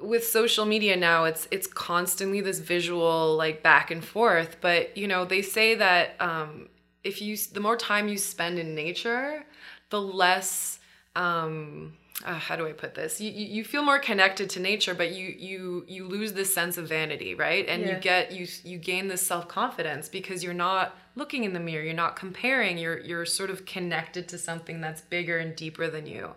with 0.00 0.24
social 0.26 0.64
media 0.64 0.96
now, 0.96 1.24
it's 1.24 1.48
it's 1.50 1.66
constantly 1.66 2.40
this 2.40 2.58
visual 2.60 3.36
like 3.36 3.62
back 3.62 3.90
and 3.90 4.04
forth. 4.04 4.56
But 4.60 4.96
you 4.96 5.08
know, 5.08 5.24
they 5.24 5.42
say 5.42 5.74
that 5.74 6.14
um, 6.20 6.68
if 7.04 7.20
you 7.20 7.36
the 7.52 7.60
more 7.60 7.76
time 7.76 8.08
you 8.08 8.18
spend 8.18 8.58
in 8.58 8.74
nature, 8.74 9.44
the 9.90 10.00
less 10.00 10.78
um, 11.16 11.94
uh, 12.24 12.34
how 12.34 12.56
do 12.56 12.66
I 12.66 12.72
put 12.72 12.94
this? 12.94 13.20
You, 13.20 13.30
you 13.30 13.46
you 13.46 13.64
feel 13.64 13.82
more 13.82 13.98
connected 13.98 14.50
to 14.50 14.60
nature, 14.60 14.92
but 14.94 15.12
you 15.12 15.34
you 15.38 15.84
you 15.86 16.06
lose 16.08 16.32
this 16.32 16.52
sense 16.52 16.76
of 16.76 16.88
vanity, 16.88 17.34
right? 17.34 17.68
And 17.68 17.82
you 17.82 17.94
get 17.94 18.32
you 18.32 18.46
you 18.64 18.78
gain 18.78 19.06
this 19.06 19.24
self 19.24 19.46
confidence 19.46 20.08
because 20.08 20.42
you're 20.42 20.52
not 20.52 20.96
looking 21.14 21.44
in 21.44 21.52
the 21.52 21.60
mirror, 21.60 21.84
you're 21.84 21.94
not 21.94 22.16
comparing, 22.16 22.76
you're 22.76 22.98
you're 22.98 23.24
sort 23.24 23.50
of 23.50 23.64
connected 23.66 24.28
to 24.28 24.38
something 24.38 24.80
that's 24.80 25.00
bigger 25.00 25.38
and 25.38 25.54
deeper 25.54 25.88
than 25.88 26.06
you, 26.06 26.30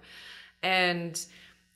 and 0.62 1.26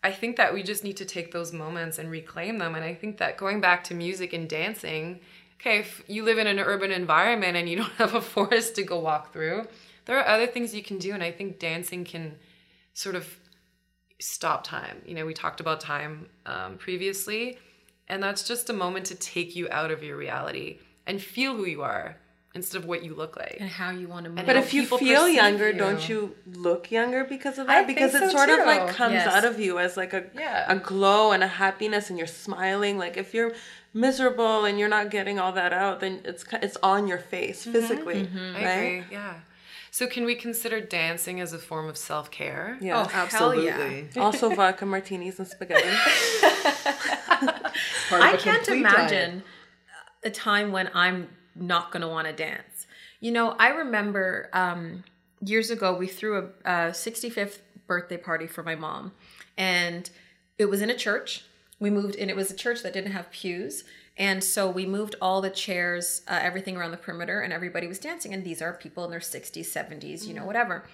I 0.05 0.11
think 0.11 0.35
that 0.37 0.53
we 0.53 0.61
just 0.61 0.83
need 0.83 0.97
to 0.97 1.05
take 1.05 1.31
those 1.31 1.51
moments 1.51 1.97
and 1.97 2.11
reclaim 2.11 2.59
them. 2.59 2.75
And 2.75 2.85
I 2.85 2.93
think 2.93 3.17
that 3.17 3.37
going 3.37 3.59
back 3.59 3.83
to 3.85 3.95
music 3.95 4.33
and 4.33 4.47
dancing, 4.47 5.19
okay, 5.59 5.79
if 5.79 6.03
you 6.07 6.23
live 6.23 6.37
in 6.37 6.45
an 6.45 6.59
urban 6.59 6.91
environment 6.91 7.57
and 7.57 7.67
you 7.67 7.75
don't 7.81 7.93
have 7.93 8.13
a 8.13 8.21
forest 8.21 8.75
to 8.75 8.83
go 8.83 8.99
walk 8.99 9.33
through, 9.33 9.67
there 10.05 10.19
are 10.19 10.27
other 10.27 10.45
things 10.45 10.75
you 10.75 10.83
can 10.83 10.99
do. 10.99 11.13
And 11.13 11.23
I 11.23 11.31
think 11.31 11.57
dancing 11.57 12.05
can 12.05 12.35
sort 12.93 13.15
of 13.15 13.35
stop 14.19 14.63
time. 14.63 15.01
You 15.05 15.15
know, 15.15 15.25
we 15.25 15.33
talked 15.33 15.59
about 15.59 15.79
time 15.79 16.27
um, 16.45 16.77
previously, 16.77 17.57
and 18.07 18.21
that's 18.21 18.47
just 18.47 18.69
a 18.69 18.73
moment 18.73 19.05
to 19.07 19.15
take 19.15 19.55
you 19.55 19.67
out 19.71 19.91
of 19.91 20.03
your 20.03 20.17
reality 20.17 20.79
and 21.07 21.21
feel 21.21 21.55
who 21.55 21.65
you 21.65 21.81
are 21.83 22.17
instead 22.53 22.81
of 22.81 22.85
what 22.87 23.03
you 23.03 23.13
look 23.13 23.35
like. 23.35 23.57
And 23.59 23.69
how 23.69 23.91
you 23.91 24.07
want 24.07 24.23
to 24.23 24.29
move. 24.31 24.45
but 24.45 24.55
if 24.55 24.73
you 24.73 24.85
feel 24.85 25.27
younger 25.27 25.71
you. 25.71 25.77
don't 25.77 26.07
you 26.07 26.35
look 26.53 26.89
younger 26.89 27.25
because 27.25 27.57
of 27.59 27.67
I 27.67 27.81
that 27.81 27.87
because 27.87 28.13
think 28.13 28.23
it 28.23 28.31
so 28.31 28.37
sort 28.37 28.49
of 28.49 28.65
like 28.65 28.87
comes 28.87 29.13
Yes. 29.15 29.27
out 29.27 29.43
of 29.43 29.59
you 29.59 29.77
as 29.77 29.97
like 29.97 30.13
a 30.13 30.23
Yeah. 30.33 30.65
a 30.71 30.77
glow 30.77 31.33
and 31.33 31.43
a 31.43 31.47
happiness 31.47 32.09
and 32.09 32.17
you're 32.17 32.27
smiling 32.27 32.97
like 32.97 33.17
if 33.17 33.33
you're 33.33 33.51
miserable 33.93 34.63
and 34.65 34.79
you're 34.79 34.87
not 34.89 35.09
getting 35.09 35.37
all 35.37 35.51
that 35.51 35.73
out 35.73 35.99
then 35.99 36.21
it's 36.23 36.45
it's 36.61 36.77
on 36.81 37.07
your 37.09 37.17
face 37.17 37.63
physically 37.65 38.23
Mm-hmm. 38.23 38.55
I 38.55 38.63
right 38.63 38.71
agree. 39.01 39.03
Yeah. 39.11 39.33
So 39.95 40.07
can 40.07 40.25
we 40.25 40.35
consider 40.35 40.81
dancing 40.81 41.39
as 41.39 41.53
a 41.53 41.57
form 41.57 41.87
of 41.87 41.95
self 41.95 42.29
care? 42.29 42.77
yeah 42.81 43.01
Oh, 43.01 43.07
hell 43.07 43.55
yeah. 43.55 43.77
Absolutely. 43.77 44.21
also 44.21 44.49
vodka 44.55 44.85
martinis 44.85 45.39
and 45.39 45.47
spaghetti 45.47 45.87
Part 46.41 47.61
of 48.11 48.21
I 48.21 48.31
a 48.33 48.37
can't 48.37 48.67
imagine 48.67 49.31
diet. 49.37 49.43
a 50.25 50.29
time 50.31 50.73
when 50.73 50.89
I'm 50.93 51.29
not 51.55 51.93
going 51.93 52.01
to 52.01 52.09
want 52.09 52.27
to 52.27 52.33
dance. 52.33 52.87
You 53.21 53.31
know, 53.31 53.51
I 53.51 53.69
remember 53.69 54.49
um, 54.51 55.05
years 55.39 55.71
ago 55.71 55.95
we 55.95 56.07
threw 56.07 56.39
a, 56.39 56.87
a 56.87 56.91
65th 56.91 57.59
birthday 57.87 58.17
party 58.17 58.47
for 58.47 58.63
my 58.63 58.75
mom, 58.75 59.13
and 59.57 60.09
it 60.57 60.65
was 60.65 60.81
in 60.81 60.89
a 60.89 60.97
church. 60.97 61.45
We 61.79 61.89
moved, 61.89 62.17
and 62.17 62.29
it 62.29 62.35
was 62.35 62.51
a 62.51 62.55
church 62.55 62.83
that 62.83 62.91
didn't 62.91 63.13
have 63.13 63.31
pews. 63.31 63.85
And 64.17 64.43
so 64.43 64.69
we 64.69 64.85
moved 64.85 65.15
all 65.21 65.41
the 65.41 65.49
chairs, 65.49 66.21
uh, 66.27 66.39
everything 66.41 66.77
around 66.77 66.91
the 66.91 66.97
perimeter, 66.97 67.41
and 67.41 67.51
everybody 67.51 67.85
was 67.87 67.99
dancing. 67.99 68.33
And 68.33 68.43
these 68.45 68.61
are 68.61 68.71
people 68.73 69.03
in 69.03 69.11
their 69.11 69.19
60s, 69.19 69.65
70s, 69.65 70.25
you 70.25 70.33
know, 70.33 70.45
whatever 70.45 70.85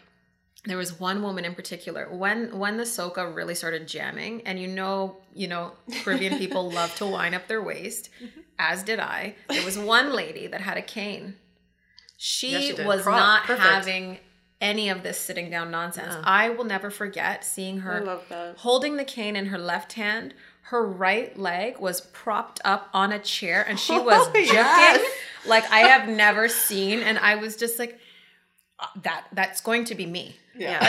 there 0.65 0.77
was 0.77 0.99
one 0.99 1.23
woman 1.23 1.43
in 1.43 1.55
particular 1.55 2.07
when 2.15 2.55
when 2.59 2.77
the 2.77 2.83
soca 2.83 3.35
really 3.35 3.55
started 3.55 3.87
jamming 3.87 4.41
and 4.45 4.59
you 4.59 4.67
know 4.67 5.17
you 5.33 5.47
know 5.47 5.71
caribbean 6.03 6.37
people 6.43 6.69
love 6.69 6.93
to 6.93 7.03
wind 7.03 7.33
up 7.33 7.47
their 7.47 7.63
waist 7.63 8.11
as 8.59 8.83
did 8.83 8.99
i 8.99 9.33
there 9.49 9.65
was 9.65 9.75
one 9.75 10.13
lady 10.13 10.45
that 10.45 10.61
had 10.61 10.77
a 10.77 10.81
cane 10.83 11.33
She, 12.15 12.51
Yeah, 12.51 12.59
she 12.59 12.83
was 12.83 13.01
Prop. 13.01 13.17
not 13.17 13.43
Perfect. 13.45 13.67
having 13.67 14.17
any 14.59 14.89
of 14.89 15.01
this 15.01 15.19
sitting 15.19 15.49
down 15.49 15.71
nonsense. 15.71 16.15
I 16.23 16.49
will 16.49 16.65
never 16.65 16.91
forget 16.91 17.43
seeing 17.43 17.79
her 17.79 17.95
I 17.95 17.99
love 18.01 18.23
that. 18.29 18.57
holding 18.57 18.97
the 18.97 19.03
cane 19.03 19.35
in 19.35 19.47
her 19.47 19.57
left 19.57 19.93
hand. 19.93 20.35
Her 20.61 20.85
right 20.85 21.37
leg 21.37 21.79
was 21.79 22.01
propped 22.01 22.61
up 22.63 22.89
on 22.93 23.11
a 23.11 23.19
chair 23.19 23.65
and 23.67 23.79
she 23.79 23.97
was 23.99 24.27
Oh, 24.27 24.31
jerking 24.33 24.53
yes. 24.53 25.11
like 25.45 25.69
I 25.71 25.79
have 25.79 26.07
never 26.07 26.47
seen. 26.47 26.99
And 26.99 27.17
I 27.19 27.35
was 27.35 27.55
just 27.57 27.77
like, 27.79 27.99
"Uh, 28.79 28.87
that 29.03 29.25
that's 29.33 29.61
going 29.61 29.85
to 29.85 29.95
be 29.95 30.05
me. 30.05 30.35
Yeah. 30.57 30.79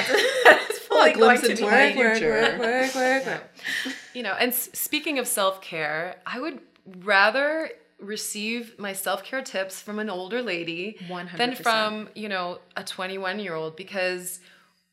That's 0.45 0.79
fully 0.89 1.13
a 1.13 1.15
going 1.17 1.39
glimpse 1.41 1.49
to 1.49 1.57
be 1.57 1.63
my 1.63 1.93
me. 1.93 1.97
Work, 1.99 2.21
work, 2.21 2.23
work, 2.23 2.59
work, 2.61 2.95
work, 2.95 3.27
work. 3.27 3.43
You 4.15 4.23
know, 4.23 4.35
and 4.39 4.53
s- 4.53 4.69
speaking 4.73 5.19
of 5.19 5.27
self 5.27 5.61
care, 5.61 6.17
I 6.27 6.39
would 6.41 6.61
rather 6.99 7.71
receive 8.01 8.79
my 8.79 8.93
self 8.93 9.23
care 9.25 9.43
tips 9.43 9.81
from 9.81 9.99
an 9.99 10.11
older 10.11 10.43
lady 10.43 10.97
than 11.09 11.27
100%. 11.29 11.57
from, 11.63 12.09
you 12.15 12.29
know, 12.29 12.59
a 12.77 12.83
21 12.85 13.39
year 13.39 13.55
old 13.55 13.77
because, 13.77 14.41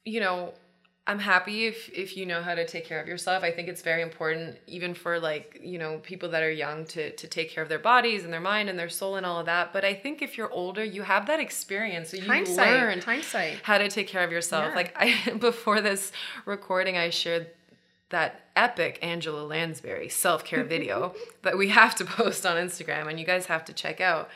you 0.06 0.20
know, 0.20 0.54
I'm 1.10 1.18
happy 1.18 1.66
if 1.66 1.90
if 1.90 2.16
you 2.16 2.28
know 2.28 2.44
how 2.44 2.54
to 2.54 2.68
take 2.68 2.86
care 2.86 3.02
of 3.02 3.08
yourself. 3.08 3.44
I 3.44 3.50
think 3.50 3.68
it's 3.68 3.82
very 3.82 4.04
important 4.04 4.58
even 4.68 4.94
for 4.94 5.20
like, 5.20 5.60
you 5.60 5.80
know, 5.80 5.98
people 6.04 6.30
that 6.30 6.44
are 6.44 6.52
young 6.52 6.86
to 6.94 7.10
to 7.16 7.28
take 7.28 7.50
care 7.50 7.64
of 7.64 7.70
their 7.70 7.80
bodies 7.80 8.24
and 8.26 8.32
their 8.32 8.40
mind 8.40 8.70
and 8.70 8.78
their 8.78 8.90
soul 8.90 9.16
and 9.16 9.26
all 9.26 9.40
of 9.40 9.48
that. 9.48 9.74
But 9.74 9.84
I 9.84 9.96
think 9.96 10.22
if 10.22 10.38
you're 10.38 10.52
older, 10.52 10.84
you 10.84 11.02
have 11.02 11.26
that 11.26 11.40
experience. 11.40 12.12
So 12.12 12.18
you 12.18 12.28
Hindsight, 12.28 12.74
learned 12.74 13.04
hindsight. 13.04 13.58
how 13.64 13.80
to 13.80 13.88
take 13.88 14.08
care 14.08 14.24
of 14.24 14.32
yourself. 14.32 14.66
Yeah. 14.70 14.76
Like 14.76 14.94
I 14.96 15.32
before 15.40 15.82
this 15.82 16.12
recording 16.46 16.96
I 16.96 17.10
shared 17.10 17.48
that 18.10 18.42
epic 18.56 19.00
Angela 19.02 19.42
Lansbury 19.42 20.10
self-care 20.10 20.64
video 20.76 21.16
that 21.42 21.58
we 21.58 21.70
have 21.70 21.96
to 21.96 22.06
post 22.06 22.46
on 22.46 22.56
Instagram 22.56 23.10
and 23.10 23.20
you 23.20 23.26
guys 23.26 23.48
have 23.48 23.66
to 23.66 23.74
check 23.74 24.00
out. 24.00 24.30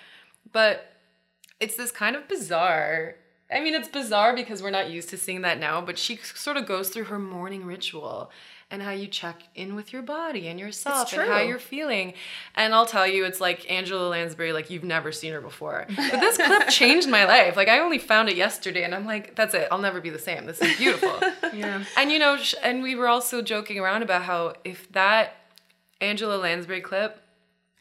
But 0.52 0.92
it's 1.60 1.76
this 1.76 1.92
kind 1.92 2.16
of 2.16 2.28
bizarre 2.28 3.16
I 3.54 3.60
mean, 3.62 3.74
it's 3.74 3.88
bizarre 3.88 4.36
because 4.36 4.62
we're 4.64 4.72
not 4.72 4.90
used 4.90 5.10
to 5.10 5.18
seeing 5.18 5.42
that 5.42 5.60
now, 5.60 5.82
but 5.82 5.98
she 5.98 6.18
sort 6.18 6.58
of 6.58 6.66
goes 6.66 6.90
through 6.90 7.06
her 7.06 7.20
morning 7.20 7.66
ritual 7.66 8.32
and 8.72 8.82
how 8.82 8.90
you 8.90 9.06
check 9.06 9.44
in 9.54 9.76
with 9.76 9.94
your 9.94 10.02
body 10.02 10.48
and 10.48 10.60
yourself 10.60 11.14
and 11.14 11.30
how 11.30 11.40
you're 11.40 11.60
feeling. 11.60 12.16
And 12.56 12.74
I'll 12.74 12.88
tell 12.88 13.06
you, 13.06 13.24
it's 13.24 13.40
like 13.40 13.70
Angela 13.70 14.10
Lansbury, 14.10 14.52
like 14.52 14.72
you've 14.72 14.84
never 14.84 15.12
seen 15.12 15.32
her 15.34 15.42
before. 15.42 15.86
But 15.96 16.20
this 16.20 16.38
clip 16.38 16.68
changed 16.70 17.08
my 17.08 17.26
life. 17.26 17.56
Like 17.56 17.68
I 17.68 17.80
only 17.80 18.00
found 18.00 18.30
it 18.30 18.36
yesterday 18.36 18.84
and 18.84 18.96
I'm 18.96 19.06
like, 19.06 19.36
that's 19.36 19.54
it. 19.54 19.68
I'll 19.72 19.78
never 19.78 20.02
be 20.02 20.10
the 20.10 20.18
same. 20.18 20.46
This 20.46 20.60
is 20.60 20.76
beautiful. 20.78 21.14
Yeah. 21.54 21.84
And 21.96 22.12
you 22.12 22.18
know, 22.18 22.36
and 22.64 22.82
we 22.82 22.96
were 22.96 23.08
also 23.08 23.44
joking 23.44 23.78
around 23.78 24.02
about 24.02 24.24
how 24.24 24.56
if 24.64 24.92
that 24.94 25.36
Angela 26.02 26.36
Lansbury 26.38 26.82
clip 26.82 27.23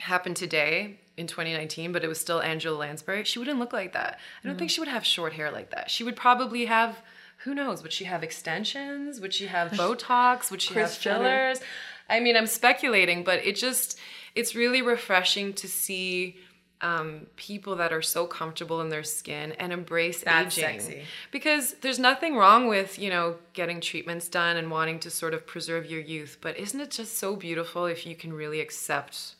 happened 0.03 0.37
today 0.37 0.99
in 1.17 1.27
2019, 1.27 1.93
but 1.93 2.03
it 2.03 2.09
was 2.09 2.21
still 2.21 2.41
Angela 2.41 2.77
Lansbury, 2.77 3.25
she 3.25 3.39
wouldn't 3.39 3.59
look 3.59 3.73
like 3.73 3.93
that. 3.93 4.19
I 4.43 4.49
don't 4.49 4.59
think 4.59 4.71
she 4.71 4.81
would 4.81 4.89
have 4.89 5.05
short 5.05 5.33
hair 5.35 5.51
like 5.51 5.71
that. 5.71 5.91
She 5.91 6.05
would 6.05 6.17
probably 6.17 6.65
have, 6.67 6.99
who 7.45 7.55
knows, 7.55 7.83
would 7.83 7.93
she 7.93 8.05
have 8.05 8.23
extensions? 8.23 9.21
Would 9.21 9.35
she 9.35 9.47
have 9.47 9.73
Botox? 9.73 10.51
Would 10.51 10.63
she 10.63 10.75
have 10.75 10.99
Jenner. 10.99 11.19
fillers? 11.55 11.61
I 12.09 12.21
mean, 12.21 12.37
I'm 12.37 12.47
speculating, 12.47 13.25
but 13.25 13.45
it 13.45 13.57
just, 13.57 13.99
it's 14.35 14.55
really 14.55 14.83
refreshing 14.83 15.53
to 15.55 15.69
see 15.69 16.37
um, 16.81 17.27
people 17.37 17.77
that 17.77 17.93
are 17.93 18.03
so 18.03 18.27
comfortable 18.27 18.81
in 18.81 18.89
their 18.89 19.05
skin 19.05 19.53
and 19.53 19.73
embrace 19.73 20.23
That's 20.23 20.59
aging 20.59 20.81
sexy. 20.81 21.03
because 21.31 21.75
there's 21.75 22.01
nothing 22.01 22.35
wrong 22.35 22.67
with 22.67 22.99
you 22.99 23.09
know 23.09 23.37
getting 23.53 23.81
treatments 23.81 24.27
done 24.29 24.57
and 24.57 24.69
wanting 24.69 24.99
to 25.01 25.11
sort 25.11 25.33
of 25.33 25.47
preserve 25.47 25.89
your 25.89 26.01
youth 26.01 26.39
but 26.41 26.59
isn't 26.59 26.81
it 26.81 26.91
just 26.91 27.17
so 27.17 27.37
beautiful 27.37 27.87
if 27.87 28.05
you 28.05 28.17
can 28.17 28.33
really 28.33 28.61
accept 28.61 29.37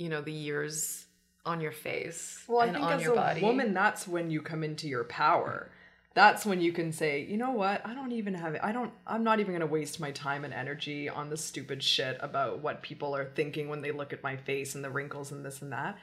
you 0.00 0.08
know 0.08 0.22
the 0.22 0.32
years 0.32 1.06
on 1.44 1.60
your 1.60 1.72
face 1.72 2.42
Well, 2.48 2.60
I 2.60 2.72
think 2.72 2.84
on 2.84 2.94
as 2.94 3.02
your 3.02 3.12
a 3.12 3.16
body 3.16 3.42
woman, 3.42 3.74
that's 3.74 4.08
when 4.08 4.30
you 4.30 4.40
come 4.40 4.64
into 4.64 4.88
your 4.88 5.04
power. 5.04 5.70
That's 6.12 6.44
when 6.44 6.60
you 6.60 6.72
can 6.72 6.90
say, 6.90 7.24
you 7.24 7.36
know 7.36 7.52
what? 7.52 7.86
I 7.86 7.94
don't 7.94 8.10
even 8.12 8.34
have 8.34 8.54
it. 8.54 8.60
I 8.64 8.72
don't. 8.72 8.92
I'm 9.06 9.22
not 9.22 9.38
even 9.38 9.52
gonna 9.52 9.66
waste 9.66 10.00
my 10.00 10.10
time 10.10 10.44
and 10.44 10.52
energy 10.52 11.08
on 11.08 11.30
the 11.30 11.36
stupid 11.36 11.82
shit 11.82 12.18
about 12.20 12.58
what 12.60 12.82
people 12.82 13.14
are 13.14 13.26
thinking 13.26 13.68
when 13.68 13.80
they 13.80 13.92
look 13.92 14.12
at 14.12 14.22
my 14.22 14.36
face 14.36 14.74
and 14.74 14.82
the 14.82 14.90
wrinkles 14.90 15.30
and 15.30 15.44
this 15.44 15.62
and 15.62 15.72
that. 15.72 15.98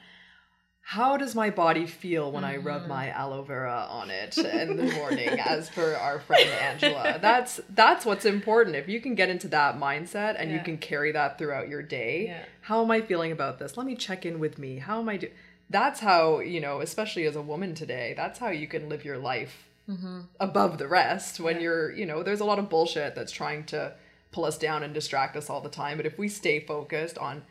How 0.88 1.18
does 1.18 1.34
my 1.34 1.50
body 1.50 1.84
feel 1.84 2.32
when 2.32 2.44
I 2.44 2.56
rub 2.56 2.84
mm. 2.84 2.88
my 2.88 3.10
aloe 3.10 3.42
vera 3.42 3.86
on 3.90 4.10
it 4.10 4.38
in 4.38 4.74
the 4.78 4.90
morning, 4.94 5.28
as 5.28 5.68
per 5.68 5.94
our 5.94 6.18
friend 6.18 6.48
Angela? 6.48 7.18
That's 7.20 7.60
that's 7.68 8.06
what's 8.06 8.24
important. 8.24 8.74
If 8.74 8.88
you 8.88 8.98
can 8.98 9.14
get 9.14 9.28
into 9.28 9.48
that 9.48 9.78
mindset 9.78 10.36
and 10.38 10.50
you 10.50 10.60
can 10.60 10.78
carry 10.78 11.12
that 11.12 11.36
throughout 11.36 11.68
your 11.68 11.82
day, 11.82 12.28
Yeah. 12.28 12.42
how 12.62 12.82
am 12.82 12.90
I 12.90 13.02
feeling 13.02 13.32
about 13.32 13.58
this? 13.58 13.76
Let 13.76 13.86
me 13.86 13.96
check 13.96 14.24
in 14.24 14.38
with 14.38 14.58
me. 14.58 14.78
How 14.78 14.98
am 14.98 15.10
I 15.10 15.18
doing? 15.18 15.34
That's 15.68 16.00
how, 16.00 16.40
you 16.40 16.58
know, 16.58 16.80
especially 16.80 17.26
as 17.26 17.36
a 17.36 17.42
woman 17.42 17.74
today, 17.74 18.14
that's 18.16 18.38
how 18.38 18.48
you 18.48 18.66
can 18.66 18.88
live 18.88 19.04
your 19.04 19.18
life 19.18 19.68
mm-hmm. 19.86 20.20
above 20.40 20.78
the 20.78 20.88
rest 20.88 21.38
when 21.38 21.60
you're, 21.60 21.92
you 21.92 22.06
know, 22.06 22.22
there's 22.22 22.40
a 22.40 22.46
lot 22.46 22.58
of 22.58 22.70
bullshit 22.70 23.14
that's 23.14 23.30
trying 23.30 23.64
to 23.64 23.92
pull 24.32 24.46
us 24.46 24.56
down 24.56 24.82
and 24.82 24.94
distract 24.94 25.36
us 25.36 25.50
all 25.50 25.60
the 25.60 25.68
time. 25.68 25.98
But 25.98 26.06
if 26.06 26.16
we 26.16 26.30
stay 26.30 26.60
focused 26.60 27.18
on 27.18 27.42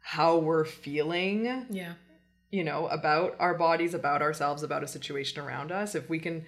how 0.00 0.36
we're 0.36 0.66
feeling, 0.66 1.66
Yeah. 1.70 1.94
You 2.50 2.64
know, 2.64 2.86
about 2.88 3.36
our 3.38 3.54
bodies, 3.54 3.94
about 3.94 4.22
ourselves, 4.22 4.62
about 4.62 4.82
a 4.82 4.88
situation 4.88 5.42
around 5.42 5.72
us, 5.72 5.94
if 5.94 6.08
we 6.08 6.18
can 6.18 6.44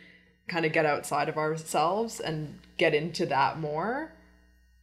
kind 0.48 0.64
of 0.64 0.72
get 0.72 0.86
outside 0.86 1.28
of 1.28 1.36
ourselves 1.36 2.20
and 2.20 2.58
get 2.76 2.94
into 2.94 3.26
that 3.26 3.58
more, 3.58 4.12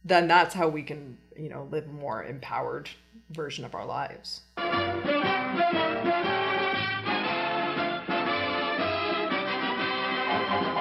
then 0.04 0.28
that's 0.28 0.54
how 0.54 0.68
we 0.68 0.82
can, 0.82 1.18
you 1.36 1.48
know, 1.48 1.66
live 1.70 1.84
a 1.84 1.92
more 1.92 2.24
empowered 2.24 2.90
version 3.30 3.64
of 3.64 3.74
our 3.74 3.86
lives. 3.86 4.42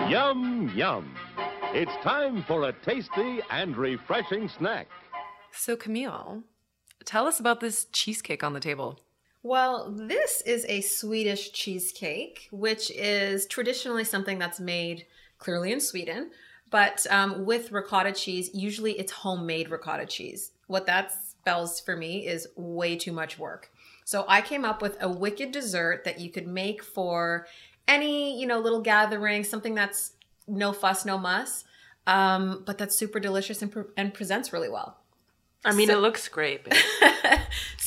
Yum, 0.10 0.72
yum. 0.76 1.16
It's 1.74 1.96
time 2.04 2.44
for 2.44 2.70
a 2.70 2.74
tasty 2.86 3.40
and 3.50 3.76
refreshing 3.76 4.48
snack. 4.48 4.88
so 5.52 5.76
camille 5.76 6.44
tell 7.06 7.28
us 7.28 7.40
about 7.40 7.60
this 7.60 7.86
cheesecake 7.92 8.44
on 8.44 8.54
the 8.54 8.60
table 8.60 9.00
Well, 9.46 9.92
this 9.96 10.42
is 10.42 10.66
a 10.68 10.82
Swedish 10.82 11.52
cheesecake, 11.52 12.48
which 12.50 12.90
is 12.90 13.46
traditionally 13.46 14.04
something 14.04 14.40
that's 14.40 14.60
made 14.60 15.06
clearly 15.38 15.72
in 15.72 15.80
Sweden, 15.80 16.32
but 16.72 17.06
um, 17.12 17.46
with 17.46 17.72
ricotta 17.72 18.12
cheese. 18.12 18.50
Usually 18.56 18.94
it's 18.94 19.12
homemade 19.12 19.70
ricotta 19.70 20.08
cheese. 20.08 20.50
What 20.66 20.88
that 20.88 21.14
spells 21.14 21.80
for 21.80 21.96
me 21.96 22.26
is 22.26 22.48
way 22.56 22.96
too 22.96 23.12
much 23.12 23.38
work. 23.38 23.70
So 24.04 24.26
I 24.28 24.42
came 24.42 24.66
up 24.66 24.82
with 24.82 24.98
a 25.00 25.08
wicked 25.08 25.52
dessert 25.52 26.06
that 26.06 26.20
you 26.20 26.32
could 26.32 26.48
make 26.48 26.84
for 26.84 27.46
any, 27.88 28.42
you 28.42 28.48
know, 28.48 28.58
little 28.58 28.82
gathering, 28.82 29.44
something 29.44 29.76
that's 29.76 30.14
no 30.48 30.74
fuss, 30.74 31.06
no 31.06 31.20
muss, 31.20 31.66
um, 32.08 32.64
but 32.66 32.80
that's 32.80 32.96
super 32.96 33.20
delicious 33.20 33.62
and, 33.62 33.72
pre- 33.72 33.84
and 33.96 34.12
presents 34.12 34.52
really 34.52 34.70
well. 34.70 34.98
I 35.64 35.72
mean, 35.72 35.92
it 35.92 36.00
looks 36.00 36.28
great. 36.30 36.68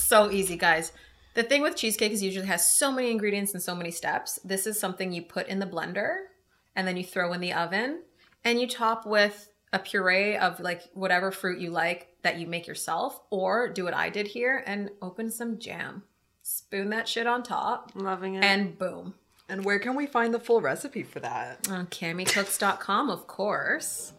So 0.08 0.30
easy, 0.30 0.56
guys. 0.56 0.92
The 1.38 1.44
thing 1.44 1.62
with 1.62 1.77
cheesecake 1.77 2.11
is 2.11 2.20
usually 2.20 2.48
has 2.48 2.68
so 2.68 2.90
many 2.90 3.12
ingredients 3.12 3.55
and 3.55 3.62
so 3.62 3.72
many 3.72 3.92
steps. 3.92 4.40
This 4.42 4.66
is 4.66 4.77
something 4.77 5.12
you 5.12 5.22
put 5.22 5.46
in 5.46 5.61
the 5.61 5.66
blender 5.66 6.16
and 6.74 6.85
then 6.85 6.96
you 6.96 7.05
throw 7.05 7.33
in 7.33 7.40
the 7.40 7.53
oven 7.53 8.01
and 8.44 8.61
you 8.61 8.66
top 8.66 9.07
with 9.07 9.48
a 9.72 9.79
puree 9.79 10.37
of 10.37 10.59
like 10.59 10.90
whatever 10.94 11.31
fruit 11.31 11.61
you 11.61 11.70
like 11.70 12.09
that 12.22 12.40
you 12.40 12.48
make 12.48 12.66
yourself 12.66 13.20
or 13.31 13.68
do 13.68 13.85
what 13.85 13.94
I 13.94 14.11
did 14.11 14.27
here 14.27 14.64
and 14.66 14.90
open 15.01 15.31
some 15.31 15.61
jam. 15.61 16.03
Spoon 16.42 16.90
that 16.90 17.07
shit 17.07 17.29
on 17.29 17.44
top 17.44 17.92
Loving 17.94 18.35
it. 18.35 18.42
and 18.42 18.77
boom. 18.77 19.14
And 19.48 19.64
where 19.64 19.79
can 19.79 19.94
we 19.94 20.09
find 20.09 20.35
the 20.35 20.40
full 20.40 20.61
recipe 20.61 21.05
for 21.05 21.20
that? 21.20 21.68
On 21.70 21.87
CamiCooks.com, 21.87 23.11
of 23.11 23.29
course. 23.29 24.12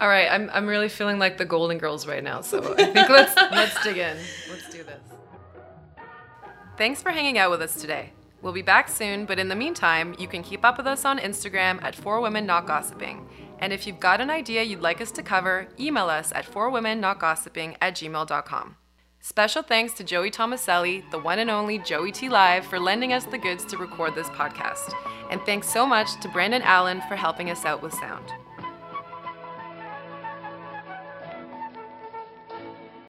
all 0.00 0.08
right 0.08 0.26
i'm, 0.28 0.50
I'm 0.52 0.66
really 0.66 0.88
feeling 0.88 1.20
like 1.20 1.38
the 1.38 1.44
golden 1.44 1.78
girls 1.78 2.04
right 2.04 2.24
now 2.24 2.40
so 2.40 2.74
i 2.74 2.84
think 2.84 3.08
let's 3.08 3.36
let's 3.36 3.82
dig 3.84 3.98
in 3.98 4.16
let's 4.50 4.68
do 4.70 4.82
this 4.82 5.07
thanks 6.78 7.02
for 7.02 7.10
hanging 7.10 7.36
out 7.36 7.50
with 7.50 7.60
us 7.60 7.80
today 7.80 8.12
we'll 8.40 8.52
be 8.52 8.62
back 8.62 8.88
soon 8.88 9.26
but 9.26 9.38
in 9.38 9.48
the 9.48 9.54
meantime 9.54 10.14
you 10.16 10.28
can 10.28 10.44
keep 10.44 10.64
up 10.64 10.78
with 10.78 10.86
us 10.86 11.04
on 11.04 11.18
instagram 11.18 11.82
at 11.82 11.94
four 11.94 12.20
women 12.20 12.46
not 12.46 12.66
gossiping 12.66 13.28
and 13.58 13.72
if 13.72 13.84
you've 13.84 13.98
got 13.98 14.20
an 14.20 14.30
idea 14.30 14.62
you'd 14.62 14.80
like 14.80 15.00
us 15.00 15.10
to 15.10 15.22
cover 15.22 15.66
email 15.80 16.08
us 16.08 16.30
at 16.32 16.44
four 16.44 16.70
women 16.70 17.00
not 17.00 17.18
gossiping 17.18 17.76
at 17.80 17.94
gmail.com 17.94 18.76
Special 19.20 19.62
thanks 19.62 19.92
to 19.94 20.04
Joey 20.04 20.30
Tomaselli, 20.30 21.02
the 21.10 21.18
one 21.18 21.40
and 21.40 21.50
only 21.50 21.78
Joey 21.80 22.12
T 22.12 22.28
Live, 22.28 22.64
for 22.64 22.78
lending 22.78 23.12
us 23.12 23.24
the 23.24 23.36
goods 23.36 23.64
to 23.64 23.76
record 23.76 24.14
this 24.14 24.28
podcast. 24.28 24.94
And 25.30 25.42
thanks 25.42 25.68
so 25.68 25.84
much 25.84 26.20
to 26.20 26.28
Brandon 26.28 26.62
Allen 26.62 27.02
for 27.08 27.16
helping 27.16 27.50
us 27.50 27.64
out 27.64 27.82
with 27.82 27.92
sound. 27.92 28.32